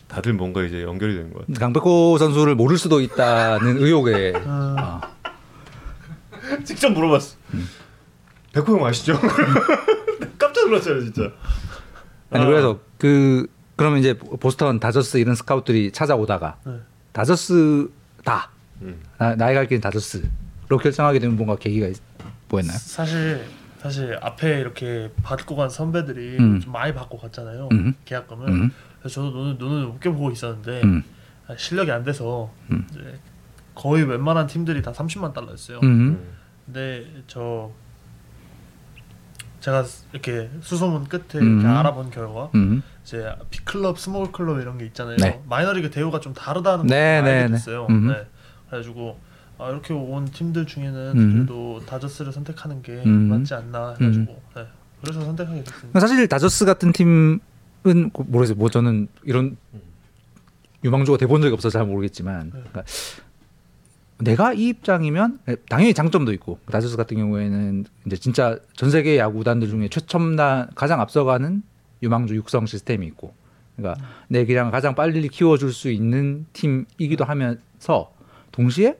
[0.09, 1.59] 다들 뭔가 이제 연결이 되는 것 같아.
[1.61, 5.01] 강백호 선수를 모를 수도 있다는 의혹에 아,
[6.65, 7.37] 직접 물어봤어.
[8.53, 9.19] 백호 형 아시죠?
[10.39, 11.31] 깜짝 놀랐어요, 진짜.
[12.31, 12.47] 아니 아.
[12.47, 16.73] 그래서 그 그러면 이제 보스턴 다저스 이런 스카우트들이 찾아오다가 네.
[17.13, 18.51] 다저스다
[18.83, 19.01] 음.
[19.19, 21.97] 나, 나의 갈 길은 다저스로 결정하게 되면 뭔가 계기가 있,
[22.49, 22.77] 뭐였나요?
[22.79, 23.45] 사실
[23.81, 26.61] 사실 앞에 이렇게 받고 간 선배들이 음.
[26.61, 27.71] 좀 많이 받고 갔잖아요.
[27.73, 27.95] 음.
[28.05, 28.49] 계약금을.
[28.49, 28.71] 음.
[28.99, 31.03] 그래서 저도 눈을 눈을 여겨보고 있었는데 음.
[31.49, 32.87] 아, 실력이 안 돼서 음.
[32.91, 33.19] 이제
[33.75, 35.81] 거의 웬만한 팀들이 다 30만 달러였어요.
[35.83, 36.23] 음.
[36.67, 37.71] 근데 저
[39.61, 41.61] 제가 이렇게 수소문 끝에 음.
[41.61, 42.83] 이렇게 알아본 결과 음.
[43.03, 45.17] 이제 빅클럽, 스몰 클럽 이런 게 있잖아요.
[45.17, 45.43] 네.
[45.49, 47.49] 마이너리그 대우가 좀 다르다는 네, 걸 네, 알게 네.
[47.53, 47.87] 됐어요.
[47.89, 48.09] 음.
[48.09, 48.27] 네.
[48.69, 49.19] 그래가지고
[49.61, 51.33] 아, 이렇게 온 팀들 중에는 음.
[51.33, 53.29] 그래도 다저스를 선택하는 게 음.
[53.29, 54.67] 맞지 않나 해가지고 네.
[55.03, 56.01] 그래서 선택하게 됐습니다.
[56.01, 57.41] 사실 다저스 같은 팀은
[57.83, 58.57] 그 모르겠어요.
[58.57, 59.57] 뭐 저는 이런
[60.85, 62.85] 유망주가 돼본 적이 없어서 잘 모르겠지만 그러니까
[64.19, 69.69] 내가 이 입장이면 예, 당연히 장점도 있고 다저스 같은 경우에는 이제 진짜 전 세계 야구단들
[69.69, 71.63] 중에 최첨단 가장 앞서가는
[72.03, 73.35] 유망주 육성 시스템이 있고
[73.77, 78.13] 그러니까 내 기량을 가장 빨리 키워줄 수 있는 팀이기도 하면서
[78.53, 78.99] 동시에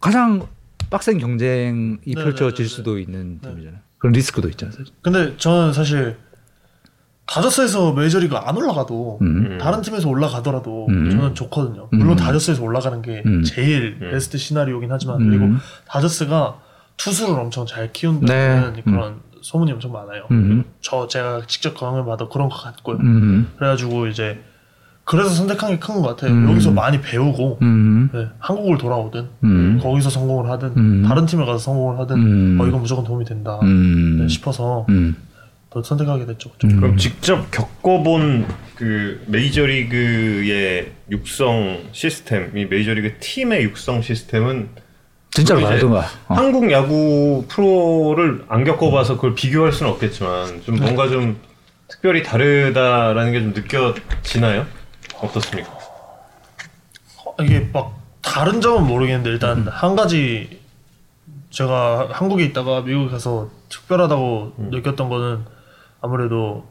[0.00, 0.46] 가장
[0.90, 3.80] 빡센 경쟁이 네, 펼쳐질 네, 네, 수도 있는 팀이잖아요.
[3.98, 4.76] 그런 리스크도 있잖아요.
[4.76, 4.94] 사실.
[5.02, 6.16] 근데 저는 사실
[7.26, 9.58] 다저스에서 메이저리그 안 올라가도 음.
[9.60, 11.10] 다른 팀에서 올라가더라도 음.
[11.10, 11.88] 저는 좋거든요.
[11.92, 12.16] 물론 음.
[12.16, 13.44] 다저스에서 올라가는 게 음.
[13.44, 14.10] 제일 음.
[14.10, 15.28] 베스트 시나리오긴 하지만 음.
[15.28, 15.46] 그리고
[15.86, 16.58] 다저스가
[16.96, 18.82] 투수를 엄청 잘 키운다는 네.
[18.82, 20.26] 그런 소문이 엄청 많아요.
[20.32, 20.64] 음.
[20.80, 22.96] 저 제가 직접 경험을 봐도 그런 것 같고요.
[22.96, 23.50] 음.
[23.56, 24.42] 그래가지고 이제
[25.04, 26.30] 그래서 선택한 게 큰 것 같아요.
[26.32, 26.50] 음.
[26.50, 28.10] 여기서 많이 배우고 음.
[28.12, 29.80] 네, 한국을 돌아오든 음.
[29.82, 31.04] 거기서 성공을 하든 음.
[31.06, 32.58] 다른 팀에 가서 성공을 하든 음.
[32.60, 34.18] 어 이건 무조건 도움이 된다 음.
[34.20, 35.16] 네, 싶어서 음.
[35.70, 36.50] 더 선택하게 됐죠.
[36.64, 36.76] 음.
[36.80, 38.46] 그럼 직접 겪어본
[38.76, 44.68] 그 메이저리그의 육성 시스템, 이 메이저리그 팀의 육성 시스템은
[45.32, 45.98] 진짜로 이제 말하던가.
[46.28, 46.34] 어.
[46.34, 51.36] 한국 야구 프로를 안 겪어봐서 그걸 비교할 수는 없겠지만 좀 뭔가 좀
[51.88, 54.66] 특별히 다르다라는 게 좀 느껴지나요?
[55.22, 55.70] 어떻습니까?
[57.40, 59.68] 이게 막 다른 점은 모르겠는데 일단 음.
[59.70, 60.60] 한 가지
[61.50, 64.70] 제가 한국에 있다가 미국에 가서 특별하다고 음.
[64.70, 65.44] 느꼈던 거는
[66.00, 66.66] 아무래도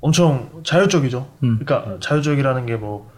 [0.00, 1.28] 엄청 자율적이죠.
[1.42, 1.58] 음.
[1.58, 3.10] 그러니까 자율적이라는 게 뭐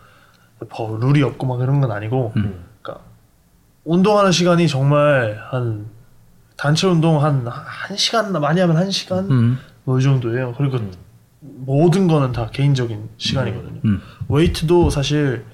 [1.00, 2.64] 룰이 없고 막 이런 건 아니고, 음.
[2.82, 3.02] 그러니까
[3.84, 5.86] 운동하는 시간이 정말 한
[6.56, 9.58] 단체 운동 한한 시간 많이 하면 한 시간 음.
[9.84, 10.54] 뭐이 정도예요.
[10.58, 10.92] 그리고 음.
[11.40, 13.80] 모든 거는 다 개인적인 시간이거든요.
[13.84, 14.00] 음.
[14.28, 15.44] 웨이트도 사실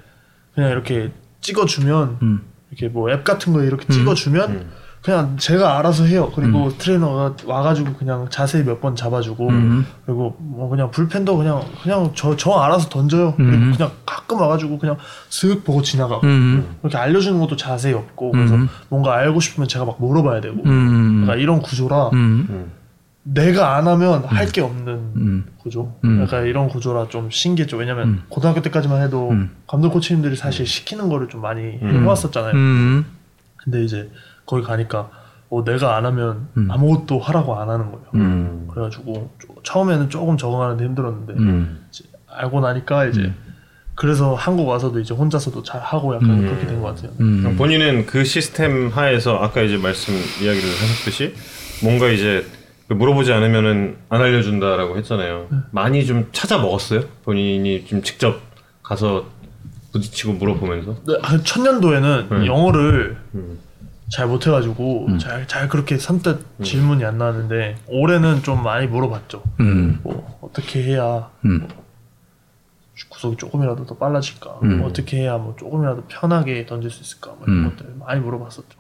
[0.55, 2.41] 그냥 이렇게 찍어주면 음.
[2.71, 4.71] 이렇게 뭐 앱 같은 거에 이렇게 찍어주면 음.
[5.03, 6.33] 그냥 제가 알아서 해요.
[6.35, 9.87] 그리고 트레이너가 와가지고 그냥 자세히 몇 번 잡아주고 음.
[10.05, 13.35] 그리고 뭐 그냥 불펜도 그냥 그냥 저저 알아서 던져요.
[13.39, 13.51] 음.
[13.51, 14.97] 그리고 그냥 가끔 와가지고 그냥
[15.29, 16.77] 슥 보고 지나가고 음.
[16.81, 18.69] 그렇게 알려주는 것도 자세히 없고 그래서 음.
[18.89, 21.21] 뭔가 알고 싶으면 제가 막 물어봐야 되고 음.
[21.23, 22.47] 그러니까 이런 구조라 음.
[22.51, 22.73] 음.
[23.29, 25.45] 내가 안 하면 할 게 없는 음.
[25.59, 25.97] 구조.
[26.05, 26.23] 음.
[26.23, 27.77] 약간 이런 구조라 좀 신기했죠.
[27.77, 28.23] 왜냐면 음.
[28.29, 29.51] 고등학교 때까지만 해도 음.
[29.67, 32.03] 감독 코치님들이 사실 시키는 거를 좀 많이 음.
[32.05, 32.55] 해왔었잖아요.
[32.55, 33.05] 음.
[33.57, 34.11] 근데 이제
[34.47, 35.11] 거기 가니까
[35.51, 36.69] 어, 내가 안 하면 음.
[36.71, 38.07] 아무것도 하라고 안 하는 거예요.
[38.15, 38.69] 음.
[38.71, 41.85] 그래가지고 조- 처음에는 조금 적응하는데 힘들었는데 음.
[41.91, 43.33] 이제 알고 나니까 이제
[43.97, 46.43] 그래서 한국 와서도 이제 혼자서도 잘 하고 약간 음.
[46.43, 47.11] 그렇게 된 것 같아요.
[47.21, 47.55] 음.
[47.59, 51.35] 본인은 그 시스템 하에서 아까 이제 말씀 이야기를 하셨듯이
[51.83, 52.56] 뭔가 이제 그
[52.89, 55.49] 물어보지 않으면은 안 알려준다라고 했잖아요.
[55.73, 57.03] 많이 좀 찾아 먹었어요?
[57.25, 58.41] 본인이 좀 직접
[58.83, 59.27] 가서
[59.93, 60.97] 부딪히고 물어보면서.
[61.07, 62.47] 네, 한 천년도에는 음.
[62.47, 63.59] 영어를 음.
[64.09, 65.19] 잘 못해가지고 음.
[65.19, 69.43] 잘, 잘 그렇게 선뜻 질문이 안 나왔는데 올해는 좀 많이 물어봤죠.
[69.61, 69.99] 음.
[70.03, 71.67] 뭐 어떻게 해야 음.
[73.09, 74.61] 구속이 조금이라도 더 빨라질까?
[74.63, 74.79] 음.
[74.79, 77.33] 뭐 어떻게 해야 뭐 조금이라도 편하게 던질 수 있을까?
[77.33, 77.71] 뭐 이런 음.
[77.71, 78.79] 것들 많이 물어봤었죠.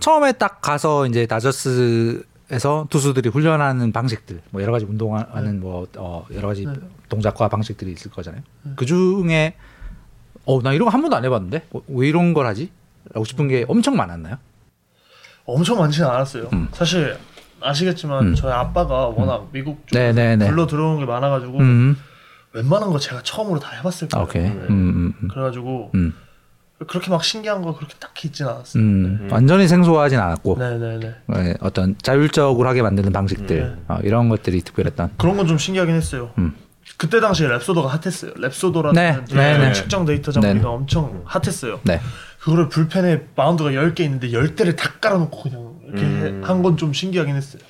[0.00, 6.26] 처음에 딱 가서 이제 다저스 에서 투수들이 훈련하는 방식들, 뭐 여러 가지 운동하는 뭐 어,
[6.32, 6.72] 여러 가지 네.
[7.10, 8.42] 동작과 방식들이 있을 거잖아요.
[8.76, 9.54] 그 중에
[10.46, 12.70] 어 나 이런 거 한 번도 안 해봤는데 어, 왜 이런 걸 하지?
[13.12, 14.36] 라고 싶은 게 엄청 많았나요?
[15.44, 16.48] 엄청 많지는 않았어요.
[16.54, 16.68] 음.
[16.72, 17.18] 사실
[17.60, 18.34] 아시겠지만 음.
[18.34, 20.48] 저희 아빠가 워낙 미국 쪽 네네네.
[20.48, 21.96] 불러 들어오는 게 많아가지고 음.
[22.54, 24.48] 웬만한 거 제가 처음으로 다 해봤을 아, 거예요.
[24.48, 24.54] 네.
[24.54, 25.28] 음, 음, 음.
[25.28, 26.14] 그래가지고 음.
[26.86, 28.80] 그렇게 막 신기한 거 그렇게 딱히 있진 않았어요.
[28.82, 29.28] 음.
[29.30, 31.14] 완전히 생소하진 않았고 네네네.
[31.26, 33.76] 네, 어떤 자율적으로 하게 만드는 방식들 네.
[33.88, 35.10] 어, 이런 것들이 특별했던.
[35.18, 36.30] 그런 건 좀 신기하긴 했어요.
[36.38, 36.54] 음.
[36.96, 38.34] 그때 당시에 랩소더가 핫했어요.
[38.34, 39.72] 랩소더라는 네, 이제 네, 네.
[39.72, 40.60] 측정 데이터 장비가 네.
[40.64, 41.80] 엄청 핫했어요.
[41.84, 42.00] 네.
[42.40, 46.42] 그거를 불펜에 마운드가 10개 있는데 10대를 다 깔아놓고 그냥 이렇게 음.
[46.44, 47.60] 한건 좀 신기하긴 했어요.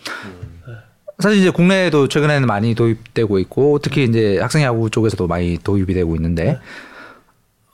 [1.21, 6.15] 사실 이제 국내에도 최근에는 많이 도입되고 있고 특히 이제 학생 야구 쪽에서도 많이 도입이 되고
[6.15, 6.59] 있는데 네.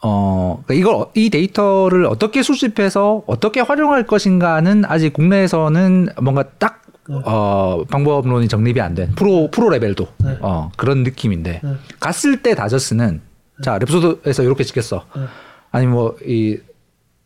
[0.07, 7.17] 어 그러니까 이걸 이 데이터를 어떻게 수집해서 어떻게 활용할 것인가는 아직 국내에서는 뭔가 딱 네.
[7.25, 10.39] 어, 방법론이 정립이 안 된 프로 프로 레벨도 네.
[10.41, 11.71] 어, 그런 느낌인데 네.
[12.01, 13.21] 갔을 때 다저스는
[13.63, 15.23] 자 랩소도에서 이렇게 찍혔어 네.
[15.71, 16.59] 아니 뭐 이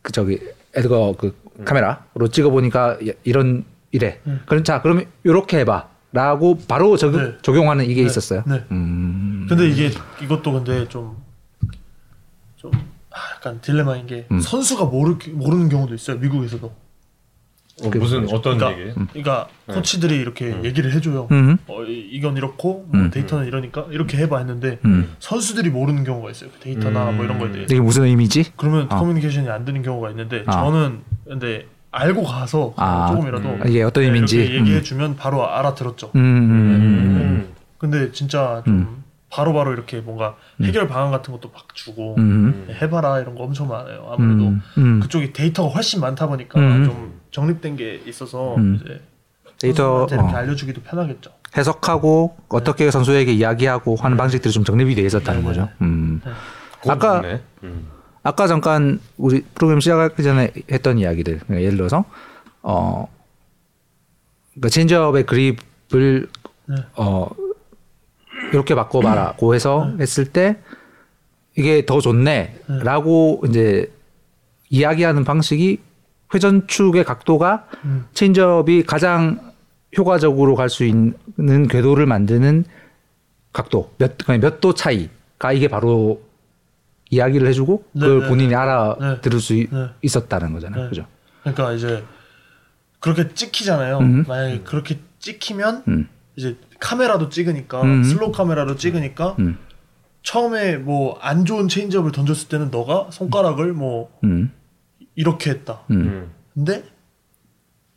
[0.01, 0.39] 그 저기
[0.75, 4.39] 에드거 그 카메라로 찍어 보니까 이런 이래 음.
[4.45, 7.33] 그럼 자 그러면 이렇게 해봐 라고 바로 적, 네.
[7.41, 8.07] 적용하는 이게 네.
[8.07, 8.43] 있었어요.
[8.47, 8.63] 네.
[8.71, 9.45] 음.
[9.49, 11.28] 근데 이게 이것도 근데 좀좀 아,
[13.39, 14.41] 약간 딜레마인 게 음.
[14.41, 16.17] 선수가 모르 모르는 경우도 있어요.
[16.17, 16.67] 미국에서도.
[17.81, 18.93] 어, 무슨 어떤 그러니까, 얘기예요?
[19.13, 21.29] 그러니까 코치들이 이렇게 얘기를 해줘요.
[21.31, 21.57] 음.
[21.67, 23.09] 어, 이- 이건 이렇고 뭐 음.
[23.09, 25.15] 데이터는 이러니까 이렇게 해봐 했는데 음.
[25.19, 26.49] 선수들이 모르는 경우가 있어요.
[26.53, 27.15] 그 데이터나 음.
[27.15, 27.63] 뭐 이런 거에 대해.
[27.63, 28.51] 이게 무슨 의미지?
[28.57, 28.97] 그러면 어.
[28.99, 30.51] 커뮤니케이션이 안 되는 경우가 있는데 어.
[30.51, 33.63] 저는 근데 알고 가서 아, 조금이라도 음.
[33.65, 34.35] 이게 어떤 네, 의미인지.
[34.35, 34.59] 이렇게 음.
[34.65, 36.11] 얘기해 주면 바로 알아들었죠.
[36.15, 36.81] 음, 음, 음,
[37.15, 37.53] 음.
[37.77, 42.73] 근데 진짜 좀 바로 바로 이렇게 뭔가 해결 방안 같은 것도 막 주고 음, 네,
[42.81, 44.09] 해봐라 이런 거 엄청 많아요.
[44.11, 44.99] 아무래도 음, 음.
[45.01, 46.83] 그쪽이 데이터가 훨씬 많다 보니까 음.
[46.83, 48.79] 좀 정립된 게 있어서 음.
[48.81, 49.01] 이제
[49.59, 51.31] 데이터 이렇게 어, 알려주기도 편하겠죠.
[51.55, 55.61] 해석하고 어떻게 선수에게 이야기하고 하는 방식들이 좀 정립이 돼 있었다는 네, 거죠.
[55.61, 55.69] 네.
[55.81, 56.21] 음.
[56.81, 57.21] 그건 아까.
[57.63, 57.87] 음.
[58.21, 62.03] 아까 잠깐 우리 프로그램 시작하기 전에 했던 이야기들 그러니까 예를 들어서
[62.61, 63.07] 어
[64.51, 66.27] 그러니까 체인지업의 그립을
[66.65, 66.75] 네.
[66.97, 67.29] 어
[68.51, 70.57] 이렇게 바꿔봐라고 해서 했을 때
[71.57, 73.91] 이게 더 좋네라고 이제
[74.69, 75.79] 이야기하는 방식이
[76.33, 78.05] 회전축의 각도가 음.
[78.13, 79.39] 체인지업이 가장
[79.97, 82.65] 효과적으로 갈 수 있는 궤도를 만드는
[83.51, 86.21] 각도 몇 몇 도 차이가 이게 바로
[87.09, 88.55] 이야기를 해주고 네, 그걸 네, 본인이 네.
[88.55, 89.87] 알아들을 수 있- 네.
[90.03, 90.89] 있었다는 거잖아요, 네.
[90.89, 91.05] 그죠?
[91.41, 92.03] 그러니까 이제
[92.99, 93.97] 그렇게 찍히잖아요.
[93.97, 94.25] 음.
[94.27, 96.07] 만약에 그렇게 찍히면 음.
[96.39, 98.03] 이제 카메라도 찍으니까 음.
[98.03, 99.57] 슬로우 카메라로 찍으니까 음.
[100.23, 104.51] 처음에 뭐 안 좋은 체인지업을 던졌을 때는 너가 손가락을 뭐 음,
[105.15, 105.81] 이렇게 했다.
[105.91, 106.29] 음, 음.
[106.53, 106.83] 근데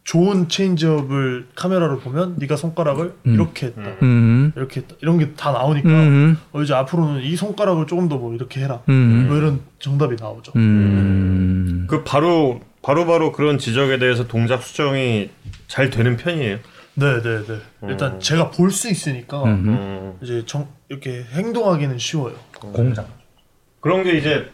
[0.02, 3.34] 좋은 체인지업을 카메라로 보면 네가 손가락을 음.
[3.34, 3.82] 이렇게 했다.
[4.02, 4.96] 음, 이렇게 했다.
[5.00, 8.82] 이런 게 다 나오니까 음, 어, 이제 앞으로는 이 손가락을 조금 더 뭐 이렇게 해라.
[8.88, 10.52] 음, 뭐 이런 정답이 나오죠.
[10.56, 15.30] 음, 그 바로 바로 바로 그런 지적에 대해서 동작 수정이
[15.68, 16.58] 잘 되는 편이에요.
[16.94, 17.58] 네, 네, 네.
[17.88, 19.68] 일단 제가 볼 수 있으니까 음.
[19.68, 20.18] 음.
[20.20, 22.34] 이제 정 이렇게 행동하기는 쉬워요.
[22.58, 23.06] 공장.
[23.80, 24.50] 그런 게 이제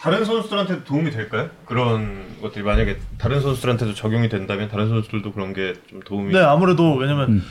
[0.00, 1.50] 다른 선수들한테 도움이 될까요?
[1.64, 6.94] 그런 것들이 만약에 다른 선수들한테도 적용이 된다면 다른 선수들도 그런 게 좀 도움이 네, 아무래도
[6.94, 7.42] 왜냐면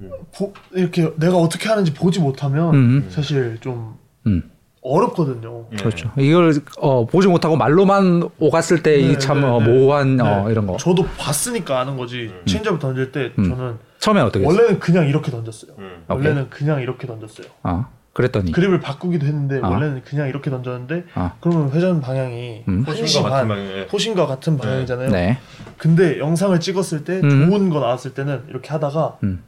[0.00, 0.10] 음.
[0.34, 3.06] 보, 이렇게 내가 어떻게 하는지 보지 못하면 음.
[3.10, 4.50] 사실 좀 음.
[4.82, 5.66] 어렵거든요.
[5.72, 5.76] 예.
[5.76, 6.10] 그렇죠.
[6.18, 9.66] 이걸 어, 보지 못하고 말로만 오갔을 때 네, 이참 네, 어, 네.
[9.68, 10.52] 모호한 어, 네.
[10.52, 10.76] 이런 거.
[10.78, 12.32] 저도 봤으니까 아는 거지.
[12.46, 13.44] 체인지업 던질 때 음.
[13.50, 14.56] 저는 처음에 어떻게 했어요?
[14.56, 15.72] 원래는 그냥 이렇게 던졌어요.
[15.78, 16.02] 음.
[16.08, 16.16] 오케이.
[16.16, 17.46] 원래는 그냥 이렇게 던졌어요.
[17.62, 18.52] 어, 그랬더니.
[18.52, 19.68] 그립을 바꾸기도 했는데 아.
[19.68, 21.32] 원래는 그냥 이렇게 던졌는데 아.
[21.40, 22.84] 그러면 회전 방향이 음.
[22.84, 23.86] 포심과 같은 반- 방향에.
[23.86, 25.10] 포심과 같은 방향이잖아요.
[25.10, 25.38] 네.
[25.76, 27.50] 근데 영상을 찍었을 때 음.
[27.50, 29.42] 좋은 거 나왔을 때는 이렇게 하다가 음.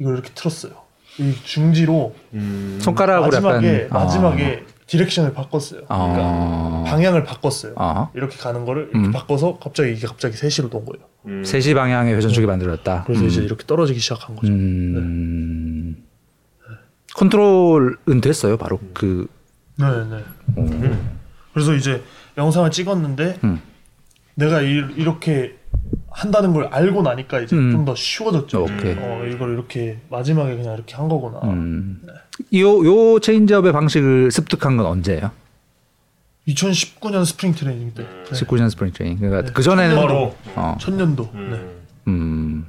[0.00, 0.72] 이걸 이렇게 틀었어요.
[1.18, 2.38] 이 중지로 음.
[2.38, 2.78] 음.
[2.82, 5.82] 손가락으로 마지막에 약간 마지막에 디렉션을 바꿨어요.
[5.88, 5.98] 아.
[5.98, 6.84] 그러니까 어.
[6.86, 7.72] 방향을 바꿨어요.
[7.76, 8.10] 어.
[8.14, 9.10] 이렇게 가는 거를 이렇게 음.
[9.10, 11.06] 바꿔서 갑자기 이게 갑자기 3시로 돈 거예요.
[11.24, 11.42] 음.
[11.42, 13.04] 3시 방향의 회전축이 만들어졌다.
[13.06, 13.28] 그래서 음.
[13.28, 14.52] 이제 이렇게 떨어지기 시작한 거죠.
[14.52, 15.96] 음.
[17.14, 18.78] 컨트롤은 됐어요, 바로.
[18.92, 19.26] 그
[19.76, 20.98] 네, 네.
[21.54, 22.02] 그래서 이제
[22.36, 23.62] 영상을 찍었는데 음.
[24.34, 25.56] 내가 이, 이렇게
[26.10, 27.72] 한다는 걸 알고 나니까 이제 음.
[27.72, 28.64] 좀더 쉬워졌죠.
[28.64, 28.94] 오케이.
[28.98, 31.40] 어, 이걸 이렇게 마지막에 그냥 이렇게 한 거구나.
[31.44, 32.02] 음.
[32.54, 32.84] 요,
[33.14, 35.30] 요 체인지업의 방식을 습득한 건 언제예요?
[36.48, 38.02] 2019년 spring training 때.
[38.02, 38.30] 네.
[38.30, 39.18] 19년 spring training.
[39.20, 39.52] 그러니까 네.
[39.52, 40.36] 그 전에는 바로.
[40.56, 40.76] 어.
[40.80, 41.30] 전년도.
[41.34, 41.40] 네.
[41.40, 41.82] 음.
[42.08, 42.66] 음.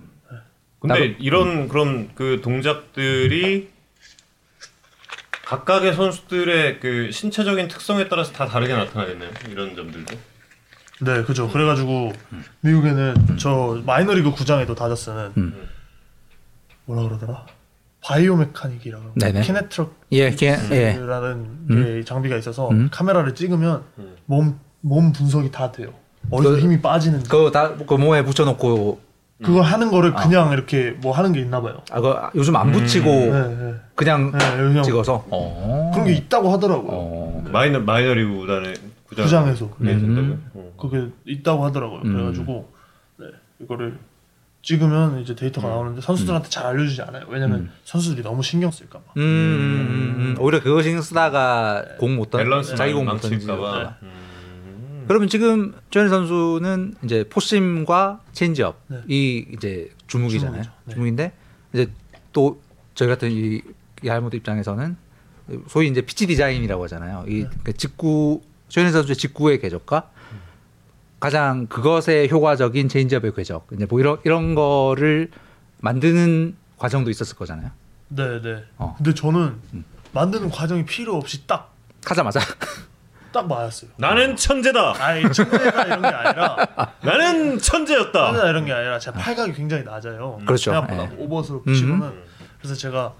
[0.79, 3.69] 근데 나도- 이런 그런 그 동작들이
[5.45, 9.29] 각각의 선수들의 그 신체적인 특성에 따라서 다 다르게 나타나겠네요.
[9.49, 10.15] 이런 점들도.
[11.01, 11.49] 네, 그죠.
[11.49, 12.13] 그래가지고
[12.61, 15.69] 미국에는 저 마이너리그 구장에도 다저스는 음.
[16.85, 17.45] 뭐라 그러더라?
[18.03, 19.41] 바이오메카닉이라고 네네.
[19.41, 20.93] 키네트럭 예, 게, 예.
[20.99, 22.89] 라는 게 장비가 있어서 음.
[22.91, 24.15] 카메라를 찍으면 음.
[24.25, 25.89] 몸, 몸 분석이 다 돼요.
[26.29, 28.99] 어디서 그- 힘이 빠지는지 그거 다 그 몸에 붙여놓고
[29.43, 31.81] 그걸 하는 거를 그냥 이렇게 뭐 하는 게 있나 봐요.
[31.91, 33.73] 아, 그 요즘 안 붙이고 네, 네.
[33.95, 35.25] 그냥 네, 그냥 찍어서.
[35.29, 35.91] 어.
[35.93, 36.89] 그런 게 있다고 하더라고요.
[36.91, 37.43] 어.
[37.51, 38.73] 마이너 마이너리그 구단의
[39.05, 39.69] 구장 구장 에서.
[39.71, 39.99] 그게 음.
[40.01, 40.37] 된다고요?
[40.53, 40.73] 어.
[40.79, 42.01] 그게 있다고 하더라고요.
[42.05, 42.13] 음.
[42.13, 42.73] 그래가지고
[43.19, 43.25] 네,
[43.61, 43.97] 이거를
[44.63, 47.25] 찍으면 이제 데이터가 나오는데 선수들한테 잘 알려주지 않아요.
[47.27, 49.11] 왜냐면 선수들이 너무 신경 쓸까 봐.
[49.17, 50.35] 음, 음, 음.
[50.39, 53.71] 오히려 그거 신경 쓰다가 공 못 던, 밸런스 자기 공못 망칠까봐.
[53.71, 55.03] 던질까 음.
[55.07, 59.01] 그러면 지금 최현일 선수는 이제 포심과 체인지업 네.
[59.09, 60.63] 이 이제 주무기잖아요.
[60.85, 60.93] 네.
[60.93, 61.33] 주무기인데
[61.73, 61.87] 이제
[62.31, 62.61] 또
[62.95, 63.61] 저희 같은 이
[64.05, 64.95] 야알모드 입장에서는
[65.67, 67.25] 소위 이제 피치 디자인이라고 하잖아요.
[67.27, 67.49] 이 네.
[67.63, 70.09] 그 직구 조현 선수의 직구의 궤적과
[71.23, 75.31] 가장 그것에 효과적인 체인지업의 궤적 이제 뭐 이런 이런 거를
[75.77, 77.71] 만드는 과정도 있었을 거잖아요.
[78.09, 78.65] 네, 네.
[78.77, 78.93] 어.
[78.97, 79.55] 근데 저는
[80.11, 81.71] 만드는 과정이 필요 없이 딱딱
[82.05, 82.41] 하자마자
[83.31, 83.91] 맞았어요.
[83.95, 85.01] 나는 천재다.
[85.01, 86.57] 아니 천재가 이런 게 아니라
[87.01, 88.11] 나는 천재였다.
[88.11, 90.41] 천재가 이런 게 아니라 제가 팔각이 굉장히 낮아요.
[90.45, 90.71] 그렇죠.
[90.71, 91.23] 생각보다 예.
[91.23, 91.73] 오버스로 음.
[91.73, 92.11] 치고는
[92.59, 93.13] 그래서 제가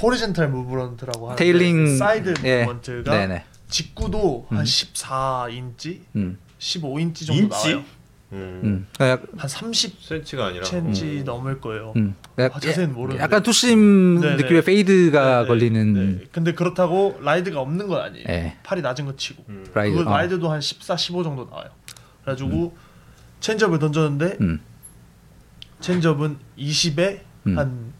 [0.00, 2.60] horizontal movement라고 하는데 tailing side 예.
[2.60, 3.44] movement가 네네.
[3.66, 6.38] 직구도 한 14인치, 음.
[6.58, 7.70] 15인치 정도 인치?
[7.72, 7.84] 나와요.
[8.32, 8.60] 음.
[8.62, 8.86] 음.
[8.94, 10.68] 그러니까 한 30cm 센치가 아니라.
[10.68, 11.22] 음.
[11.24, 11.94] 넘을 거예요.
[11.96, 12.14] 음.
[12.36, 13.22] 아, 자세히는 모르는데.
[13.22, 14.36] 약간 투심 네네.
[14.36, 16.24] 느낌의 fade가 네, 네, 걸리는 네.
[16.30, 18.26] 근데 그렇다고 ride가 없는 건 아니에요.
[18.28, 18.56] 예.
[18.62, 19.44] 팔이 낮은 거 치고.
[19.48, 19.64] 음.
[19.72, 19.98] ride.
[20.00, 20.04] 어.
[20.04, 21.70] ride도 한 14, 15 정도 나와요.
[22.22, 22.76] 그래가지고
[23.40, 24.60] 체인지업을 던졌는데 음.
[25.80, 27.58] 체인지업은 20에 음.
[27.58, 27.92] 한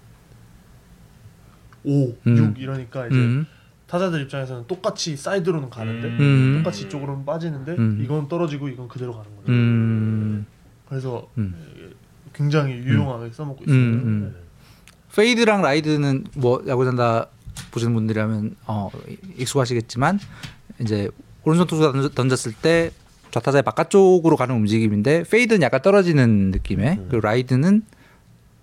[1.85, 2.55] 5, 음.
[2.57, 3.47] 6 이러니까 이제 음.
[3.89, 6.61] 타자들 입장에서는 똑같이 사이드로는 가는데 음.
[6.63, 8.01] 똑같이 이쪽으로는 빠지는데 음.
[8.05, 9.45] 이건 떨어지고 이건 그대로 가는 거예요.
[9.49, 10.47] 음.
[10.89, 11.55] 그래서 음.
[12.35, 13.79] 굉장히 유용하게 써먹고 음, 있어요.
[13.79, 14.35] 음.
[15.15, 17.27] fade랑 ride는 뭐 야구 잘 안다
[17.71, 18.91] 보시는 분들이라면 어,
[19.37, 20.21] 익숙하시겠지만
[20.81, 21.09] 이제
[21.45, 22.91] 오른손 던져- 던졌을 때
[23.31, 27.83] 좌타자의 바깥쪽으로 가는 움직임인데 fade는 약간 떨어지는 느낌의 그리고 ride는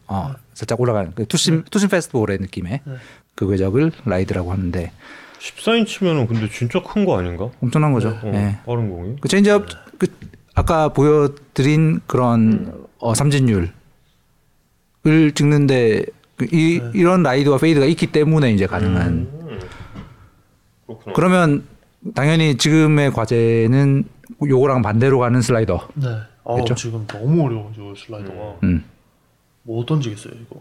[0.08, 2.94] 어, 살짝 올라가는 그 투심 투심 패스트볼의 느낌의 네.
[3.36, 4.92] 그 궤적을 ride라고 하는데
[5.40, 7.50] 14인치면은 근데 진짜 큰 거 아닌가?
[7.62, 8.10] 엄청난 거죠.
[8.10, 8.58] 어, 예.
[8.66, 9.18] 빠른 공이.
[9.22, 9.66] 그 체인지업
[10.00, 10.08] 그
[10.56, 13.72] 아까 보여드린 그런 어, 삼진율을
[15.36, 16.04] 찍는데
[16.38, 16.92] 그 이, 네.
[16.96, 19.08] 이런 라이드와 페이드가 있기 때문에 이제 가능한.
[19.12, 19.60] 음.
[20.88, 21.14] 그렇구나.
[21.14, 21.64] 그러면
[22.14, 24.04] 당연히 지금의 과제는
[24.48, 25.90] 요거랑 반대로 가는 슬라이더.
[25.96, 26.08] 네.
[26.46, 26.76] 아?
[26.76, 28.84] 지금 너무 어려워 저 슬라이더가 음.
[29.64, 30.60] 못 던지겠어요 이거.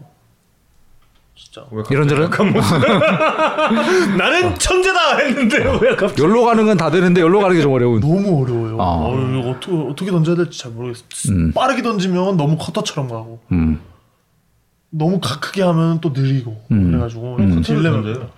[1.35, 1.65] 진짜.
[1.89, 2.61] 이런저런 약간 뭐-
[4.17, 6.21] 나는 천재다 했는데 왜 갑자기?
[6.21, 7.99] 열로 가는 건 다 되는데 열로 가는 게 좀 어려운.
[7.99, 8.81] 너무 어려워요.
[8.81, 8.85] 아.
[8.85, 11.03] 어, 이거 어떻게 어떻게 던져야 될지 잘 모르겠어.
[11.29, 11.51] 음.
[11.53, 13.79] 빠르게 던지면 너무 커터처럼 가고 음.
[14.89, 16.91] 너무 가 크게 하면 또 느리고 음.
[16.91, 17.61] 그래가지고 음.
[17.61, 18.01] 딜레마.
[18.01, 18.29] 던져요?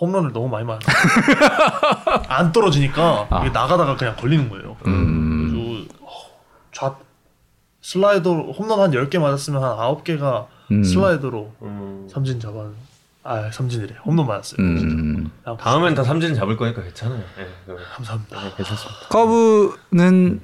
[0.00, 0.80] 홈런을 너무 많이 맞아.
[2.28, 3.40] 안 떨어지니까 아.
[3.40, 4.76] 이게 나가다가 그냥 걸리는 거예요.
[4.86, 5.50] 음.
[5.88, 6.08] 그래서 어,
[6.72, 6.94] 좌
[7.80, 10.82] 슬라이더 홈런 한 10개 맞았으면 한 9개가 음.
[10.84, 12.08] 슬라이더로 음.
[12.10, 12.66] 삼진 잡아.
[13.28, 13.96] 아, 삼진이래.
[14.04, 14.56] 홈런 맞았어요.
[14.60, 15.30] 음.
[15.44, 17.20] 아, 다음엔 다 삼진 잡을 거니까 괜찮아요.
[17.38, 18.40] 예, 네, 감사합니다.
[18.56, 19.08] 괜찮습니다.
[19.08, 20.40] 커브는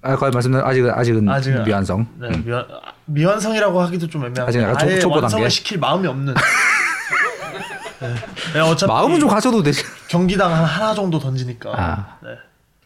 [0.00, 2.06] 아까 말씀드린 아직은 아직은 아직은- 미완성.
[2.18, 5.48] 네, 미완, 아, 미완성이라고 하기도 좀 애매하고 아직 약간 초- 초보 완성을 단계?
[5.50, 6.34] 시킬 마음이 없는.
[8.00, 8.14] 네.
[8.52, 9.82] 그냥 어차피 마음은 좀 가져도 되지.
[10.08, 11.70] 경기당 한 하나 정도 던지니까.
[11.74, 12.18] 아.
[12.22, 12.30] 네.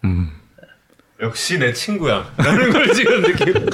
[0.05, 0.31] 음.
[1.21, 2.25] 역시 내 친구야.
[2.37, 3.61] 라는 걸 지금 느끼고.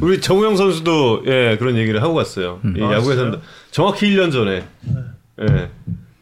[0.00, 2.60] 우리 정우영 선수도 예 그런 얘기를 하고 갔어요.
[2.76, 3.40] 이 아, 야구에서는 진짜요?
[3.70, 4.64] 정확히 1년 전에
[5.40, 5.70] 예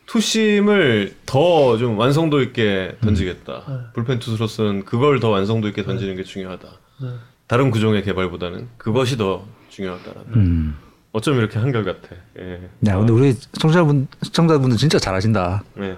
[0.06, 3.62] 투심을 더 좀 완성도 있게 던지겠다.
[3.66, 3.74] 네.
[3.94, 6.68] 불펜 투수로서는 그걸 더 완성도 있게 던지는 게 중요하다.
[7.02, 7.08] 네.
[7.46, 10.34] 다른 구종의 개발보다는 그것이 더 중요하다라는.
[10.34, 10.76] 음.
[11.12, 12.08] 어쩜 이렇게 한결 같아.
[12.38, 12.60] 예.
[12.88, 15.62] 야, 근데 우리 시청자분 시청자분들 진짜 잘하신다.
[15.80, 15.96] 예.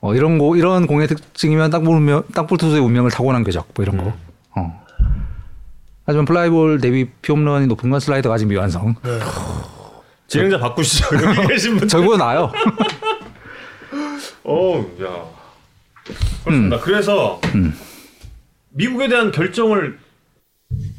[0.00, 3.96] 어, 이런 거 이런 공의 특징이면 땅볼 운명, 땅볼 투수의 운명을 타고난 궤적 뭐 이런
[3.98, 4.04] 거.
[4.04, 4.12] 음.
[4.56, 4.83] 어.
[6.06, 8.94] 하지만 플라이볼 대비 피홈런이 높은 건 슬라이더가 아직 미완성.
[9.02, 9.18] 네.
[10.28, 11.06] 진행자 바꾸시죠.
[11.16, 11.88] 여기 계신 분.
[11.88, 12.52] 저보다 나아요.
[14.44, 15.24] 어, 야.
[16.44, 16.78] 그렇습니다.
[16.80, 17.40] 그래서
[18.70, 19.98] 미국에 대한 결정을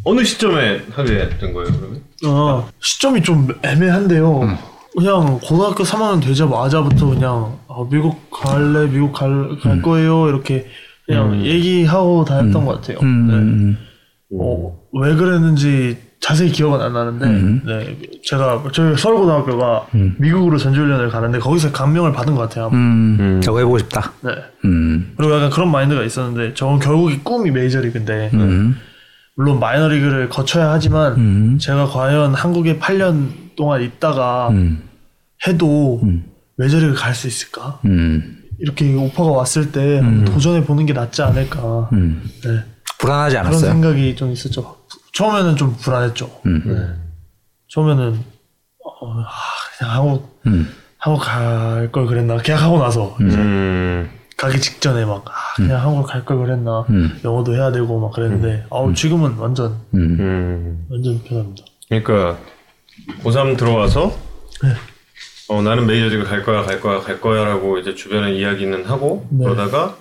[0.04, 2.04] 어느 시점에 하게 된 거예요, 그러면?
[2.26, 4.42] 어, 시점이 좀 애매한데요.
[4.42, 4.58] 음.
[4.98, 10.68] 그냥 고등학교 3학년 되자마자부터 그냥 아, 미국 갈래, 미국 갈, 갈 거예요 이렇게
[11.06, 13.00] 그냥 얘기하고 다녔던 것 같아요.
[13.04, 13.28] 음,
[13.78, 13.85] 네.
[14.32, 17.62] 음, 어, 왜 그랬는지 자세히 기억은 안 나는데, 음.
[17.66, 22.70] 네, 제가 저희 서울고등학교가 미국으로 전지훈련을 가는데 거기서 감명을 받은 것 같아요.
[22.74, 23.42] 음, 음.
[23.42, 24.12] 저거 해보고 싶다.
[24.22, 24.32] 네.
[24.66, 28.76] 음, 그리고 약간 그런 마인드가 있었는데, 저는 결국이 꿈이 메이저리그인데, 음,
[29.36, 34.82] 물론 마이너리그를 거쳐야 하지만, 음, 제가 과연 한국에 8년 동안 있다가 음,
[35.48, 36.26] 해도 음.
[36.58, 37.80] 메이저리그 갈 수 있을까?
[37.86, 41.90] 음, 이렇게 오퍼가 왔을 때 도전해 보는 게 낫지 않을까?
[41.94, 42.24] 음.
[42.44, 42.64] 네.
[43.00, 43.72] 불안하지 그런 않았어요.
[43.72, 44.78] 생각이 좀 있었죠.
[45.14, 46.42] 처음에는 좀 불안했죠.
[46.46, 47.06] 음, 네.
[47.70, 48.20] 처음에는
[48.84, 49.28] 어, 아,
[49.78, 54.10] 그냥 한국 음, 한국 갈걸 그랬나 계약하고 나서 음.
[54.38, 57.20] 가기 직전에 막 아, 그냥 한국 갈 걸 그랬나 음.
[57.24, 60.88] 영어도 해야 되고 막 그랬는데 아우 지금은 완전 음, 음.
[60.90, 61.64] 완전 편합니다.
[61.88, 62.38] 그러니까
[63.24, 64.16] 고3 들어와서
[64.64, 64.74] 네.
[65.48, 69.44] 어, 나는 메이저리그 갈 거야, 갈 거야, 갈 거야라고 이제 주변에 이야기는 하고 네.
[69.46, 69.96] 그러다가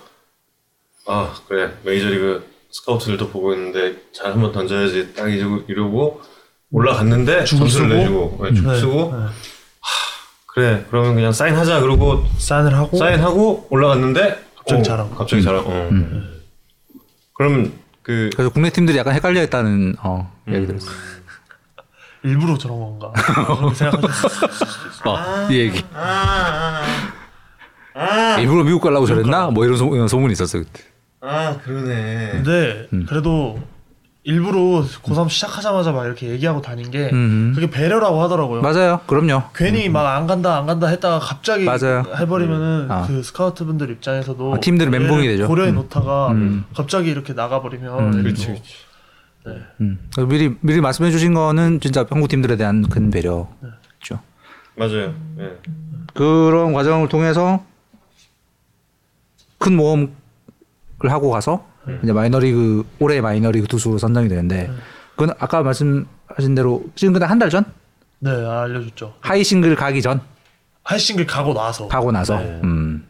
[1.07, 6.21] 아 그래 메이저리그 스카우트들도 보고 있는데 잘 한번 던져야지 딱 이러고, 이러고
[6.71, 7.95] 올라갔는데 주고 점수를 쓰고?
[7.95, 8.79] 내주고 네, 네.
[8.79, 9.25] 쓰고 네.
[10.47, 15.15] 그래 그러면 그냥 사인하자 그러고 사인을 하고 사인하고 올라갔는데 갑자기 어, 잘하고.
[15.15, 15.89] 갑자기 잘하고 어.
[17.33, 17.71] 그럼
[18.01, 20.91] 그 그래서 국내 팀들이 약간 헷갈려 했다는 어, 얘기 들었어요.
[22.23, 23.13] 일부러 저런 건가
[23.55, 25.13] 그렇게 생각하실 수 있어요.
[25.13, 25.81] 어, 이 얘기.
[28.39, 29.47] 일부러 미국 가려고 저랬나?
[29.47, 30.94] 뭐 이런 소, 소문이 있었어요 그때.
[31.27, 33.05] 아 그러네 근데 음.
[33.09, 33.59] 그래도
[34.23, 37.51] 일부러 고3 시작하자마자 막 이렇게 얘기하고 다닌 게 음.
[37.53, 38.61] 그게 배려라고 하더라고요.
[38.61, 38.99] 맞아요.
[39.05, 39.43] 그럼요.
[39.55, 42.03] 괜히 막 안 간다 안 간다 했다가 갑자기 맞아요.
[42.17, 43.05] 해버리면은 아.
[43.05, 45.47] 그 스카우트 분들 입장에서도 아, 팀들은 멘붕이 되죠.
[45.47, 45.75] 고려해 음.
[45.75, 46.65] 놓다가 음.
[46.75, 48.23] 갑자기 이렇게 나가버리면 음.
[48.23, 48.63] 그렇지 그렇지
[49.81, 49.99] 음.
[50.15, 53.47] 그래서 미리 미리 말씀해 주신 거는 진짜 한국 팀들에 대한 큰 배려죠.
[54.77, 55.57] 맞아요 예.
[56.13, 57.63] 그런 과정을 통해서
[59.57, 60.13] 큰 모험
[61.03, 61.65] 을 하고 가서
[62.03, 64.71] 이제 마이너리그 올해 마이너리그 투수로 선정이 되는데
[65.15, 67.65] 그건 아까 말씀하신 대로 지금 그냥 한 달 전
[68.19, 69.15] 네 알려줬죠.
[69.19, 70.21] high single 가기 전
[70.83, 72.61] high single 가고 나서 가고 나서 네.
[72.63, 73.05] 음.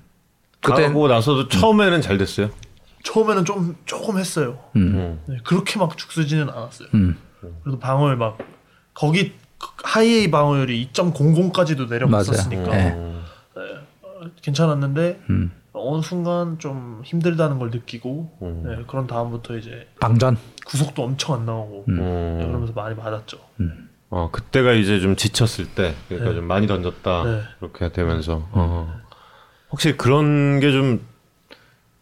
[0.62, 2.50] 그때 가고 나서도 처음에는 잘 됐어요.
[3.04, 4.58] 처음에는 좀 조금 했어요.
[4.76, 5.20] 음.
[5.28, 6.88] 네, 그렇게 막 죽쓰지는 않았어요.
[6.96, 7.16] 음.
[7.64, 8.40] 그래도 방어율 막
[8.96, 9.34] 거기
[9.84, 13.24] 하이에이 방어율이 2.00까지도 내려갔었으니까 맞아요.
[13.56, 13.62] 네.
[14.02, 14.10] 어,
[14.42, 15.52] 괜찮았는데 음.
[15.76, 18.64] 어느 순간 좀 힘들다는 걸 느끼고 음.
[18.66, 22.00] 네, 그런 다음부터 이제 방전 구속도 엄청 안 나오고 음.
[22.00, 22.38] 음.
[22.40, 23.38] 네, 그러면서 많이 받았죠.
[24.10, 26.36] 어 그때가 이제 좀 지쳤을 때 그러니까 네.
[26.36, 27.42] 좀 많이 던졌다 네.
[27.60, 28.94] 그렇게 되면서 어.
[29.70, 31.02] 확실히 그런 게 좀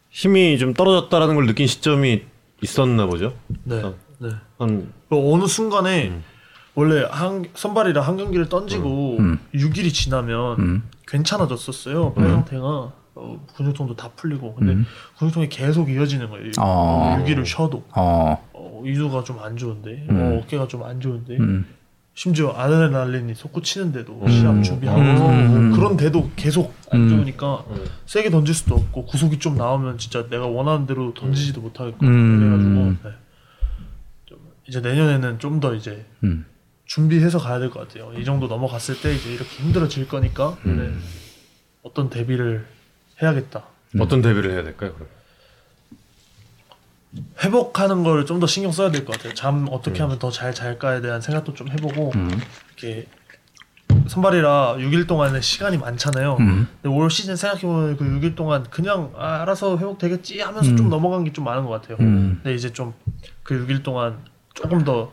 [0.09, 2.23] 힘이 좀 떨어졌다라는 걸 느낀 시점이
[2.61, 3.33] 있었나 보죠.
[3.63, 3.95] 네, 어.
[4.19, 4.29] 네.
[4.59, 6.23] 한그 어느 순간에 음.
[6.75, 9.39] 원래 한 선발이라 한 경기를 던지고 음.
[9.55, 10.83] 6일이 지나면 음.
[11.07, 12.13] 괜찮아졌었어요.
[12.13, 14.85] 팔 상태가 어, 근육통도 다 풀리고 근데 음.
[15.19, 16.51] 근육통이 계속 이어지는 거예요.
[16.59, 17.17] 어.
[17.19, 18.49] 6일을 쉬어도 어.
[18.53, 20.15] 어, 이두가 좀 안 좋은데 음.
[20.19, 21.65] 어, 어깨가 좀 안 좋은데 음.
[22.15, 25.71] 심지어 아드레날린이 솟구치는데도 시합 준비하면서 음.
[25.73, 27.09] 그런데도 계속 안 음.
[27.09, 27.85] 좋으니까 음.
[28.05, 32.39] 세게 던질 수도 없고 구속이 좀 나오면 진짜 내가 원하는 대로 던지지도 못하겠고 음.
[32.39, 33.17] 그래가지고 네.
[34.25, 34.37] 좀
[34.67, 36.45] 이제 내년에는 좀 더 이제 음.
[36.85, 38.11] 준비해서 가야 될 것 같아요.
[38.13, 40.77] 이 정도 넘어갔을 때 이제 이렇게 힘들어질 거니까 음.
[40.77, 40.93] 네.
[41.81, 42.65] 어떤 대비를
[43.23, 43.63] 해야겠다.
[43.99, 44.93] 어떤 대비를 해야 될까요?
[44.93, 45.07] 그럼?
[47.43, 49.33] 회복하는 걸 좀 더 신경 써야 될 것 같아요.
[49.33, 52.29] 잠 어떻게 하면 더 잘 잘까에 대한 생각도 좀 해보고 음.
[52.77, 53.05] 이렇게
[54.07, 56.37] 선발이라 6일 동안의 시간이 많잖아요.
[56.39, 56.67] 음.
[56.81, 60.77] 근데 올 시즌 생각해보면 그 6일 동안 그냥 아, 알아서 회복되겠지 하면서 음.
[60.77, 61.97] 좀 넘어간 게 좀 많은 것 같아요.
[61.99, 62.39] 음.
[62.43, 62.93] 근데 이제 좀
[63.43, 64.17] 그 6일 동안
[64.55, 65.11] 조금 더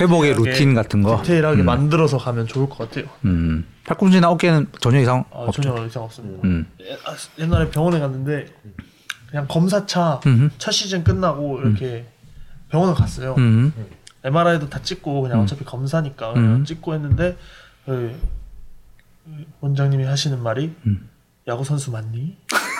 [0.00, 1.20] 회복의 루틴 같은 거.
[1.22, 1.66] 디테일하게 음.
[1.66, 3.06] 만들어서 가면 좋을 것 같아요.
[3.24, 3.66] 음.
[3.84, 5.62] 팔꿈치나 어깨는 전혀 이상 아, 없죠.
[5.62, 6.40] 전혀 이상 없습니다.
[6.44, 6.66] 음.
[6.80, 8.46] 예- 아, 옛날에 병원에 갔는데
[9.28, 10.50] 그냥 검사차 음.
[10.58, 12.06] 첫 시즌 끝나고 이렇게
[12.70, 13.34] 병원을 갔어요.
[13.38, 13.72] 음.
[14.24, 15.42] MRI도 다 찍고 그냥 음.
[15.42, 16.64] 어차피 검사니까 그냥 음.
[16.64, 17.36] 찍고 했는데
[17.84, 18.18] 그
[19.60, 21.08] 원장님이 하시는 말이 음.
[21.48, 22.36] 야구 선수 맞니?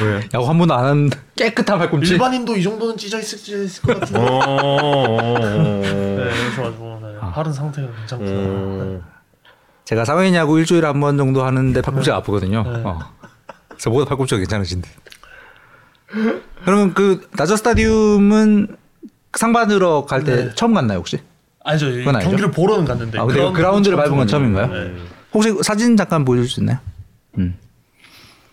[0.00, 0.20] 왜?
[0.32, 2.12] 야구 한 번도 안 한 깨끗한 팔꿈치.
[2.12, 4.20] 일반인도 이 정도는 찢어 있을, 찢어 있을 것 같은데.
[4.20, 5.80] 어, 어, 어, 네, 어.
[6.54, 8.30] 그래가지고 네, 팔은 상태가 괜찮구나.
[8.30, 9.02] 음.
[9.84, 12.62] 제가 사회인 야구 일주일에 한 번 정도 하는데 팔꿈치가 아프거든요.
[12.62, 12.82] 네.
[12.84, 12.98] 어.
[13.78, 14.88] 저보다 팔꿈치가 괜찮으신데.
[16.64, 18.76] 그러면 그 나저 스타디움은
[19.34, 20.50] 상 받으러 갈 때 네.
[20.54, 21.18] 처음 갔나요 혹시?
[21.64, 21.88] 아니죠.
[21.90, 22.30] 이 그건 아니죠?
[22.30, 23.18] 경기를 보러는 갔는데.
[23.18, 24.66] 아, 근데 그라운드를 밟은 건 처음인가요?
[24.68, 24.94] 네.
[25.32, 26.78] 혹시 사진 잠깐 보여줄 수 있나요?
[27.38, 27.56] 음.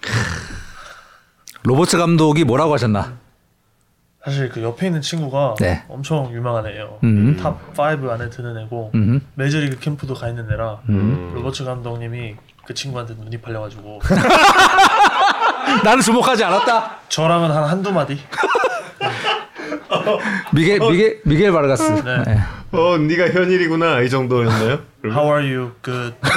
[1.63, 3.13] 로버츠 감독이 뭐라고 하셨나?
[4.23, 5.83] 사실 그 옆에 있는 친구가 네.
[5.87, 6.99] 엄청 유명한 애예요.
[7.03, 7.37] 음.
[7.41, 9.21] top 5 안에 드는 애고 음.
[9.35, 11.31] 메이저리그 캠프도 가 있는 애라 음.
[11.35, 12.35] 로버츠 감독님이
[12.65, 14.01] 그 친구한테 눈이 팔려가지고
[15.83, 16.97] 나는 주목하지 않았다.
[17.07, 18.19] 저랑은 한 한두 마디.
[20.53, 22.03] 미겔 미겔 미겔 바르가스.
[22.03, 22.23] 네.
[22.25, 22.37] 네.
[22.71, 24.79] 어, 네가 현일이구나 이 정도였나요?
[25.05, 25.71] How are you?
[25.81, 26.15] Good.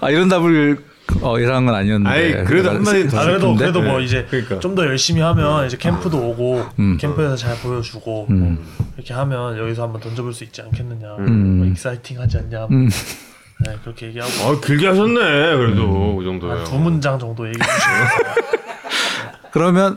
[0.00, 0.82] 아 이런 답을
[1.22, 2.10] 어, 예상한 건 아니었는데.
[2.10, 3.58] 아이, 그래도 한마디 더 아 그래도 슬픈데?
[3.64, 4.58] 그래도 뭐 네, 이제 그러니까.
[4.60, 6.96] 좀더 열심히 하면 이제 캠프도 오고 음.
[6.98, 8.64] 캠프에서 잘 보여주고 음.
[8.96, 11.16] 이렇게 하면 여기서 한번 던져볼 수 있지 않겠느냐.
[11.20, 11.58] 음.
[11.58, 12.66] 뭐 익사이팅하지 않냐.
[12.70, 12.88] 음.
[13.64, 15.20] 네, 그렇게 얘기하고 아 길게 하셨네
[15.56, 16.52] 그래도 그 정도요.
[16.52, 18.08] 한두 문장 정도 얘기해 주시면
[19.50, 19.96] 그러면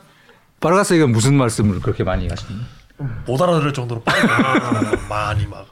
[0.59, 2.59] 바르가스 이가 무슨 말씀을 그렇게 많이 하시나요?
[3.27, 4.21] 못 알아들을 정도로 빨리
[5.09, 5.67] 많이 막.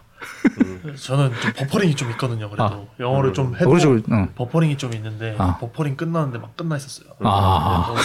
[0.96, 2.50] 저는 좀 버퍼링이 좀 있거든요.
[2.50, 2.86] 그래도 아.
[3.00, 4.00] 영어를 좀 해도 그렇죠.
[4.12, 4.28] 어.
[4.36, 5.58] 버퍼링이 좀 있는데 아.
[5.58, 7.10] 버퍼링 끝나는데 막 끝나 있었어요.
[7.20, 7.86] 아.
[7.88, 8.00] 너무,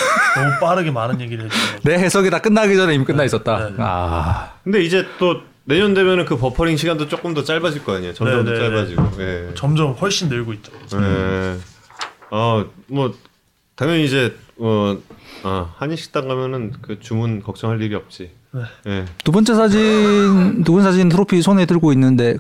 [0.48, 3.70] 너무 빠르게 많은 얘기를 해주셔서 내 해석이 다 끝나기 전에 이미 끝나 있었다.
[3.70, 3.76] 네.
[3.78, 4.52] 아.
[4.64, 8.12] 근데 이제 또 내년 되면은 그 버퍼링 시간도 조금 더 짧아질 거 아니에요.
[8.14, 9.10] 점점 더 네, 네, 짧아지고.
[9.22, 9.54] 예.
[9.54, 10.72] 점점 훨씬 늘고 있죠.
[11.00, 11.56] 예.
[12.30, 13.14] 어뭐
[13.76, 14.96] 당연히 이제 어
[15.42, 18.30] 아, 한인 식당 가면은 그 주문 걱정할 일이 없지.
[18.54, 18.62] 네.
[18.86, 19.04] 예.
[19.24, 22.36] 두 번째 사진 두 번째 사진 트로피 손에 들고 있는데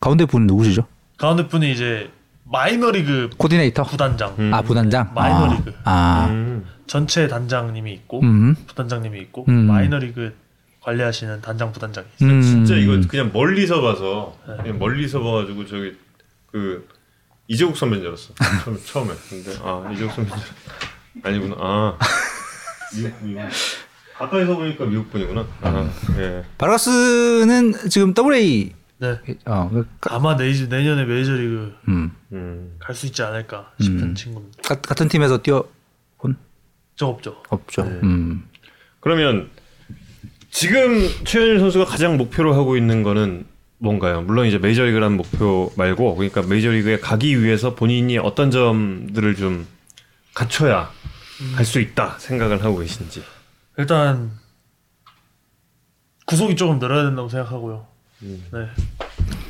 [0.00, 0.86] 가운데 분 누구시죠?
[1.16, 2.10] 가운데 분이 이제
[2.44, 3.84] 마이너리그 코디네이터.
[3.84, 4.52] 부단장, 음.
[4.54, 5.10] 아 부단장.
[5.14, 5.72] 마이너리그.
[5.84, 6.26] 아.
[6.30, 6.66] 음.
[6.86, 8.54] 전체 단장님이 있고 음.
[8.66, 9.66] 부단장님이 있고 음.
[9.66, 10.34] 마이너리그
[10.82, 12.30] 관리하시는 단장 부단장이 있어요.
[12.30, 12.42] 음.
[12.42, 14.56] 진짜 이거 그냥 멀리서 봐서 네.
[14.62, 15.96] 그냥 멀리서 봐가지고 저기
[16.50, 16.86] 그
[17.48, 18.34] 이재국 선배인 줄 알았어
[18.64, 21.98] 처음, 처음에 근데 아 이재국 알았- 아니구나 아
[24.22, 26.44] 가까이서 보니까 미국 분이구나 아, 예.
[26.58, 29.18] 바르가스는 지금 AA 네.
[29.46, 32.12] 어, 그, 아마 내일 내년에 메이저리그 음.
[32.32, 32.76] 음.
[32.78, 34.14] 갈수 있지 않을까 싶은 음.
[34.14, 34.62] 친구입니다.
[34.62, 35.64] 가, 같은 팀에서 뛰어
[36.18, 36.36] 본
[36.96, 37.42] 저 없죠.
[37.48, 37.82] 없죠.
[37.84, 37.90] 네.
[38.02, 38.44] 음.
[39.00, 39.50] 그러면
[40.50, 43.46] 지금 최현일 선수가 가장 목표로 하고 있는 거는
[43.78, 44.20] 뭔가요?
[44.22, 49.66] 물론 이제 메이저리그라는 목표 말고 그러니까 메이저리그에 가기 위해서 본인이 어떤 점들을 좀
[50.34, 50.90] 갖춰야
[51.56, 53.24] 갈 수 있다 생각을 하고 계신지.
[53.78, 54.30] 일단
[56.26, 57.86] 구속이 조금 늘어야 된다고 생각하고요.
[58.20, 58.68] 네.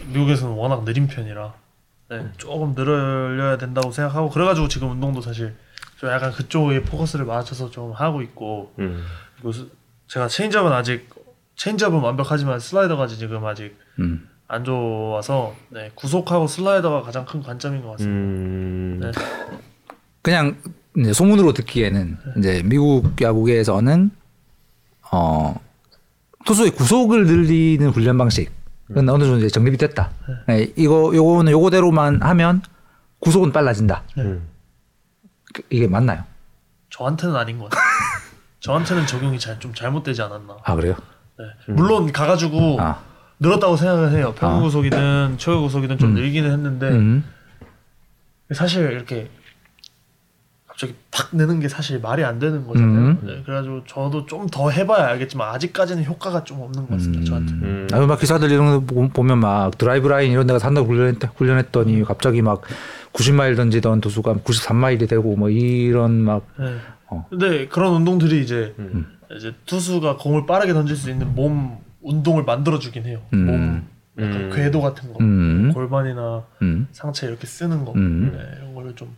[0.08, 1.54] 미국에서는 워낙 느린 편이라
[2.08, 5.54] 네, 조금 늘려야 된다고 생각하고 그래가지고 지금 운동도 사실
[5.96, 9.04] 좀 약간 그쪽에 포커스를 맞춰서 좀 하고 있고 음.
[9.36, 9.70] 그리고 스-
[10.08, 11.08] 제가 체인지업은 아직
[11.56, 14.28] 체인지업은 완벽하지만 슬라이더가 지금 아직 음.
[14.48, 18.12] 안 좋아서 네, 구속하고 슬라이더가 가장 큰 관건인 것 같습니다.
[18.14, 19.00] 음.
[19.00, 19.10] 네.
[20.22, 20.60] 그냥
[20.97, 24.11] 이제 소문으로 듣기에는 이제 미국 야구계에서는
[25.11, 25.55] 어
[26.45, 28.53] 투수의 구속을 늘리는 훈련 방식은
[29.09, 30.11] 어느 정도 이제 정립이 됐다.
[30.49, 32.62] 네, 이거 요거는 요거대로만 하면
[33.20, 34.03] 구속은 빨라진다.
[34.18, 34.49] 음.
[35.55, 36.24] 그- 이게 맞나요?
[36.90, 37.82] 저한테는 아닌 것 같아요.
[38.61, 40.57] 저한테는 적용이 잘, 좀 잘못되지 않았나.
[40.64, 40.95] 아 그래요?
[41.38, 41.45] 네.
[41.72, 43.03] 물론 가가지고 아,
[43.40, 44.34] 늘었다고 생각을 해요.
[44.36, 44.62] 평균 아.
[44.62, 46.14] 구속이든 최고 구속이든 좀 음.
[46.14, 47.24] 늘기는 했는데 음.
[48.53, 49.30] 사실 이렇게
[50.82, 52.98] 갑자기 팍 내는 게 사실 말이 안 되는 거잖아요.
[53.10, 53.18] 음.
[53.22, 57.24] 네, 그래가지고 저도 좀 더 해봐야 알겠지만 아직까지는 효과가 좀 없는 것 같습니다.
[57.24, 57.52] 저한테.
[57.54, 57.86] 음.
[57.92, 62.02] 아, 막 기사들 이런 거 보- 보면 막 드라이브 라인 이런 데가 산다고 훈련했, 훈련했더니
[62.04, 62.62] 갑자기 막
[63.12, 66.74] 90마일 던지던 투수가 93마일이 되고 뭐 이런 막 네.
[67.08, 67.26] 어.
[67.30, 69.06] 근데 그런 운동들이 이제 음.
[69.36, 73.20] 이제 투수가 공을 빠르게 던질 수 있는 몸 운동을 만들어 주긴 해요.
[73.32, 73.46] 음.
[73.46, 73.88] 몸
[74.26, 74.50] 약간 음.
[74.52, 75.70] 궤도 같은 거, 음.
[75.72, 76.88] 골반이나 음.
[76.92, 78.32] 상체 이렇게 쓰는 거 음.
[78.36, 79.08] 네, 이런 거를 좀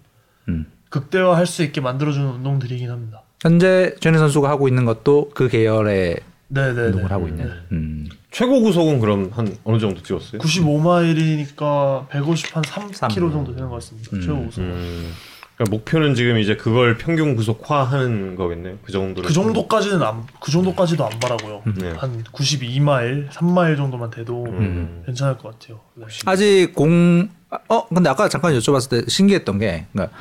[0.49, 0.67] 음.
[0.91, 3.23] 극대화할 수 있게 만들어주는 운동들이긴 합니다.
[3.43, 6.17] 현재 최현 선수가 하고 있는 것도 그 계열의
[6.49, 6.81] 네네.
[6.83, 7.51] 운동을 하고 있는.
[7.73, 8.09] 음.
[8.31, 10.41] 최고 구속은 그럼 한 어느 정도 찍었어요?
[10.41, 13.11] 95마일이니까 150 한 3km 삼.
[13.11, 14.11] 정도 되는 것 같습니다.
[14.13, 14.21] 음.
[14.21, 14.63] 최고 우승.
[14.63, 15.13] 음.
[15.57, 18.77] 그러니까 목표는 지금 이제 그걸 평균 구속화하는 거겠네요.
[18.83, 19.27] 그 정도로.
[19.27, 21.63] 그 정도까지는 안, 그 정도까지도 안 바라고요.
[21.77, 21.93] 네.
[21.93, 25.03] 한 92마일, 3마일 정도만 돼도 음.
[25.07, 25.81] 괜찮을 것 같아요.
[25.95, 26.07] 네.
[26.27, 27.29] 아직 공,
[27.69, 30.17] 어, 근데 아까 잠깐 여쭤봤을 때 신기했던 게, 그러니까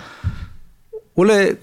[1.16, 1.54] 원래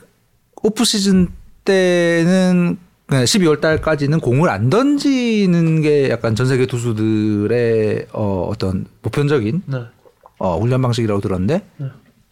[0.62, 1.28] 오프 시즌
[1.64, 9.62] 때는 그냥 12월 달까지는 공을 안 던지는 게 약간 전 세계 투수들의 어, 어떤 보편적인
[9.66, 9.82] 네.
[10.38, 11.86] 어, 훈련 방식이라고 들었는데 네.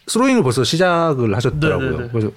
[0.07, 1.91] 스로잉을 벌써 시작을 하셨더라고요.
[1.91, 2.09] 네, 네, 네.
[2.11, 2.31] 그래서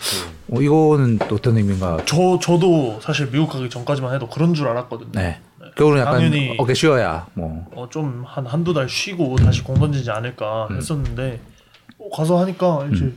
[0.51, 1.99] 어, 이거는 또 어떤 의미인가?
[2.05, 5.13] 저 저도 사실 미국 가기 전까지만 해도 그런 줄 알았거든요.
[5.15, 5.41] 네.
[5.77, 7.67] 겨울은 약간 당연히- 어깨 쉬어야 뭐.
[7.75, 10.77] 어, 좀 한 한두 달 쉬고 다시 공 던지지 않을까 음.
[10.77, 11.41] 했었는데
[11.99, 13.13] 어, 가서 하니까 이제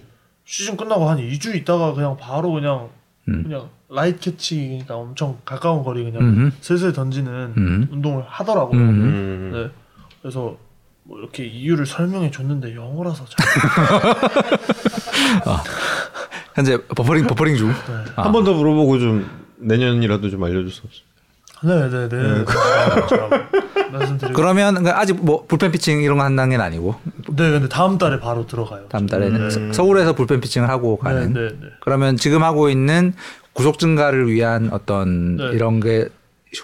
[0.45, 2.89] 시즌 끝나고 한 2주 있다가 그냥 바로 그냥
[3.27, 3.43] 음.
[3.43, 6.51] 그냥 light catch 그러니까 엄청 가까운 거리 그냥 음흠.
[6.61, 7.87] 슬슬 던지는 음.
[7.91, 8.79] 운동을 하더라고요.
[8.79, 8.89] 음.
[8.89, 9.51] 음.
[9.53, 9.69] 네.
[10.21, 10.57] 그래서
[11.03, 13.45] 뭐 이렇게 이유를 설명해 줬는데 영어라서 잘.
[16.55, 17.71] 현재 버퍼링 버퍼링 중.
[18.15, 18.23] 아.
[18.23, 21.05] 한번 더 물어보고 좀 내년이라도 좀 알려줄 수 없어요?
[21.63, 22.07] 네네네.
[22.07, 22.45] 네.
[23.91, 24.35] 말씀드리고.
[24.35, 26.95] 그러면 그러니까 아직 뭐 불펜 피칭 이런 거 한다는 게 아니고
[27.29, 28.85] 네, 근데 다음 달에 바로 들어가요.
[28.89, 29.49] 다음 달에는 네.
[29.49, 31.33] 서- 서울에서 불펜 피칭을 하고 네, 가는.
[31.33, 31.67] 네, 네.
[31.81, 33.13] 그러면 지금 하고 있는
[33.53, 35.43] 구속 증가를 위한 어떤 네.
[35.53, 36.07] 이런 게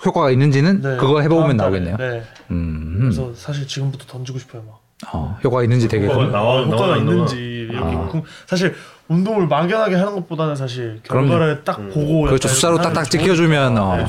[0.06, 1.98] 효과가 있는지는 네, 그거 해보면 나오겠네요.
[1.98, 2.24] 네.
[2.52, 4.80] 음, 그래서 사실 지금부터 던지고 싶어요, 막.
[5.14, 6.98] 어, 효과가 있는지 되게 효과가 좀- 나와- 효과가.
[6.98, 8.08] 있는지 이렇게 아.
[8.08, 8.76] 궁- 사실
[9.08, 11.28] 운동을 막연하게 하는 것보다는 사실 그럼요.
[11.30, 14.06] 결과를 딱 보고 그렇죠 약간 숫자로 딱딱 찍혀주면 어,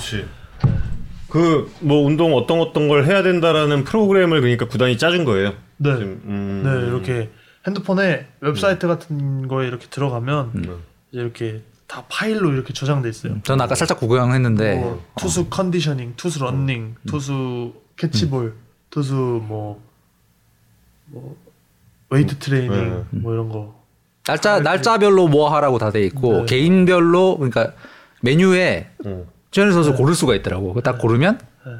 [1.32, 5.54] 그 뭐 운동 어떤 어떤 걸 해야 된다라는 프로그램을 그러니까 구단이 짜준 거예요.
[5.78, 5.94] 네.
[5.96, 6.62] 지금, 음.
[6.64, 7.30] 네 이렇게
[7.66, 10.62] 핸드폰에 웹사이트 같은 거에 이렇게 들어가면 음.
[11.10, 13.40] 이제 이렇게 다 파일로 이렇게 저장돼 있어요.
[13.44, 18.54] 저는 아까 살짝 구경했는데 뭐 투수 conditioning, 투수 런닝, 투수 캐치볼,
[18.90, 19.82] 투수 뭐,
[21.06, 21.36] 뭐
[22.10, 23.80] 웨이트 트레이닝 뭐 이런 거.
[24.24, 26.44] 날짜 날짜별로 뭐 하라고 다 돼 있고 네.
[26.46, 27.72] 개인별로 그러니까
[28.22, 29.26] 메뉴에 음.
[29.52, 30.74] 최현일 선수 고를 수가 있더라고.
[30.80, 31.72] 딱 고르면 네.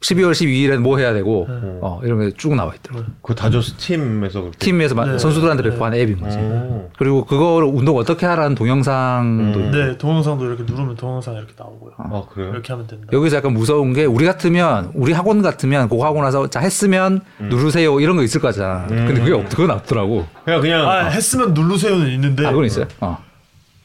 [0.00, 1.78] 12월 12일에 뭐 해야 되고 네.
[1.82, 3.04] 어, 이런 게 쭉 나와 있더라고.
[3.20, 4.56] 그 다저스 팀에서 그렇게.
[4.58, 5.18] 팀에서 마- 네.
[5.18, 5.68] 선수들한테 네.
[5.70, 6.38] 배포하는 앱인 거지.
[6.38, 6.88] 오.
[6.98, 9.70] 그리고 그거를 운동 어떻게 하라는 동영상도 음.
[9.70, 11.92] 네 동영상도 이렇게 누르면 동영상 이렇게 나오고요.
[11.98, 12.48] 아 그래요?
[12.52, 13.08] 이렇게 하면 된다.
[13.12, 18.00] 여기서 약간 무서운 게 우리 같으면 우리 학원 같으면 그거 하고 나서 자 했으면 누르세요
[18.00, 18.86] 이런 거 있을 거잖아.
[18.86, 20.26] 근데 그게 없, 그건 없더라고.
[20.46, 22.86] 그냥 그냥 아 했으면 누르세요는 있는데 아 그건 있어요.
[23.02, 23.18] 어.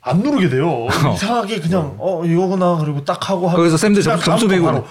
[0.07, 0.87] 안 누르게 돼요.
[1.15, 4.65] 이상하게 그냥 어 이거구나 그리고 딱 하고 하고 거기서 쌤들 점수- 점수 매기고.
[4.65, 4.85] 바로.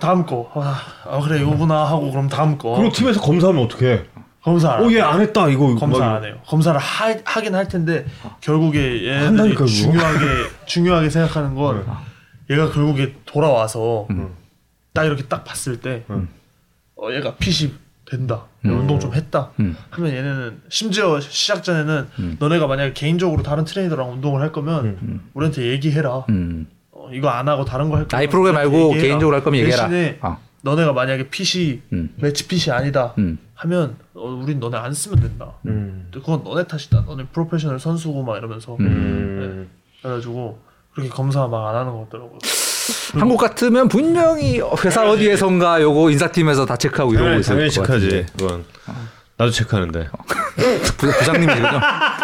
[0.00, 0.50] 다음 거.
[0.54, 0.76] 아,
[1.08, 2.74] 아, 그래 이거구나 하고 그럼 다음 거.
[2.76, 4.02] 그리고 팀에서 검사하면 어떡해?
[4.42, 4.98] 검사 안 해요.
[4.98, 6.34] 얘안 했다 이거 검사 막- 안 해요.
[6.46, 8.06] 검사를 하, 하긴 할 텐데
[8.40, 9.66] 결국에 얘들이 한다니까, 그거.
[9.66, 10.26] 중요하게
[10.66, 11.86] 중요하게 생각하는 건
[12.50, 14.08] 얘가 결국에 돌아와서
[14.92, 16.04] 딱 이렇게 딱 봤을 때
[16.96, 17.72] 어, 얘가 fit이
[18.10, 18.44] 된다.
[18.64, 19.50] 운동 좀 했다.
[19.60, 19.76] 음.
[19.90, 26.24] 하면 얘네는 심지어 시작 전에는 너네가 만약에 개인적으로 다른 트레이너랑 운동을 할 거면 우리한테 얘기해라.
[26.28, 26.66] 음.
[26.90, 29.00] 어, 이거 안 하고 다른 거 할 거면 아이 프로그램 말고 얘기해라.
[29.02, 29.88] 개인적으로 할 거면 얘기해라.
[29.88, 30.38] 대신에 어.
[30.62, 32.12] 너네가 만약에 fit이 음.
[32.16, 33.38] match fit이 아니다 음.
[33.54, 35.52] 하면 어, 우린 너네 안 쓰면 된다.
[35.66, 36.08] 음.
[36.12, 37.04] 그건 너네 탓이다.
[37.06, 39.68] 너네 프로페셔널 선수고 막 이러면서 음.
[40.02, 40.58] 그래가지고
[40.92, 42.38] 그렇게 검사 막 안 하는 것 같더라고요.
[43.12, 48.26] 한국 같으면 분명히 회사 어디에선가 요거 인사팀에서 다 체크하고 이러고 있을 당연히 것 체크하지.
[48.38, 48.64] 그건
[49.36, 50.08] 나도 체크하는데.
[50.98, 51.80] 부, 부장님이시군요.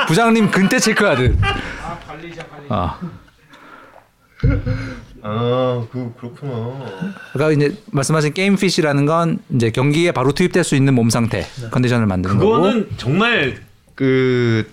[0.09, 1.37] 부장님 근태 체크하듯.
[2.69, 2.99] 아,
[5.23, 6.87] 아, 그 그렇구나.
[7.33, 12.07] 그러니까 이제 말씀하신 게임 핏이라는 건 이제 경기에 바로 투입될 수 있는 몸 상태 컨디션을
[12.07, 12.53] 만드는 거고.
[12.57, 13.57] 그거는 정말
[13.95, 14.71] 그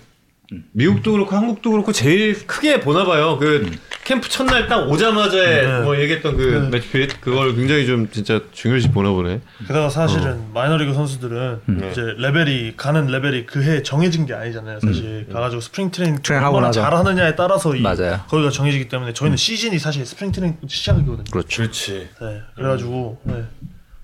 [0.72, 3.38] 미국도 그렇고 한국도 그렇고 제일 크게 보나 봐요.
[3.38, 3.70] 그
[4.04, 5.80] 캠프 첫날 딱 오자마자 네.
[5.80, 9.40] 뭐 얘기했던 그 match fit 그걸 굉장히 좀 진짜 중요시 보나 보네.
[9.66, 11.88] 게다가 사실은 마이너리그 선수들은 음.
[11.90, 14.80] 이제 레벨이 가는 레벨이 그 해 정해진 게 아니잖아요.
[14.80, 16.70] 사실 가가지고 스프링 트레이닝 얼마나.
[16.70, 18.20] 잘하느냐에 따라서 이 맞아요.
[18.28, 21.24] 거기가 정해지기 때문에 저희는 시즌이 사실 스프링 트레이닝 시작이거든요.
[21.32, 21.62] 그렇죠.
[21.62, 22.08] 그렇지.
[22.20, 23.44] 네, 그래가지고 네,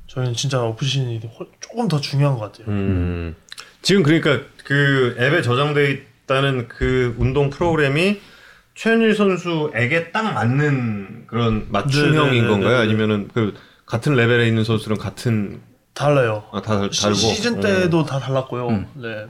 [0.07, 2.75] 저희는 진짜 오프 시즌이 훨- 조금 더 중요한 것 같아요.
[2.75, 3.35] 음.
[3.83, 8.21] 지금 그러니까 그 앱에 저장돼 있다는 그 운동 프로그램이
[8.77, 12.49] 최현일 선수에게 딱 맞는 그런 맞춤형인 네네네네네.
[12.49, 12.79] 건가요?
[12.79, 13.55] 아니면은 그
[13.85, 15.61] 같은 레벨에 있는 선수랑 같은
[15.93, 16.45] 달라요.
[16.53, 18.69] 아, 다 다르고 시즌 때도 다 달랐고요.
[18.69, 18.87] 음.
[18.95, 19.27] 네.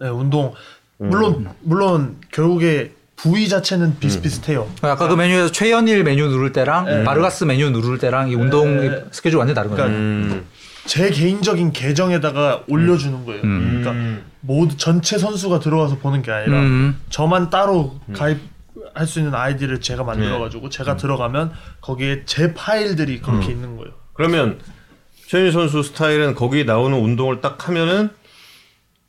[0.00, 0.52] 네, 운동
[0.98, 4.68] 물론 물론 결국에 부위 자체는 비슷비슷해요.
[4.82, 7.04] 아까 그 메뉴에서 최현일 메뉴 누를 때랑 네.
[7.04, 9.04] 바르가스 메뉴 누를 때랑 이 운동 네.
[9.12, 9.86] 스케줄 완전 다른 거예요.
[9.86, 10.44] 음.
[10.84, 13.42] 제 개인적인 계정에다가 올려주는 거예요.
[13.42, 13.80] 음.
[13.82, 17.00] 그러니까 모두 전체 선수가 들어가서 보는 게 아니라 음.
[17.10, 18.38] 저만 따로 가입
[18.94, 23.92] 할 수 있는 아이디를 제가 만들어가지고 제가 들어가면 거기에 제 파일들이 그렇게 있는 거예요.
[24.14, 24.58] 그러면
[25.28, 28.10] 최현일 선수 스타일은 거기 나오는 운동을 딱 하면은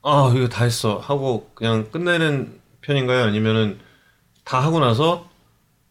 [0.03, 3.23] 아 이거 다 했어 하고 그냥 끝내는 편인가요?
[3.25, 3.77] 아니면은
[4.43, 5.29] 다 하고 나서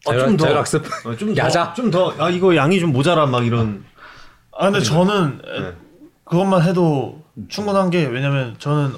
[0.07, 0.85] 아, 좀 더, 자율학습?
[1.05, 1.69] 어, 좀 야자?
[1.69, 3.83] 더, 좀 더, 아 이거 양이 좀 모자라 막 이런.
[4.57, 5.73] 아 근데 저는 애- 네.
[6.25, 8.93] 그것만 해도 충분한 게 왜냐면 저는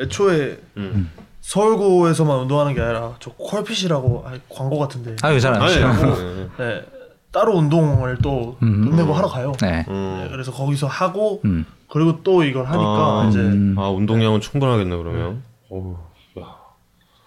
[0.00, 1.10] 애초에 음.
[1.40, 5.62] 서울고에서만 운동하는 게 아니라 저 콜핏이라고 아, 광고 같은데 아 괜찮아요.
[5.62, 6.48] 아니, 네.
[6.58, 6.86] 네,
[7.30, 8.84] 따로 운동을 또 음.
[8.84, 9.52] 돈 내고 하러 가요.
[9.60, 9.70] 네.
[9.70, 10.28] 네, 음.
[10.30, 11.64] 그래서 거기서 하고 음.
[11.88, 13.76] 그리고 또 이걸 하니까 아, 이제 음.
[13.78, 15.42] 아 운동량은 충분하겠네 그러면.
[15.70, 15.96] 어우,
[16.40, 16.56] 야.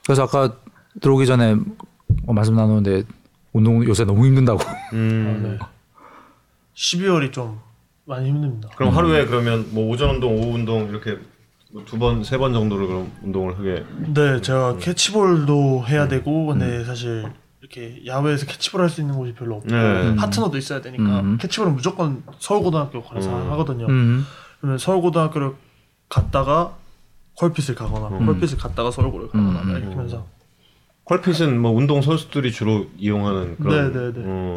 [0.03, 0.53] 그래서 아까
[0.99, 1.55] 들어오기 전에
[2.28, 3.03] 어, 말씀 나누는데
[3.53, 4.59] 운동 요새 너무 힘든다고.
[4.93, 5.57] 음.
[5.59, 5.65] 네.
[6.76, 7.59] 12월이 좀
[8.05, 8.70] 많이 힘듭니다.
[8.76, 11.22] 그럼 하루에 그러면 뭐 오전 운동, 오후 운동 이렇게 뭐
[11.86, 13.86] 두 번, 세 번 정도를 그럼 운동을 하게.
[14.13, 14.80] 네, 제가 음.
[14.80, 17.26] 캐치볼도 해야 되고 근데 사실
[17.61, 20.15] 이렇게 야외에서 캐치볼 할 수 있는 곳이 별로 없고 네.
[20.15, 21.38] 파트너도 있어야 되니까 음.
[21.39, 23.51] 캐치볼은 무조건 서울고등학교 가서 음.
[23.51, 23.86] 하거든요.
[23.88, 24.26] 음.
[24.59, 25.53] 그러면 서울고등학교를
[26.09, 26.76] 갔다가
[27.36, 28.26] 콜핏을 가거나 음.
[28.26, 29.70] 콜핏을 갔다가 서울고를 가거나 음.
[29.70, 30.26] 이렇게 하면서
[31.03, 33.91] 콜핏은 뭐 운동 선수들이 주로 이용하는 그런.
[33.93, 34.24] 네, 네, 네.
[34.26, 34.55] 어,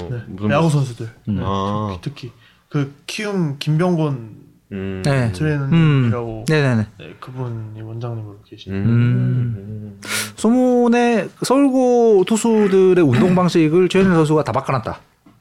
[0.48, 0.54] 네.
[0.54, 1.36] 야구 선수들 음.
[1.36, 1.98] 네, 아.
[2.02, 2.30] 특히
[2.68, 5.02] 그 키움 김병곤 음.
[5.04, 5.30] 네.
[5.32, 6.86] 트레이너님이라고 네네네.
[6.98, 8.70] 네, 그분이 원장님으로 계시죠.
[8.70, 10.00] 음.
[10.36, 14.98] 소문에 서울고 투수들의 운동 방식을 최현일 선수가 다 바꿔놨다.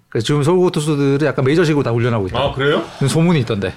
[0.10, 2.40] 그래서 지금 서울고 투수들을 약간 메이저식으로 다 훈련하고 있다.
[2.40, 2.84] 아 그래요?
[3.08, 3.74] 소문이 있던데.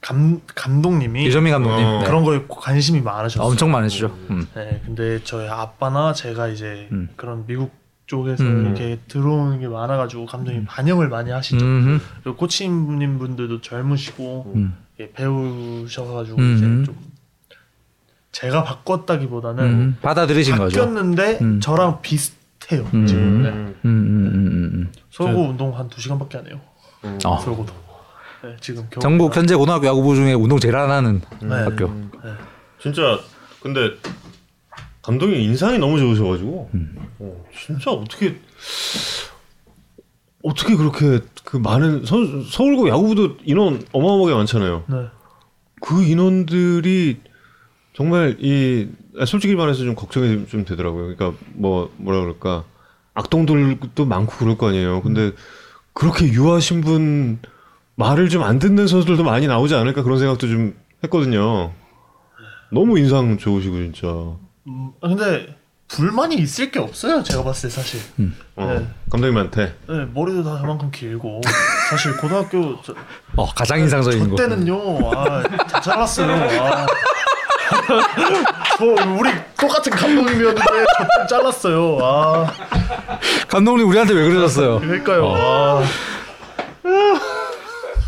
[0.00, 1.98] 감 감독님이 이정민 감독님 어.
[1.98, 2.06] 네.
[2.06, 3.48] 그런 거에 관심이 많으셨어요.
[3.48, 4.16] 엄청 많으시죠.
[4.30, 4.46] 음.
[4.54, 7.08] 네, 근데 저희 아빠나 제가 이제 음.
[7.16, 7.72] 그런 미국
[8.06, 8.66] 쪽에서 음.
[8.66, 11.64] 이렇게 들어오는 게 많아가지고 감독님 반영을 많이 하시죠.
[11.64, 12.00] 음.
[12.22, 14.76] 그리고 코치님 분들도 젊으시고 음.
[15.00, 16.54] 예, 배우셔가지고 음.
[16.54, 16.96] 이제 좀
[18.32, 19.96] 제가 바꿨다기보다는 음.
[20.02, 20.80] 받아들이신 거죠.
[20.80, 21.60] 바뀌었는데 음.
[21.60, 22.88] 저랑 비슷해요.
[22.94, 23.06] 음.
[23.06, 23.48] 지금 네.
[23.48, 23.74] 음.
[23.84, 24.92] 음, 음, 음, 음.
[25.10, 26.60] 서고 운동 한2 시간밖에 안 해요.
[27.04, 27.18] 음.
[27.24, 27.38] 어.
[27.38, 27.72] 서고도.
[28.44, 31.54] 네, 지금 전국 현재 고등학교 야구부 중에 운동 제일 안 하는 네.
[31.54, 31.86] 학교.
[32.22, 32.32] 네.
[32.78, 33.18] 진짜
[33.60, 33.90] 근데
[35.06, 36.96] 감독님 인상이 너무 좋으셔가지고 음.
[37.20, 38.40] 어, 진짜 어떻게
[40.42, 42.16] 어떻게 그렇게 그 많은 서,
[42.50, 44.84] 서울고 야구부도 인원 어마어마하게 많잖아요.
[44.88, 44.96] 네.
[45.80, 47.20] 그 인원들이
[47.94, 51.14] 정말 이 아, 솔직히 말해서 좀 걱정이 좀 되더라고요.
[51.14, 52.64] 그러니까 뭐 뭐라 그럴까
[53.14, 55.02] 악동들도 많고 그럴 거 아니에요.
[55.02, 55.30] 근데
[55.92, 57.38] 그렇게 유아신 분
[57.94, 60.74] 말을 좀 안 듣는 선수들도 많이 나오지 않을까 그런 생각도 좀
[61.04, 61.72] 했거든요.
[62.72, 64.36] 너무 인상 좋으시고 진짜.
[64.66, 65.56] 음, 근데
[65.88, 67.22] 불만이 있을 게 없어요.
[67.22, 68.00] 제가 봤을 때 사실.
[68.56, 68.86] 어, 네.
[69.10, 71.40] 감독님한테 네, 머리도 다 저만큼 길고
[71.90, 72.94] 사실 고등학교 저,
[73.36, 74.36] 어, 가장 인상적인 저 거.
[74.36, 76.32] 때는요 아 다 잘랐어요
[76.64, 76.86] 아.
[78.78, 79.30] 저 우리
[79.60, 82.52] 똑같은 감독님이었는데 저때 잘랐어요 아
[83.48, 84.80] 감독님 우리한테 왜 그러셨어요?
[84.80, 85.84] 그러니까요 아.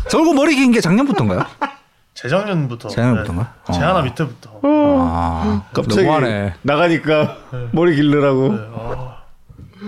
[0.09, 1.45] 서울고 머리 긴 게 작년부터인가요?
[2.21, 3.53] 재작년부터 재작년부터인가?
[3.67, 3.73] 네.
[3.73, 6.53] 제 하나 밑에부터 아, 갑자기 너무하네.
[6.63, 7.37] 나가니까
[7.71, 8.53] 머리 길르라고.
[8.53, 9.19] 네, 아.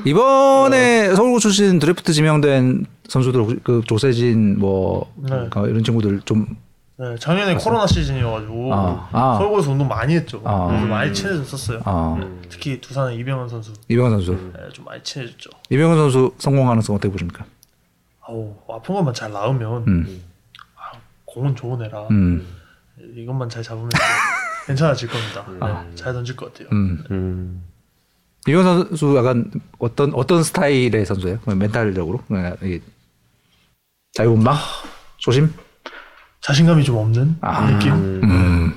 [0.05, 5.49] 이번에 서울고 출신 드래프트 지명된 선수들 그 조세진 뭐 네.
[5.53, 6.47] 어, 이런 친구들 좀
[6.95, 9.37] 네, 작년에 코로나 시즌이어가지고 아, 아.
[9.37, 10.41] 서울에서 운동 많이 했죠.
[10.45, 10.67] 아.
[10.67, 11.81] 그래서 많이 친해졌었어요.
[11.85, 12.17] 어,
[12.47, 14.31] 특히 두산의 이병헌 선수 이병헌 선수.
[14.55, 15.49] 네, 좀 많이 친해졌죠.
[15.69, 17.43] 이병헌 선수 성공 가능성 어떻게 보십니까?
[18.25, 20.21] 아우 아픈 것만 잘 나으면 음.
[21.31, 22.45] 아, 공은 좋은 애라 음.
[23.15, 23.89] 이것만 잘 잡으면
[24.67, 25.45] 괜찮아질 겁니다.
[25.87, 26.67] 네, 잘 던질 것 같아요.
[26.71, 27.03] 음.
[27.09, 27.63] 음.
[28.47, 31.39] 이병헌 선수 약간 어떤 어떤 스타일의 선수예요?
[31.39, 32.81] 그냥 멘탈적으로 그냥 이게
[34.13, 34.55] 자유분방,
[35.17, 35.53] 조심.
[36.41, 37.71] 자신감이 좀 없는 아.
[37.71, 37.93] 느낌.
[37.93, 38.73] 음.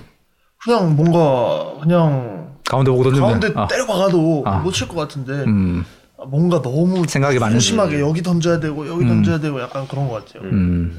[0.62, 3.66] 그냥 뭔가 그냥 가운데 보고 던지면 가운데 아.
[3.66, 4.58] 때려박아도 아.
[4.58, 5.84] 못칠 것 같은데 음.
[6.28, 7.54] 뭔가 너무 생각이 많은.
[7.54, 9.08] 소심하게 여기 던져야 되고 여기 음.
[9.08, 10.48] 던져야 되고 약간 그런 것 같아요.
[10.50, 10.96] 음.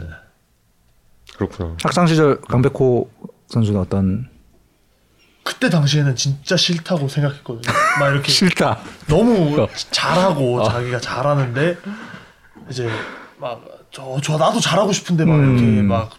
[1.38, 1.76] 그렇구나.
[1.84, 3.10] 학창 시절 강백호
[3.48, 4.30] 선수는 어떤
[5.44, 7.72] 그때 당시에는 진짜 싫다고 생각했거든요.
[7.99, 8.80] 막 이렇게 싫다.
[9.07, 9.68] 너무 어.
[9.91, 11.78] 잘하고 자기가 잘하는데
[12.70, 12.90] 이제
[13.38, 15.57] 막저저 나도 잘하고 싶은데 막 음.
[15.57, 16.10] 이렇게 막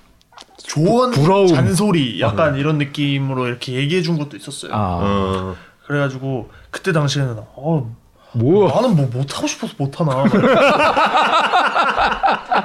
[0.65, 1.49] 조언 부러움.
[1.49, 4.73] 잔소리 약간 이런 느낌으로 이렇게 얘기해 준 것도 있었어요.
[4.73, 4.99] 아.
[5.03, 5.57] 어.
[5.87, 7.97] 그래가지고 그때 당시에는 어
[8.33, 8.69] 뭐?
[8.69, 10.15] 나는 뭐 못하고 싶어서 못하나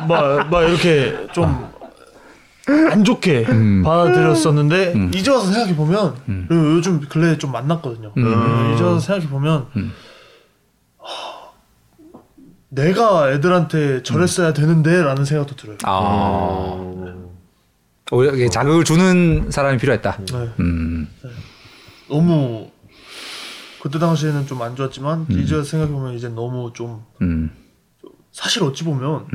[0.07, 1.70] 막, 막 이렇게 좀
[2.67, 3.81] 안 좋게 음.
[3.83, 6.15] 받아들였었는데 이제 와서 생각해 보면
[6.47, 8.13] 그리고 요즘 근래 좀 만났거든요.
[8.17, 8.71] 음.
[8.75, 9.91] 이제 와서 생각해 보면 음.
[12.69, 15.77] 내가 애들한테 저랬어야 되는데라는 생각도 들어요.
[15.83, 16.77] 아.
[18.13, 20.17] 오히려 이게 자극을 주는 사람이 필요했다.
[20.31, 20.49] 네.
[20.59, 21.07] 음.
[22.09, 22.69] 너무
[23.81, 27.51] 그때 당시에는 좀 안 좋았지만 이제 와서 생각해 보면 이제 너무 좀 음.
[28.31, 29.25] 사실 어찌 보면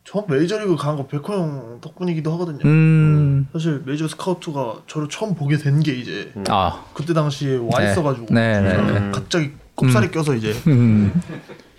[0.00, 0.04] 음.
[0.04, 2.58] 처음 메이저리그 간 거 백호 형 덕분이기도 하거든요.
[2.64, 3.46] 음.
[3.52, 6.84] 사실 메이저 스카우트가 저를 처음 보게 된 게 이제 아.
[6.94, 7.90] 그때 당시에 와 네.
[7.92, 9.10] 있어가지고 네, 네, 저는 네.
[9.12, 11.12] 갑자기 꼽살이 껴서 이제 음.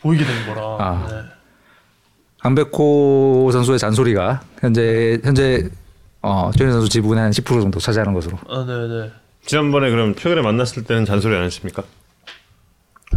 [0.02, 0.61] 보이게 된 거라.
[0.80, 1.07] 아.
[1.10, 1.15] 네.
[2.39, 5.69] 강백호 선수의 잔소리가 현재 현재
[6.23, 8.38] 어, 최현 선수 지분의 한10% 정도 차지하는 것으로.
[8.49, 9.11] 아, 네 네.
[9.45, 11.84] 지난번에 그럼 최근에 만났을 때는 잔소리 안 했습니까?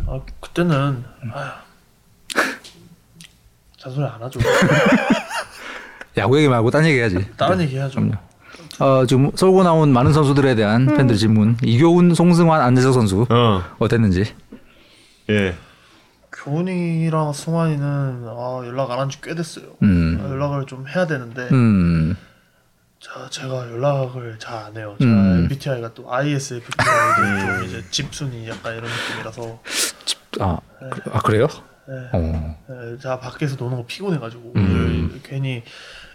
[0.07, 1.51] 아 그때는 아휴,
[3.85, 4.41] 잔소리 안 하죠.
[6.17, 7.27] 야구 얘기 말고 딴 얘기 해야지.
[7.37, 8.01] 다른 얘기 해야죠.
[8.01, 8.15] 그럼요.
[8.81, 11.57] 어, 지금 쏠고 나온 많은 선수들에 대한 팬들 질문.
[11.63, 13.63] 이교훈, 송승환, 안재석 선수 어.
[13.79, 14.35] 어땠는지.
[15.31, 15.55] 예.
[16.33, 19.67] 교훈이랑 승환이는 아, 연락 안 한 지 꽤 됐어요.
[19.83, 20.21] 음.
[20.23, 22.17] 아, 연락을 좀 해야 되는데 음.
[23.01, 24.97] 자, 제가 연락을 잘 안 해요.
[25.01, 25.41] 제가 음.
[25.45, 26.85] MBTI가 또 ISFP가
[27.59, 29.61] 좀 이제 집순이 약간 이런 느낌이라서
[30.41, 30.59] 아,
[30.91, 31.47] 그- 아 그래요?
[31.87, 31.95] 네.
[32.13, 32.57] 어.
[32.71, 35.11] 예, 제가 밖에서 노는 거 피곤해가지고 음.
[35.15, 35.63] 예, 괜히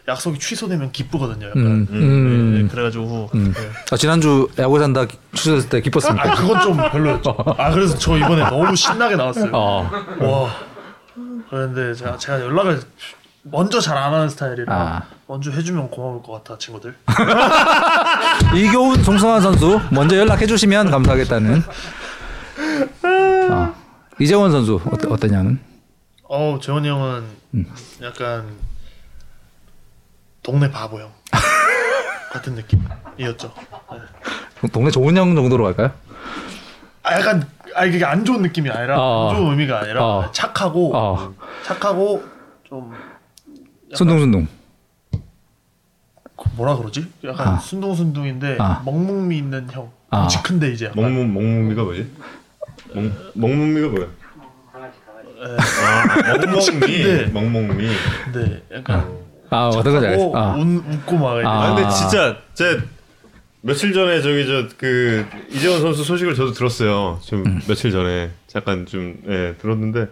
[0.07, 1.47] 약속이 취소되면 기쁘거든요.
[1.49, 1.61] 약간.
[1.65, 1.87] 음.
[1.91, 1.95] 예,
[2.61, 2.67] 음.
[2.71, 3.53] 그래가지고 음.
[3.55, 3.69] 예.
[3.91, 5.05] 아, 지난주 야구 산다
[5.35, 6.31] 취소했을 때 기뻤습니까?
[6.31, 7.35] 아 그건 좀 별로였죠.
[7.57, 9.51] 아 그래서 저 이번에 너무 신나게 나왔어요.
[9.53, 9.89] 어.
[10.21, 10.49] 와.
[11.49, 12.81] 그런데 제가 제가 연락을
[13.43, 15.03] 먼저 잘 안 하는 스타일이라 아.
[15.27, 16.95] 먼저 해주면 고마울 것 같아 친구들.
[18.55, 21.63] 이교훈, 송승환 선수 먼저 연락해 주시면 감사하겠다는.
[23.51, 23.73] 아.
[24.19, 25.59] 이재원 선수 어떠, 어떠냐는?
[26.23, 27.23] 어 재원이 형은
[27.55, 27.65] 음.
[28.01, 28.45] 약간
[30.43, 31.11] 동네 바보 형
[32.31, 33.53] 같은 느낌이었죠.
[34.61, 34.67] 네.
[34.71, 35.91] 동네 좋은 형 정도로 갈까요?
[37.03, 39.29] 아 약간 아 이게 안 좋은 느낌이 아니라 어.
[39.29, 40.31] 안 좋은 의미가 아니라 어.
[40.31, 41.33] 착하고 어.
[41.65, 42.23] 착하고
[42.63, 42.91] 좀
[43.95, 44.47] 순둥순둥.
[46.35, 47.11] 그 뭐라 그러지?
[47.23, 47.57] 약간 아.
[47.57, 48.81] 순둥순둥인데 아.
[48.85, 49.91] 먹뭉미 있는 형.
[50.09, 50.21] 아.
[50.21, 51.01] 덩치 큰데 이제 약간.
[51.03, 52.11] 먹문 먹문미가 뭐지?
[52.94, 54.07] 먹 먹문미가 뭐야?
[55.41, 55.57] 예.
[55.86, 56.70] 아, 먹먹미.
[56.80, 57.88] 근데- 먹먹미.
[58.26, 59.07] 근데 약간
[59.49, 60.32] 아, 어떤 건지 알겠어.
[60.36, 60.56] 아.
[60.56, 60.61] 웃,
[60.94, 61.38] 웃고 막.
[61.45, 61.64] 아.
[61.72, 62.80] 아 근데 진짜 제
[63.61, 67.20] 며칠 전에 저기 저 그 이재원 선수 소식을 저도 들었어요.
[67.24, 67.61] 좀 음.
[67.68, 70.07] 며칠 전에 잠깐 좀 예, 들었는데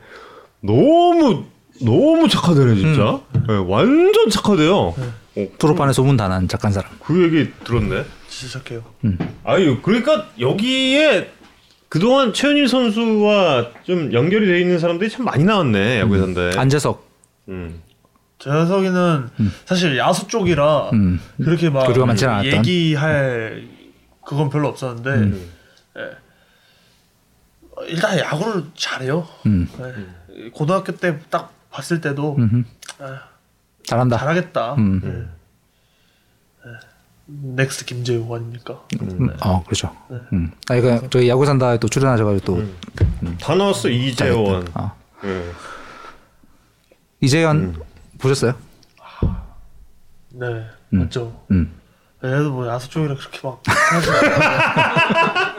[0.62, 1.44] 너무
[1.82, 3.20] 너무 착하대네 진짜.
[3.49, 4.74] 예, 완전 착하대요.
[4.76, 6.90] 어, 프로판에 소문 다 난 착한 사람.
[7.04, 8.04] 그 얘기 들었네.
[8.28, 8.84] 진짜 착해요.
[9.44, 11.32] 아유 그러니까 여기에
[11.89, 16.51] 그동안 최현일 선수와 좀 연결이 돼 있는 사람들이 참 많이 나왔네 야구에서인데.
[16.57, 17.07] 안재석.
[17.49, 17.81] 음.
[18.39, 19.30] 재석이는
[19.65, 21.19] 사실 야수 쪽이라 음.
[21.43, 21.85] 그렇게 막.
[22.45, 23.68] 얘기할
[24.26, 25.49] 그건 별로 없었는데 음.
[25.97, 26.01] 예.
[27.72, 29.26] 어, 일단 야구를 잘해요.
[29.45, 29.68] 음.
[29.80, 30.49] 예.
[30.49, 32.38] 고등학교 때 딱 봤을 때도.
[32.99, 33.19] 아,
[33.84, 34.18] 잘한다.
[34.18, 34.76] 잘하겠다.
[34.76, 35.01] 음.
[35.05, 35.36] 예.
[37.28, 38.82] 넥스트 김재우 아닙니까?
[39.02, 39.30] 음.
[39.41, 39.94] 어, 그렇죠.
[40.32, 40.52] 음.
[40.70, 44.62] 아, 이거 저희 야구 산다에 또 출연하셔가지고 또다 나왔어 이재원.
[44.62, 44.82] 잘했다.
[44.82, 44.95] 어.
[45.26, 45.52] 예.
[47.20, 47.76] 이재현 음.
[48.18, 48.54] 보셨어요?
[50.30, 50.45] 네,
[50.94, 50.99] 음.
[50.99, 51.44] 맞죠.
[51.52, 51.74] 음.
[52.24, 53.62] 얘도 뭐 야수 쪽이라 그렇게 막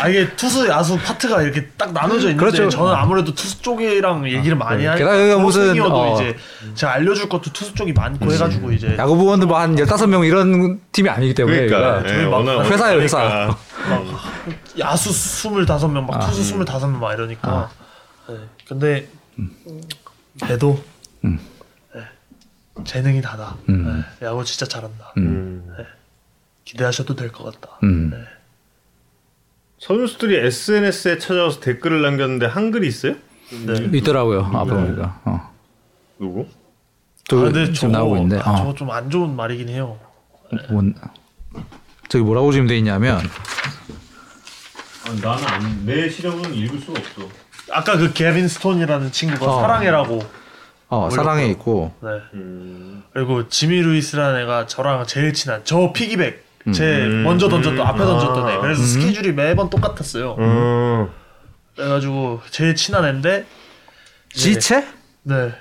[0.00, 2.68] 아 이게 투수 야수 파트가 이렇게 딱 나눠져 있는데 그렇죠.
[2.68, 6.14] 저는 아무래도 투수 쪽이랑 얘기를 많이 하니까 게다가 무슨, 도 어.
[6.14, 6.36] 이제
[6.74, 11.34] 제가 알려줄 것도 투수 쪽이 많고 해가지고 이제 야구 부원들 뭐한 15명 이런 팀이 아니기
[11.34, 13.56] 때문에 그러니까 막 워낙 회사예요, 회사.
[13.84, 14.18] 그러니까.
[14.78, 17.70] 야수 25명 막 투수 25명 막 이러니까
[18.28, 18.36] 네.
[18.68, 19.08] 근데
[20.40, 20.82] 그래도
[21.24, 21.38] 음.
[21.94, 22.02] 네.
[22.84, 24.04] 재능이 다다 음.
[24.20, 24.26] 네.
[24.26, 25.64] 야구 진짜 잘한다 음.
[26.64, 28.10] 기대하셔도 될 것 같다 음.
[28.10, 28.16] 네.
[29.84, 33.16] 선수들이 SNS에 찾아와서 댓글을 남겼는데 한글이 있어요?
[33.66, 33.98] 네.
[33.98, 34.50] 있더라고요.
[34.54, 35.20] 앞에 보니까.
[35.26, 35.52] 어.
[36.18, 36.46] 누구?
[37.28, 38.42] 저 아, 근데 지금 저거, 나오고 있는데.
[38.42, 38.56] 아, 어.
[38.56, 39.98] 저거 좀 안 좋은 말이긴 해요
[40.70, 40.94] 뭔
[42.08, 43.18] 저기 뭐라고 지금 돼 있냐면
[45.06, 47.28] 아, 나는 안, 내 시력은 읽을 수가 없어.
[47.72, 49.60] 아까 그 개빈 스톤이라는 친구가 어.
[49.60, 50.20] 사랑해라고
[50.88, 52.08] 어, 사랑해 있고 네.
[52.34, 53.02] 음.
[53.12, 57.22] 그리고 지미 루이스라는 애가 저랑 제일 친한 저 piggyback 제 음.
[57.24, 58.06] 먼저 던졌던 앞에 음.
[58.06, 58.86] 던졌던 애 그래서 음.
[58.86, 61.08] 스케줄이 매번 똑같았어요 음.
[61.76, 63.44] 그래가지고 제일 친한 애인데
[64.32, 64.86] 지체?
[65.22, 65.52] 네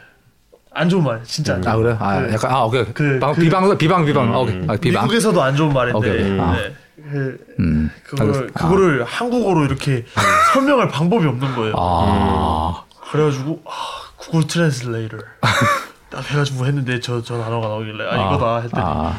[0.75, 1.97] 안 좋은 말 진짜 안 좋은 아 그래?
[1.99, 2.84] 아 그- 약간 아 오케이.
[2.95, 4.30] 그- 방, 그- 비방 비방 비방.
[4.30, 4.34] 음.
[4.34, 4.63] 아, 오케이.
[4.67, 5.03] 아, 비방.
[5.03, 6.39] 미국에서도 안 좋은 말인데 오케이, 오케이.
[6.39, 6.53] 아.
[6.53, 6.75] 네.
[6.95, 7.91] 그, 음.
[8.03, 8.53] 그거를 알겠어.
[8.55, 10.03] 그거를 한국어로 이렇게
[10.55, 12.84] 설명할 방법이 없는 거예요 아.
[13.11, 13.71] 그래가지고 아,
[14.17, 15.19] 구글 트랜슬레이를
[16.09, 19.15] 딱 해가지고 했는데 저 저 단어가 나오길래 아, 이거다 했더니 아.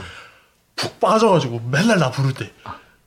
[0.76, 2.50] 푹 빠져가지고 맨날 나 부를 때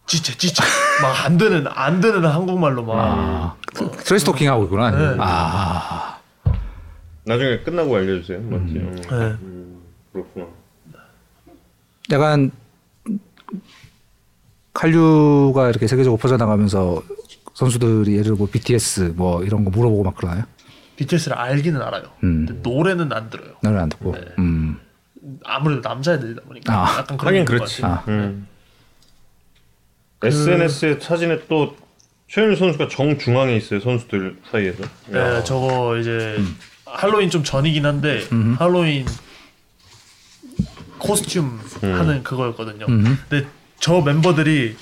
[0.06, 0.64] 찌채 찌채
[1.02, 3.56] 막안 되는 안 되는 한국말로 막 아.
[4.03, 4.91] 트레스 토킹 하고 있구나.
[4.91, 5.18] 네.
[5.19, 6.18] 아.
[7.26, 8.39] 나중에 끝나고 알려주세요.
[8.39, 8.73] 맞지?
[8.76, 8.95] 음.
[8.95, 9.15] 네.
[9.41, 9.81] 음,
[10.14, 10.45] 그렇구나.
[12.11, 12.52] 약간
[14.73, 17.02] 한류가 이렇게 세계적으로 퍼져나가면서
[17.53, 20.44] 선수들이 예를 들어 뭐 BTS 뭐 이런 거 물어보고 막 그러나요?
[20.95, 22.03] BTS를 알기는 알아요.
[22.23, 22.45] 음.
[22.45, 23.56] 근데 노래는 안 들어요.
[23.61, 24.14] 나를 안 듣고.
[24.14, 24.22] 네.
[24.39, 24.80] 음.
[25.43, 27.81] 아무래도 남자애들이다 보니까 아, 약간 그런 하긴 것 그렇지.
[27.81, 27.99] 같아요.
[27.99, 28.03] 아.
[28.07, 28.47] 음.
[30.23, 31.75] SNS에 사진에 또
[32.29, 33.79] 최현일 선수가 정중앙에 있어요.
[33.79, 34.83] 선수들 사이에서.
[35.07, 36.57] 네, 저거 이제 음.
[36.85, 38.23] 할로윈 좀 전이긴 한데
[38.57, 39.05] 할로윈
[40.97, 42.85] costume 하는 그거였거든요.
[42.89, 43.17] 음.
[43.29, 43.47] 근데
[43.79, 44.75] 저 멤버들이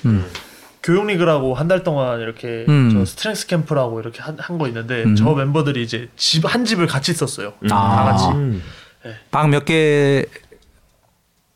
[0.82, 2.90] 교육 리그라고 한 달 동안 이렇게 음.
[2.92, 5.14] 저 strength 캠프라고 이렇게 한 거 있는데 음.
[5.16, 7.52] 저 멤버들이 이제 집 한 집을 같이 썼어요.
[7.64, 7.68] 아.
[7.68, 8.62] 다 같이 음.
[9.30, 10.24] 방 몇 개?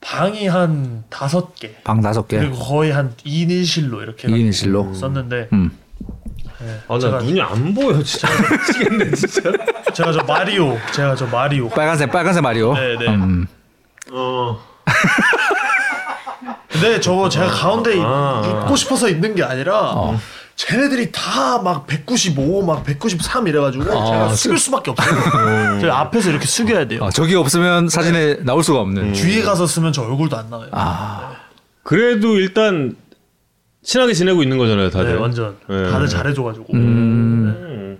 [0.01, 2.39] 방이 한 다섯 개 방 다섯 개.
[2.39, 4.95] 그리고 거의 한 2인 1실로 이렇게 2인 해가지고 1실로.
[4.99, 5.71] 썼는데 음.
[6.61, 8.29] 네, 아, 나 제가, 눈이 안 보여, 진짜.
[8.51, 9.51] 미치겠네, 진짜.
[9.95, 12.75] 제가 저 마리오 제가 저 마리오 빨간색 빨간색 마리오.
[12.75, 13.07] 네, 네.
[13.09, 13.47] 음.
[14.13, 14.59] 어.
[16.69, 18.63] 근데 저거 제가 가운데 아.
[18.65, 20.19] 있고 싶어서 있는 게 아니라 어.
[20.67, 25.81] 쟤네들이 다 막 195, 막 193 이래가지고 아, 제가 숙일 수밖에 없어요.
[25.81, 27.01] 제가 앞에서 이렇게 숙여야 돼요.
[27.03, 29.13] 어, 저기 없으면 사진에 나올 수가 없는.
[29.13, 30.69] 뒤에 가서 쓰면 저 얼굴도 안 나와요.
[30.73, 31.33] 아.
[31.83, 32.95] 그래도 일단
[33.83, 35.15] 친하게 지내고 있는 거잖아요, 다들.
[35.15, 35.91] 네, 완전 네.
[35.91, 36.67] 다들 잘해줘가지고.
[36.75, 36.79] 음.
[36.79, 37.99] 음.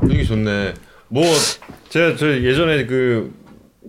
[0.00, 0.74] 분위기 좋네.
[1.08, 1.24] 뭐
[1.88, 3.32] 제가 저 예전에 그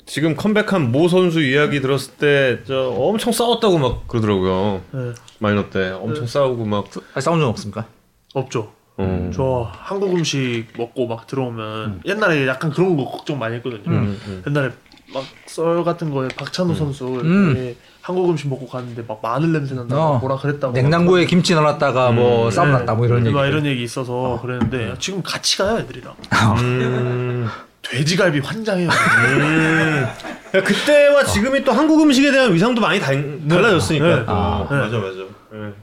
[0.05, 4.81] 지금 컴백한 모 선수 이야기 들었을 때 저 엄청 싸웠다고 막 그러더라고요.
[4.91, 4.99] 네,
[5.39, 6.85] 마이너 때 엄청 싸우고 막.
[7.15, 7.85] 아, 싸운 적 없습니까?
[8.33, 8.71] 없죠.
[8.97, 9.31] 어.
[9.33, 13.83] 저 한국 음식 먹고 막 들어오면 옛날에 약간 그런 거 걱정 많이 했거든요.
[13.89, 14.43] 음, 음.
[14.47, 14.69] 옛날에
[15.13, 15.23] 막
[15.53, 17.75] 썰 같은 거에 박찬호 선수 이렇게 음.
[18.01, 20.17] 한국 음식 먹고 갔는데 막 마늘 냄새 난다 어.
[20.17, 22.79] 뭐라 그랬다고 냉장고에 김치 넣어놨다가 뭐 싸움 네.
[22.79, 23.35] 났다 뭐 이런 얘기.
[23.35, 26.15] 막 이런 얘기 있어서 그랬는데 지금 같이 가요 애들이랑
[26.57, 27.47] 음.
[27.83, 28.89] 돼지갈비 환장해요.
[28.89, 30.07] 음.
[30.55, 34.05] 야, 그때와 지금이 또 한국 음식에 대한 위상도 많이 달, 달라졌으니까.
[34.05, 34.23] 네.
[34.25, 34.75] 아, 네.
[34.77, 35.17] 맞아 맞아.
[35.51, 35.73] 네.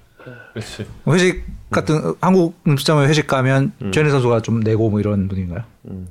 [0.52, 0.86] 그렇지.
[1.06, 5.62] 회식 같은 한국 음식점에 회식 가면 최현희 선수가 좀 내고 뭐 이런 분인가요?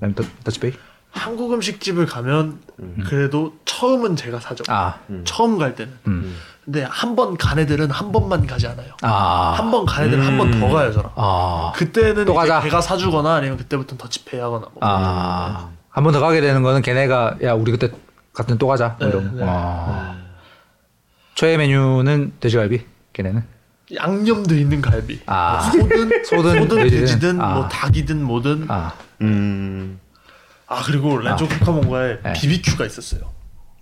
[0.01, 0.73] 아니면 더- 더치페이?
[1.11, 2.59] 한국 음식집을 가면
[3.07, 4.63] 그래도 처음은 제가 사죠.
[4.67, 5.93] 아, 처음 갈 때는.
[6.07, 6.35] 음.
[6.63, 8.93] 근데 한 번 간 애들은 한 번만 가지 않아요.
[9.01, 11.11] 아, 한번 간 애들은 한 번 더 가요 저랑.
[11.15, 12.59] 아, 그때는 또 가자.
[12.59, 14.77] 이제 걔가 사주거나 아니면 그때부터 더치페이 하거나 뭐.
[14.81, 17.89] 아, 한번 더 가게 되는 거는 걔네가 야 우리 그때
[18.33, 19.35] 같은 또 가자 뭐 네, 이런.
[19.35, 19.43] 네.
[19.43, 19.45] 거.
[19.49, 20.15] 아.
[21.35, 22.85] 최애 메뉴는 돼지갈비.
[23.13, 23.43] 걔네는.
[23.95, 25.19] 양념돼 있는 갈비.
[25.25, 25.61] 아.
[25.71, 26.99] 소든 소든, 소든 돼지든.
[27.05, 27.53] 돼지든 아.
[27.55, 28.65] 뭐 닭이든 뭐든.
[28.69, 29.99] 아, 아, 음.
[30.85, 32.33] 그리고 렌조 쿠카몬가에 네.
[32.33, 33.21] BBQ가 있었어요.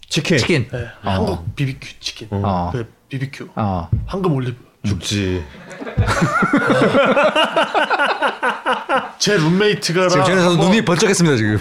[0.10, 0.38] 치킨.
[0.38, 0.68] 치킨.
[0.72, 1.10] 네, 어.
[1.12, 2.28] 한국 BBQ 치킨.
[2.32, 2.70] 어.
[2.72, 3.50] 그 BBQ.
[3.56, 3.90] 어.
[4.06, 4.66] 황금 올리브.
[4.86, 5.44] 죽지.
[9.20, 11.60] 제 룸메이트가 지금 최현희 선수 눈이 번쩍했습니다 지금.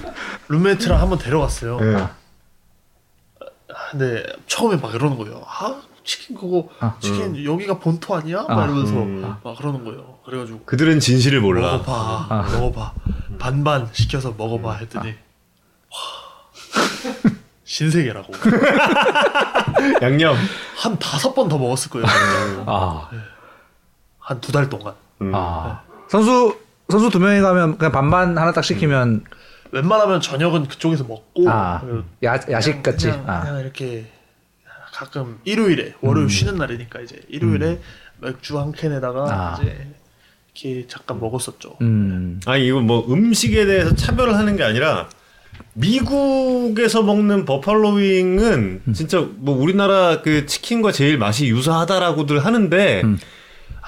[0.49, 1.81] 룸메이트랑 한번 데려갔어요.
[1.81, 2.07] 네.
[3.91, 5.43] 근데 처음에 막 이러는 거예요.
[5.47, 6.97] 아 치킨 그거 아.
[7.01, 8.43] 치킨 여기가 본토 아니야?
[8.45, 8.65] 막 아.
[8.65, 9.37] 이러면서 음.
[9.43, 10.19] 막 그러는 거예요.
[10.25, 11.73] 그래가지고 그들은 진실을 몰라.
[11.73, 12.43] 먹어봐, 아.
[12.53, 12.93] 먹어봐,
[13.39, 15.99] 반반 시켜서 먹어봐 했더니 와
[17.65, 18.33] 신세계라고
[20.03, 20.37] 양념.
[20.77, 22.07] 한 다섯 번 더 먹었을 거예요.
[22.67, 23.09] 아,
[24.19, 25.33] 한두 달 동안 음.
[25.35, 26.57] 아 선수
[26.89, 29.25] 선수 두 명이 가면 그냥 반반 하나 딱 시키면
[29.73, 31.83] 웬만하면 저녁은 그쪽에서 먹고 아
[32.25, 33.41] 야, 야식 같이 그냥, 아.
[33.41, 34.07] 그냥 이렇게
[34.97, 37.79] 가끔 일요일에 월요일 쉬는 날이니까 이제 일요일에
[38.19, 39.59] 맥주 한 캔에다가 아.
[39.61, 39.93] 이제
[40.55, 41.77] 이렇게 잠깐 먹었었죠.
[41.83, 42.41] 음.
[42.47, 45.11] 아니 이거 뭐 음식에 대해서 차별을 하는 게 아니라
[45.75, 53.03] 미국에서 먹는 버팔로 윙은 진짜 뭐 우리나라 그 치킨과 제일 맛이 유사하다라고들 하는데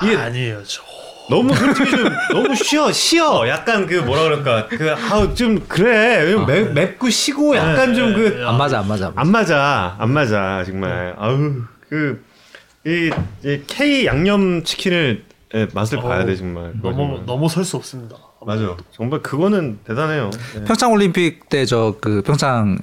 [0.02, 0.82] 이게 아, 아니에요, 저.
[1.30, 6.46] 너무 솔직히 좀 너무 쉬어 쉬어 약간 그 뭐라 그럴까 그 아우 좀 그래 왜냐면
[6.46, 9.12] 맵, 맵고 시고 약간 좀 그 안 맞아 안 맞아.
[9.14, 13.10] 안 맞아 안 맞아 정말 아우 그이
[13.44, 15.24] 이 K 양념 치킨을
[15.54, 17.26] 예, 맛을 봐야 돼 정말 그거 너무 정말.
[17.26, 18.16] 너무 설 수 없습니다.
[18.46, 20.64] 맞아 정말 그거는 대단해요 네.
[20.64, 22.78] 평창 올림픽 때 저 그 평창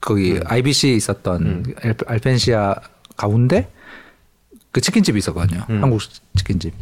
[0.00, 2.74] 거기 IBC 에 있었던 알- 알펜시아
[3.16, 3.70] 가운데
[4.72, 5.64] 그 치킨집이 있었거든요.
[5.68, 6.00] 한국
[6.36, 6.74] 치킨집.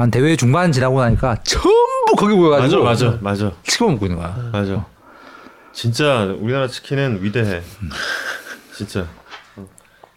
[0.00, 1.72] 한 대회 중반 지나고 나니까 전부
[2.16, 3.52] 거기 맞아 모여가지고 맞아 맞아.
[3.66, 4.50] 치킨 먹고 있는 거야.
[4.52, 4.84] 맞아.
[5.72, 7.62] 진짜 우리나라 치킨은 위대해.
[8.76, 9.06] 진짜.
[9.56, 9.66] 어.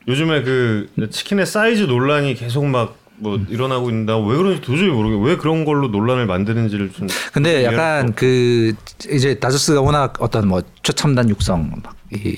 [0.08, 5.36] 요즘에 그 치킨의 사이즈 논란이 계속 막 뭐 일어나고 있는데 왜 그런지 도저히 모르겠 왜
[5.36, 8.72] 그런 걸로 논란을 만드는지를 좀 근데 약간 수그
[9.12, 12.38] 이제 다저스가 워낙 어떤 뭐 최첨단 육성 막 이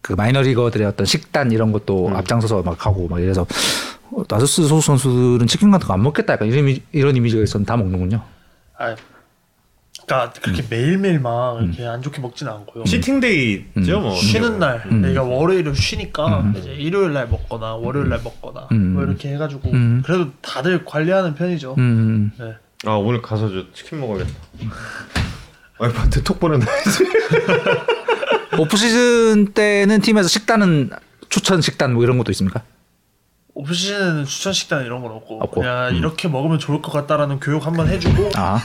[0.00, 3.46] 그 마이너리거들의 어떤 식단 이런 것도 앞장서서 막 하고 막 이래서 어,
[4.28, 7.76] 다저스 소속 선수들은 치킨 같은 거 안 먹겠다 약간 이런 이미- 이런 이미지가 있었는데 다
[7.76, 8.22] 먹는군요.
[8.78, 8.94] 아,
[10.06, 11.64] 그러니까 그렇게 매일매일 막 음.
[11.66, 12.86] 이렇게 안 좋게 먹지는 않고요.
[12.86, 15.02] 시팅데이죠 뭐 쉬는 날, 음.
[15.02, 18.94] 그러니까 월요일을 쉬니까 이제 일요일 날 먹거나 월요일 날 먹거나 음.
[18.94, 20.02] 뭐 이렇게 해가지고 음.
[20.06, 21.74] 그래도 다들 관리하는 편이죠.
[21.76, 22.32] 음.
[22.38, 22.54] 네.
[22.86, 24.32] 아 오늘 가서 저 치킨 먹어야겠다
[25.78, 27.04] 와이프한테 톡 보내놔야지
[28.58, 30.90] off season 때는 팀에서 식단은
[31.28, 32.62] 추천 식단 뭐 이런 것도 있습니까?
[33.58, 35.60] off season에는 추천 식단 이런 건 없고, 없고.
[35.62, 38.60] 그냥 이렇게 먹으면 좋을 것 같다라는 교육 한번 해주고 아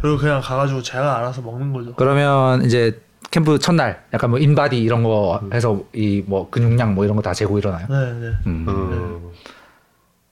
[0.00, 1.94] 그리고 그냥 가가지고 제가 알아서 먹는 거죠.
[1.96, 2.98] 그러면 이제
[3.30, 7.34] 캠프 첫날 약간 뭐 인바디 이런 거 해서 이 뭐 근육량 뭐 이런 거 다
[7.34, 7.86] 재고 이러나요.
[7.90, 8.32] 네, 네.
[8.46, 8.64] 음.
[8.66, 9.32] 어.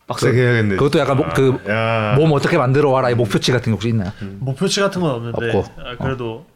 [0.06, 2.14] 빡세게 해야겠네 그것도 약간 뭐, 그 야.
[2.16, 4.12] 몸 어떻게 만들어 와라 이 목표치 같은 게 혹시 있나요?
[4.38, 5.72] 목표치 같은 건 없는데 없고.
[5.82, 6.46] 아, 그래도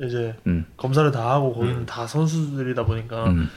[0.00, 0.66] 이제 음.
[0.76, 3.48] 검사를 다 하고 거기는 다 선수들이다 보니까 음.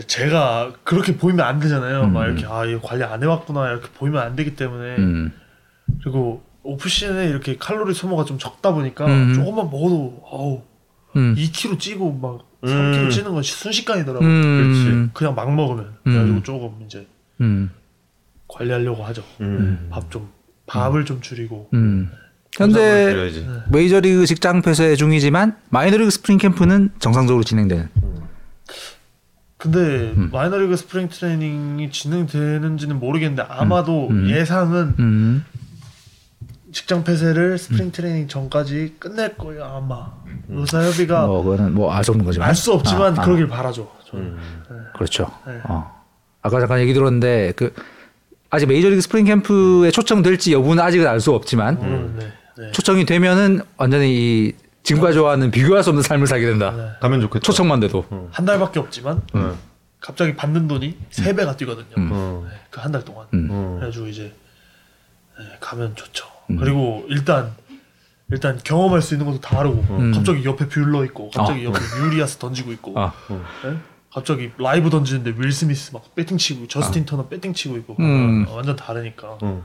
[0.00, 2.04] 제가 그렇게 보이면 안 되잖아요.
[2.04, 2.12] 음.
[2.12, 5.32] 막 이렇게 아 이거 관리 안 해왔구나 이렇게 보이면 안 되기 때문에 음.
[6.02, 9.34] 그리고 오프 시즌에 이렇게 칼로리 소모가 좀 적다 보니까 음.
[9.34, 10.62] 조금만 먹어도 어우
[11.16, 11.34] 음.
[11.36, 12.68] 2kg 찌고 막 음.
[12.68, 14.24] 3kg 찌는 건 순식간이더라고.
[14.24, 15.10] 요 음.
[15.14, 16.12] 그냥 막 먹으면 음.
[16.12, 17.06] 그래가지고 조금 이제
[17.40, 17.70] 음.
[18.48, 19.22] 관리하려고 하죠.
[19.40, 19.88] 음.
[19.90, 20.28] 밥좀
[20.66, 22.10] 밥을 좀 줄이고 음.
[22.56, 22.80] 현재
[23.12, 23.46] 그래야지.
[23.70, 27.88] 메이저리그 직장 폐쇄 중이지만 마이너리그 스프링 캠프는 정상적으로 진행되는.
[29.64, 30.28] 근데 음.
[30.30, 34.28] 마이너리그 스프링 트레이닝이 진행되는지는 모르겠는데 아마도 음.
[34.28, 35.44] 예상은 음.
[36.70, 40.12] 직장 폐쇄를 스프링 트레이닝 전까지 끝낼 거예요 아마
[40.50, 42.48] 노사협의가 뭐 그거는 뭐 알 수 없는 거지만.
[42.50, 43.24] 알 수 없지만 아, 아.
[43.24, 44.84] 그러길 바라죠 저는 음.
[44.94, 45.30] 그렇죠.
[45.46, 45.54] 네.
[45.64, 45.90] 어.
[46.42, 47.72] 아까 잠깐 얘기 들었는데 그
[48.50, 52.26] 아직 메이저리그 스프링 캠프에 초청될지 여부는 아직은 알 수 없지만 음, 네,
[52.58, 52.70] 네.
[52.72, 54.52] 초청이 되면은 완전히 이
[54.84, 56.70] 지금과 좋아하는 비교할 수 없는 삶을 살게 된다.
[56.70, 56.90] 네.
[57.00, 58.04] 가면 좋겠다 초청만 돼도.
[58.30, 59.58] 한 달밖에 없지만 음.
[60.04, 62.12] 갑자기 받는 돈이 세 배가 뛰거든요 음.
[62.12, 62.50] 음.
[62.68, 63.48] 그한 달 동안 음.
[63.50, 63.74] 음.
[63.78, 64.34] 그래가지고 이제
[65.38, 66.56] 네, 가면 좋죠 음.
[66.56, 67.52] 그리고 일단
[68.30, 70.12] 일단 경험할 수 있는 것도 다르고 음.
[70.12, 71.64] 갑자기 옆에 뷰러 있고 갑자기 아.
[71.64, 73.14] 옆에 우리아스 던지고 있고 아.
[73.64, 73.76] 네?
[74.12, 78.02] 갑자기 라이브 던지는데 윌 스미스 막 배팅 치고 저스틴 터너 배팅 치고 있고 아.
[78.02, 78.46] 음.
[78.50, 79.62] 완전 다르니까 음.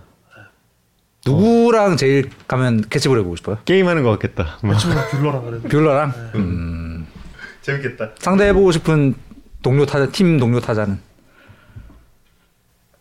[1.30, 3.58] 누구랑 제일 가면 캐치볼 해보고 싶어요?
[3.66, 4.76] 게임하는 것 같겠다 뭐.
[5.12, 7.08] 뷰러랑 그래도 뷰러랑 음.
[7.62, 9.16] 재밌겠다 상대해보고 싶은
[9.62, 11.00] 동료 타자 팀 동료 타자는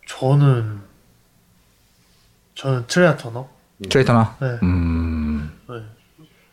[0.07, 0.79] 저는
[2.55, 3.47] 저는 트레이 터너
[3.89, 4.35] 트레이 터너.
[4.41, 4.59] 네.
[4.63, 5.49] 음.
[5.69, 5.75] 네.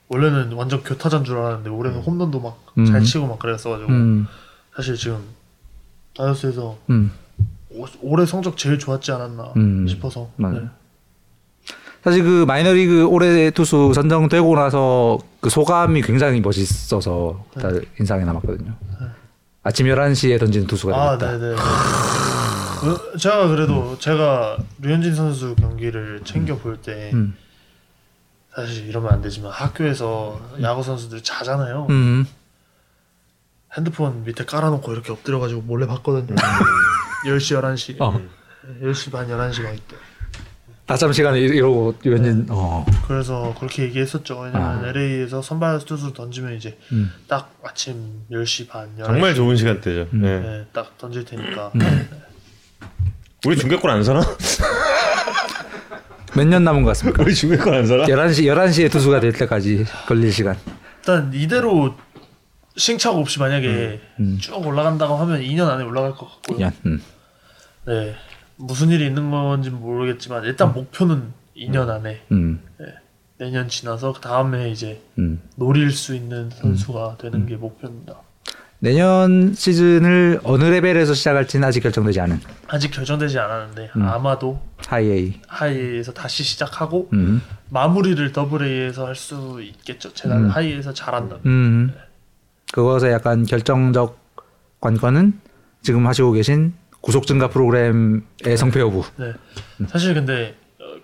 [0.08, 2.84] 원래는 완전 교타자인 줄 알았는데 올해는 홈런도 막 음.
[2.86, 4.28] 잘 치고 막 그랬어가지고 음.
[4.76, 5.18] 사실 지금
[6.16, 7.10] 다이어스에서 음.
[7.70, 9.88] 오- 올해 성적 제일 좋았지 않았나 음.
[9.88, 10.68] 싶어서 맞아요.
[12.06, 12.10] 네.
[12.10, 18.72] 사실 그 마이너리그 올해 투수 선정되고 나서 그 소감이 굉장히 멋있어서 다들 인상에 남았거든요.
[19.64, 21.38] 아침 11시에 던지는 투수가 아, 되겠다.
[21.38, 21.54] 네네.
[21.54, 27.36] 어, 제가 그래도 제가 류현진 선수 경기를 챙겨 볼때 음.
[28.54, 31.88] 사실 이러면 안 되지만 학교에서 야구 선수들 자잖아요.
[31.90, 32.24] 음.
[33.76, 36.36] 핸드폰 밑에 깔아놓고 이렇게 엎드려가지고 몰래 봤거든요.
[37.26, 38.00] 10시, 11시.
[38.00, 38.20] 어.
[38.80, 39.96] 10시 반, 11시 막 이때.
[40.86, 42.86] 낮잠 시간에 이- 이러고 왠지 어.
[43.08, 44.38] 그래서 그렇게 얘기했었죠.
[44.38, 44.88] 왜냐면 아.
[44.88, 47.10] LA에서 선발 투수 던지면 이제 음.
[47.26, 49.04] 딱 아침 10시 반, 11시.
[49.06, 50.20] 정말 좋은 시간대죠 음.
[50.22, 50.40] 네.
[50.40, 51.72] 네, 딱 던질 테니까.
[53.44, 54.20] 우리 중계권 안 사나?
[56.36, 57.22] 몇 년 남은 것 같습니까?
[57.22, 58.04] 우리 중계 건안 살아?
[58.04, 60.56] 11시 11시에 투수가 될 때까지 걸릴 시간.
[61.00, 61.94] 일단 이대로
[62.76, 64.38] 싱차고 없이 만약에 음.
[64.40, 66.58] 쭉 올라간다고 하면 2년 안에 올라갈 것 같고요.
[66.58, 66.72] 2년.
[66.84, 67.02] 음.
[67.86, 68.14] 네.
[68.56, 72.60] 무슨 일이 있는 건지 모르겠지만 일단 목표는 2년 안에 음.
[73.38, 75.40] 내년 지나서 그 다음에 이제 음.
[75.56, 78.14] 노릴 수 있는 선수가 되는 게 목표입니다.
[78.78, 84.02] 내년 시즌을 어느 레벨에서 시작할지는 아직 결정되지 않은 아직 결정되지 않았는데 음.
[84.02, 85.40] 아마도 High A.
[85.48, 87.42] High A에서 다시 시작하고 음.
[87.70, 90.12] 마무리를 Double A에서 할 수 있겠죠.
[90.12, 90.48] 제가 음.
[90.50, 91.36] High A에서 잘한다.
[91.46, 91.94] 음.
[92.72, 94.18] 그것의 약간 결정적
[94.80, 95.40] 관건은
[95.82, 96.74] 지금 하시고 계신
[97.06, 98.22] 구속 증가 프로그램의
[98.58, 99.04] 성패 여부.
[99.16, 99.32] 네.
[99.86, 100.96] 사실 근데 어,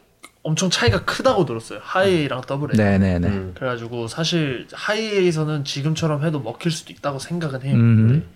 [0.42, 1.78] 엄청 차이가 크다고 들었어요.
[1.80, 2.76] 하이랑 더블 A.
[2.76, 3.28] 네, 네, 네.
[3.28, 3.52] 음.
[3.54, 7.76] 그래가지고 사실 High A에서는 지금처럼 해도 먹힐 수도 있다고 생각은 해요.
[7.76, 8.08] 음.
[8.08, 8.26] 근데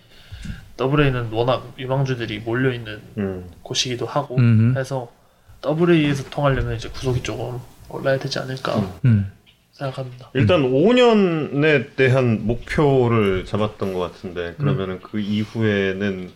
[0.77, 3.49] Double A는 워낙 유망주들이 몰려 있는 음.
[3.63, 4.73] 곳이기도 하고 음.
[4.77, 5.11] 해서
[5.59, 9.29] Double A에서 통하려면 이제 구속이 조금 올라야 되지 않을까 음.
[9.73, 10.31] 생각합니다.
[10.35, 16.31] 일단 5년에 대한 목표를 잡았던 것 같은데 그러면은 그 이후에는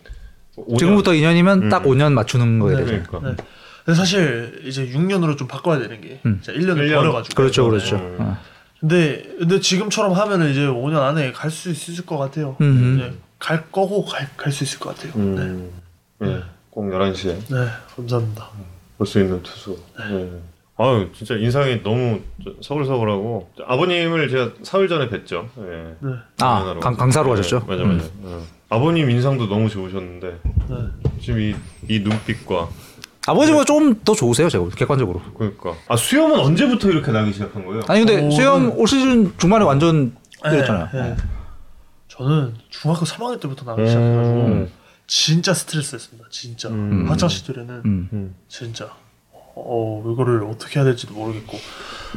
[0.56, 0.78] 5년?
[0.78, 1.68] 지금부터 2년이면 음.
[1.68, 2.84] 딱 5년 맞추는 거에 네.
[2.84, 3.36] 그러니까 네.
[3.84, 6.38] 근데 사실 이제 6년으로 좀 바꿔야 되는 게 음.
[6.42, 7.00] 이제 1년을 일 년.
[7.00, 7.96] 버려가지고 그렇죠, 그렇죠.
[7.96, 8.16] 음.
[8.20, 8.38] 어.
[8.80, 12.56] 근데 근데 지금처럼 하면은 이제 5년 안에 갈 수 있을 것 같아요.
[12.60, 12.96] 음.
[12.98, 15.12] 이제 갈 거고 갈 수 있을 것 같아요.
[15.16, 15.70] 음.
[16.18, 16.40] 네.
[16.70, 17.38] 꼭 11시에 네.
[17.50, 17.66] 네,
[17.96, 18.48] 감사합니다.
[18.98, 19.76] 볼 수 있는 투수.
[19.98, 20.30] 네.
[20.78, 22.20] 아유 진짜 인상이 너무
[22.62, 25.48] 서글서글하고 아버님을 제가 사흘 전에 뵀죠.
[25.58, 25.94] 예.
[26.00, 26.12] 네.
[26.40, 26.96] 아, 강-.
[26.96, 27.64] 강사로 네, 가셨죠?
[27.66, 28.04] 맞아 맞아.
[28.22, 28.42] 어.
[28.72, 30.40] 아버님 인상도 너무 좋으셨는데
[30.70, 30.76] 네.
[31.20, 31.54] 지금 이,
[31.88, 32.70] 이 눈빛과
[33.26, 35.20] 아버지보다 조금 더 좋으세요, 제가 객관적으로.
[35.36, 37.82] 그러니까 아 수염은 언제부터 이렇게 나기 시작한 거예요?
[37.86, 40.88] 아니 근데 오, 수영 올 시즌 중반에 완전 때렸잖아요.
[40.90, 41.16] 네, 네.
[42.08, 43.86] 저는 중학교 3학년 때부터 나가기 음.
[43.88, 44.68] 시작해가지고
[45.06, 46.28] 진짜 스트레스였습니다.
[46.30, 47.04] 진짜 음.
[47.10, 48.08] 학창 시절에는 음.
[48.10, 48.34] 음.
[48.48, 48.88] 진짜
[49.54, 51.58] 어 이거를 어떻게 해야 될지도 모르겠고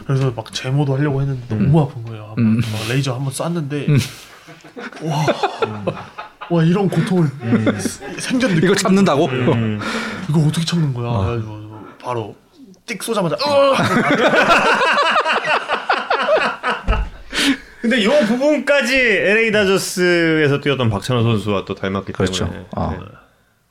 [0.08, 2.28] 그래서 막 제모도 하려고 했는데 너무 아픈 거예요.
[2.28, 2.62] 한번 음.
[2.62, 3.88] 막 레이저 한번 쐈는데
[5.04, 5.26] 와,
[6.50, 7.28] 와 이런 고통을
[8.20, 9.26] 생전 느끼 이걸 참는다고?
[9.28, 9.80] 음.
[10.30, 11.26] 이거 어떻게 참는 거야?
[11.26, 12.36] 그래가지고 바로
[12.86, 13.76] 띡 쏘자마자 으!
[17.82, 22.46] 근데 이 부분까지 LA 다저스에서 뛰었던 박찬호 선수와 또 닮았기 그렇죠.
[22.46, 22.90] 때문에 아.
[22.92, 23.00] 네.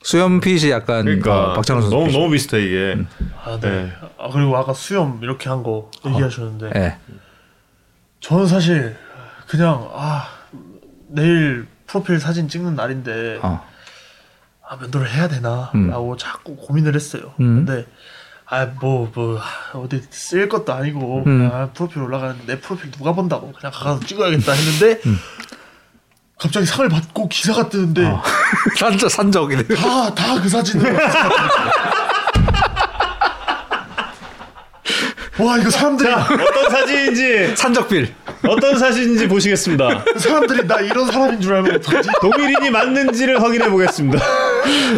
[0.07, 1.95] 수염 핏이 약간 그러니까 어, 박찬호 선수.
[1.97, 2.19] 너무 핏이.
[2.19, 2.97] 너무 비슷해 이게.
[3.45, 3.71] 아, 네.
[3.71, 3.93] 네.
[4.19, 6.97] 아 그리고 아까 수염 이렇게 한 거 얘기하셨는데 예.
[8.21, 8.97] 저는 사실
[9.49, 10.29] 그냥 아
[11.09, 13.65] 내일 프로필 사진 찍는 날인데 어.
[14.67, 15.91] 아 면도를 해야 되나 음.
[15.91, 17.65] 라고 자꾸 고민을 했어요 음.
[17.67, 17.87] 근데
[18.47, 19.41] 아뭐뭐
[19.75, 21.49] 어디 쓸 것도 아니고 음.
[21.49, 25.19] 그냥 아, 프로필 올라가는데 내 프로필 누가 본다고 그냥 가서 찍어야겠다 했는데 음.
[26.39, 28.23] 갑자기 상을 받고 기사가 뜨는데 어.
[28.79, 29.65] 산적 산적이네.
[29.65, 30.97] 다다 그 사진을
[35.39, 38.15] 와 이거 사람들이 어떤 사진인지 산적빌.
[38.47, 40.05] 어떤 사진인지 보시겠습니다.
[40.17, 44.25] 사람들이 나 이런 사람인 줄 알면 어떡하지 동일인이 맞는지를 확인해 보겠습니다.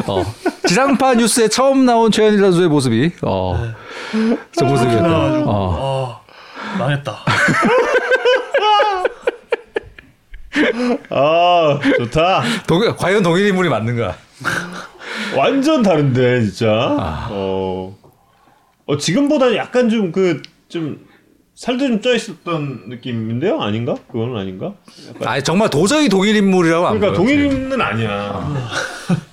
[0.06, 0.24] 어.
[0.66, 3.72] 지상파 뉴스에 처음 나온 최현일 선수의 모습이 어.
[4.52, 5.06] 저 모습이었다.
[5.08, 6.20] 나와가지고 어.
[6.22, 7.16] 아 망했다
[11.10, 12.42] 아 좋다.
[12.66, 14.16] 동, 과연 동일 인물이 맞는가?
[15.36, 16.66] 완전 다른데 진짜.
[17.30, 17.96] 어,
[18.86, 21.06] 어 지금보다 약간 좀 그 좀
[21.54, 23.60] 살도 좀 쪄 있었던 느낌인데요?
[23.62, 23.94] 아닌가?
[24.10, 24.74] 그거는 아닌가?
[25.24, 27.28] 아 정말 도저히 동일 인물이라고 안 그러니까 보여.
[27.34, 28.48] 동일인은 아니야.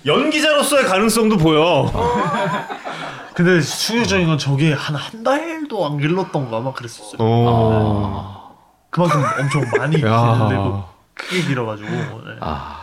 [0.06, 1.92] 연기자로서의 가능성도 보여.
[3.36, 8.56] 근데 충격적인 건 저게 한 한 달도 안 길렀던 거 아마 그랬었어요 어.
[8.92, 10.48] 그만큼 엄청 많이 야.
[10.50, 10.84] 길고
[11.16, 12.36] 크게 길어가지고 네.
[12.42, 12.80] 아.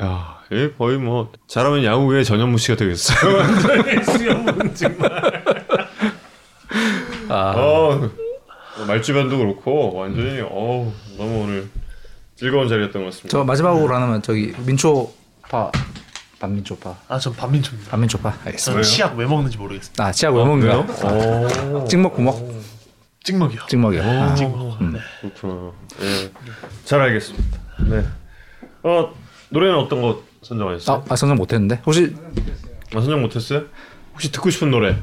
[0.00, 3.36] 야, 얘 거의 뭐 잘하면 야구의 전현무 씨가 되겠어요.
[3.36, 5.44] 완전히 수염은 정말.
[7.32, 7.54] 아.
[7.56, 8.10] 어,
[8.86, 11.68] 말주변도 그렇고 완전히 어 너무 오늘
[12.36, 13.28] 즐거운 자리였던 것 같습니다.
[13.28, 15.72] 저 마지막으로 하나만 저기 민초파
[16.38, 18.58] 반민초파 아전 반민초입니다 반민초파 알겠습니다.
[18.64, 20.78] 저는 치약 왜 먹는지 모르겠습니다 아 치약 왜 먹는 거야?
[21.74, 22.36] 오, 찍먹 구먹
[23.24, 24.02] 찍먹이요 찍먹이야.
[24.04, 24.34] 아.
[24.34, 24.98] 찍먹 네.
[25.20, 25.72] 그렇구나.
[26.00, 26.32] 예,
[26.84, 27.58] 잘 알겠습니다.
[27.88, 28.04] 네.
[28.82, 29.14] 어
[29.50, 30.96] 노래는 어떤 거 선정하셨어요?
[30.96, 32.16] 아, 아 선정 못했는데 혹시
[32.94, 33.62] 아, 선정 못했어요?
[34.14, 34.96] 혹시 듣고 싶은 노래?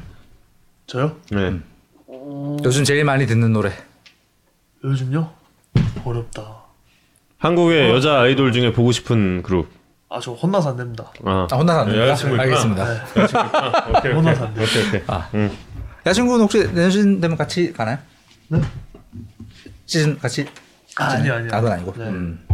[0.86, 1.16] 저요?
[1.30, 1.60] 네.
[2.64, 3.72] 요즘 제일 많이 듣는 노래
[4.84, 5.30] 요즘요?
[6.04, 6.64] 어렵다
[7.38, 9.68] 한국의 여자 아이돌 중에 보고 싶은 그룹.
[10.12, 12.10] 아 저 혼나서 안 됩니다 아, 아 혼나서 안 네, 됩니까?
[12.12, 12.40] 여자친구.
[12.40, 12.84] 알겠습니다.
[12.84, 13.00] 네.
[13.22, 14.62] 오케이 오케이 혼나서 안 돼.
[14.64, 15.02] 오케이 오케이.
[15.06, 15.28] 아.
[15.34, 15.50] 응.
[16.06, 17.98] 야친구는 혹시 내년 시즌 되면 같이 가나요?
[18.48, 18.60] 네?
[19.86, 20.46] 시즌 같이?
[20.96, 21.94] 아, 아니요 아니요 아, 그건 아니고.
[21.96, 22.04] 네.
[22.08, 22.46] 음.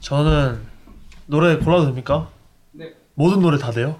[0.00, 0.58] 저는
[1.26, 2.28] 노래 골라도 됩니까?
[2.72, 3.98] 네 모든 노래 다 돼요?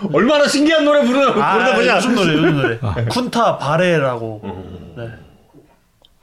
[0.12, 1.96] 얼마나 신기한 노래 부르나 부르다 보자.
[1.96, 2.78] 요즘 노래 요즘 노래.
[3.08, 4.42] 쿤타 바레라고.
[4.96, 5.08] 네.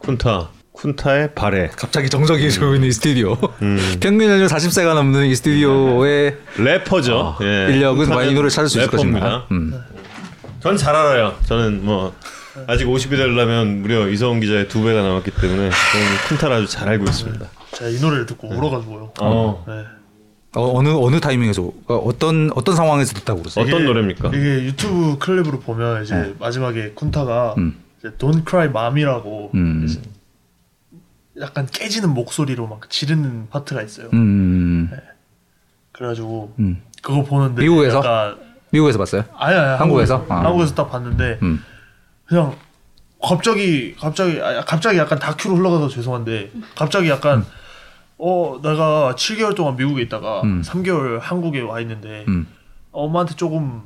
[0.02, 3.36] 쿤타 쿤타의 발에 갑자기 정적이 들고 있는 이 스튜디오.
[3.62, 3.80] 음.
[4.00, 7.38] 평균 연령 40세가 넘는 이 스튜디오의 래퍼죠.
[7.40, 7.68] 아, 예.
[7.74, 9.20] 인력은 쿤타는 과연 이 노래를 찾을 수 있을 래퍼입니다.
[9.20, 9.48] 것인가.
[9.52, 9.74] 음.
[10.60, 11.34] 전 잘 알아요.
[11.46, 12.14] 저는 뭐
[12.68, 17.06] 아직 50이 되려면 무려 이성훈 기자의 두 배가 남았기 때문에 저는 쿤타를 아주 잘 알고
[17.06, 17.46] 있습니다.
[17.74, 19.12] 제가 이 노래를 듣고 울어가지고요.
[19.22, 19.64] 어.
[19.68, 19.84] 네.
[20.56, 23.66] 어, 어느 어느 타이밍에서 어, 어떤 어떤 상황에서 듣다고 그러세요?
[23.66, 24.30] 어떤 노래입니까?
[24.30, 26.34] 이게 유튜브 클립으로 보면 이제 네.
[26.40, 27.78] 마지막에 쿤타가 음.
[28.00, 29.88] 이제 Don't Cry Mom이라고 음.
[31.40, 34.10] 약간 깨지는 목소리로 막 지르는 파트가 있어요.
[34.14, 34.90] 음.
[35.92, 36.82] 그래가지고 음.
[37.02, 37.98] 그거 보는데 미국에서?
[37.98, 38.38] 약간
[38.72, 39.24] 미국에서 봤어요?
[39.38, 40.26] 아니 아니 한국에서?
[40.30, 40.46] 아.
[40.46, 41.64] 한국에서 딱 봤는데 음.
[42.26, 42.56] 그냥
[43.22, 47.46] 갑자기 갑자기 아, 갑자기 약간 다큐로 흘러가서 죄송한데 갑자기 약간
[48.18, 50.62] 어 내가 7개월 동안 미국에 있다가 음.
[50.64, 52.48] 3개월 한국에 와 있는데 음.
[52.92, 53.84] 엄마한테 조금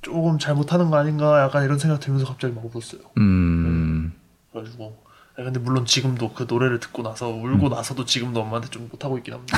[0.00, 3.00] 조금 잘못하는 거 아닌가 약간 이런 생각 들면서 갑자기 막 울었어요.
[3.18, 4.12] 음.
[4.52, 5.08] 그래가지고
[5.38, 7.70] 아, 근데 물론 지금도 그 노래를 듣고 나서 울고 음.
[7.70, 9.56] 나서도 지금도 엄마한테 좀 못하고 있긴 합니다.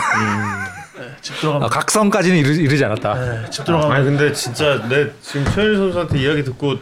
[0.98, 3.14] 네, 집 들어가면 아, 각성까지는 이르, 이르지 않았다.
[3.14, 6.74] 네, 집 들어가면 아니 근데 진짜 내 지금 최현일 선수한테 이야기 듣고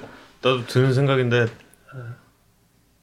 [0.42, 1.46] 나도 드는 생각인데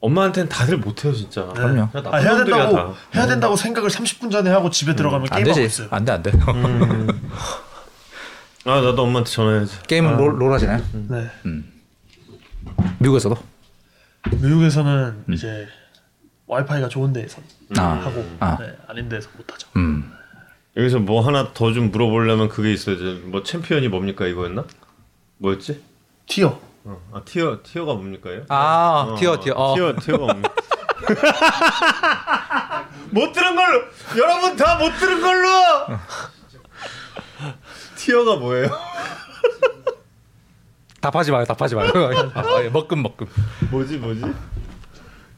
[0.00, 1.46] 엄마한테는 다들 못해요 진짜.
[1.48, 1.54] 네.
[1.54, 1.88] 그럼요.
[2.10, 2.92] 아, 해야 된다고 다.
[3.14, 5.66] 해야 된다고 생각을 30분 전에 하고 집에 들어가면 안 게임하고 되지.
[5.66, 5.88] 있어요.
[5.90, 6.30] 안 돼, 안 돼.
[8.64, 9.78] 아 나도 엄마한테 전화해야지.
[9.86, 10.82] 게임은 롤, 롤 하시나요?
[11.08, 11.30] 네.
[12.98, 13.36] 미국에서도?
[14.42, 15.66] 미국에서는 이제
[16.46, 17.40] 와이파이가 좋은 데에서
[17.78, 17.82] 아.
[17.82, 18.56] 하고 아.
[18.60, 19.68] 네, 아닌 데서 못 하죠.
[19.76, 20.12] 음.
[20.76, 23.22] 여기서 뭐 하나 더 좀 물어보려면 그게 있어야지.
[23.26, 24.64] 뭐 챔피언이 뭡니까 이거였나?
[25.38, 25.82] 뭐였지?
[26.26, 26.60] tier.
[26.86, 27.00] 어.
[27.12, 28.34] 아 tier tier가 뭡니까?
[28.34, 29.54] 요 아, 어, tier, tier.
[29.54, 29.74] 어.
[29.74, 30.54] tier tier가 뭡니까?
[33.10, 33.82] 못 들은 걸로
[34.16, 35.48] 여러분 다 못 들은 걸로
[37.96, 38.68] tier가 뭐예요?
[41.00, 41.90] 답하지 마요, 답하지 마요.
[42.34, 43.26] 아, 예, 먹금, 먹금.
[43.70, 44.22] 뭐지 뭐지?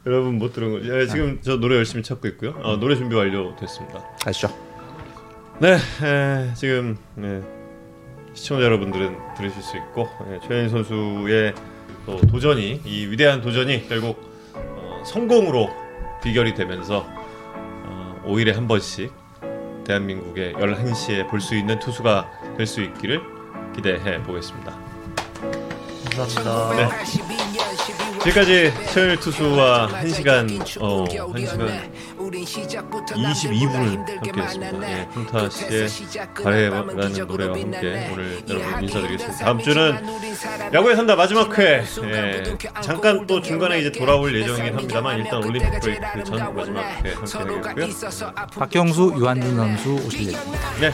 [0.06, 0.80] 여러분 못 들은 거.
[0.86, 2.54] 예, 지금 저 노래 열심히 찾고 있고요.
[2.64, 4.02] 아, 노래 준비 완료됐습니다.
[4.24, 4.48] 가시죠.
[5.60, 7.42] 네, 에, 지금 네,
[8.38, 11.54] 시청자 여러분들은 들으실 수 있고 예, 최현희 선수의
[12.06, 15.68] 또 도전이 이 위대한 도전이 결국 어, 성공으로
[16.22, 17.04] 비결이 되면서
[17.84, 19.12] 어, 5일에 한 번씩
[19.84, 23.20] 대한민국의 11시에 볼 수 있는 투수가 될 수 있기를
[23.74, 24.78] 기대해 보겠습니다.
[26.16, 26.88] 감사합니다.
[26.88, 27.04] 네.
[28.22, 31.90] 지금까지 최현일 투수와 1시간 어, 1시간
[32.30, 34.90] 22분을 함께 했습니다.
[34.92, 35.88] 예, 쿤타 씨의
[36.34, 39.44] 가래라는 노래와 함께 오늘 여러분 인사드리겠습니다.
[39.44, 39.96] 다음 주는
[40.72, 41.84] 야구에 산다 마지막 회.
[42.04, 42.42] 예,
[42.80, 47.88] 잠깐 또 중간에 이제 돌아올 예정이긴 합니다만 일단 올림픽 브레이크 전 마지막 회 함께 하겠고요.
[48.54, 50.74] 박경수, 유한준 선수 오실 예정입니다.
[50.80, 50.92] 네,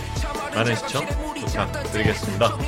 [0.54, 2.58] 많은 시청 부탁드리겠습니다.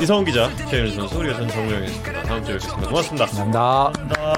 [0.00, 2.22] 이성훈 기자, 최현일 선수, 그리고 전 정우영이었습니다.
[2.22, 2.88] 다음 주에 뵙겠습니다.
[2.88, 3.26] 고맙습니다.
[3.26, 3.58] 감사합니다.
[3.58, 4.37] 감사합니다.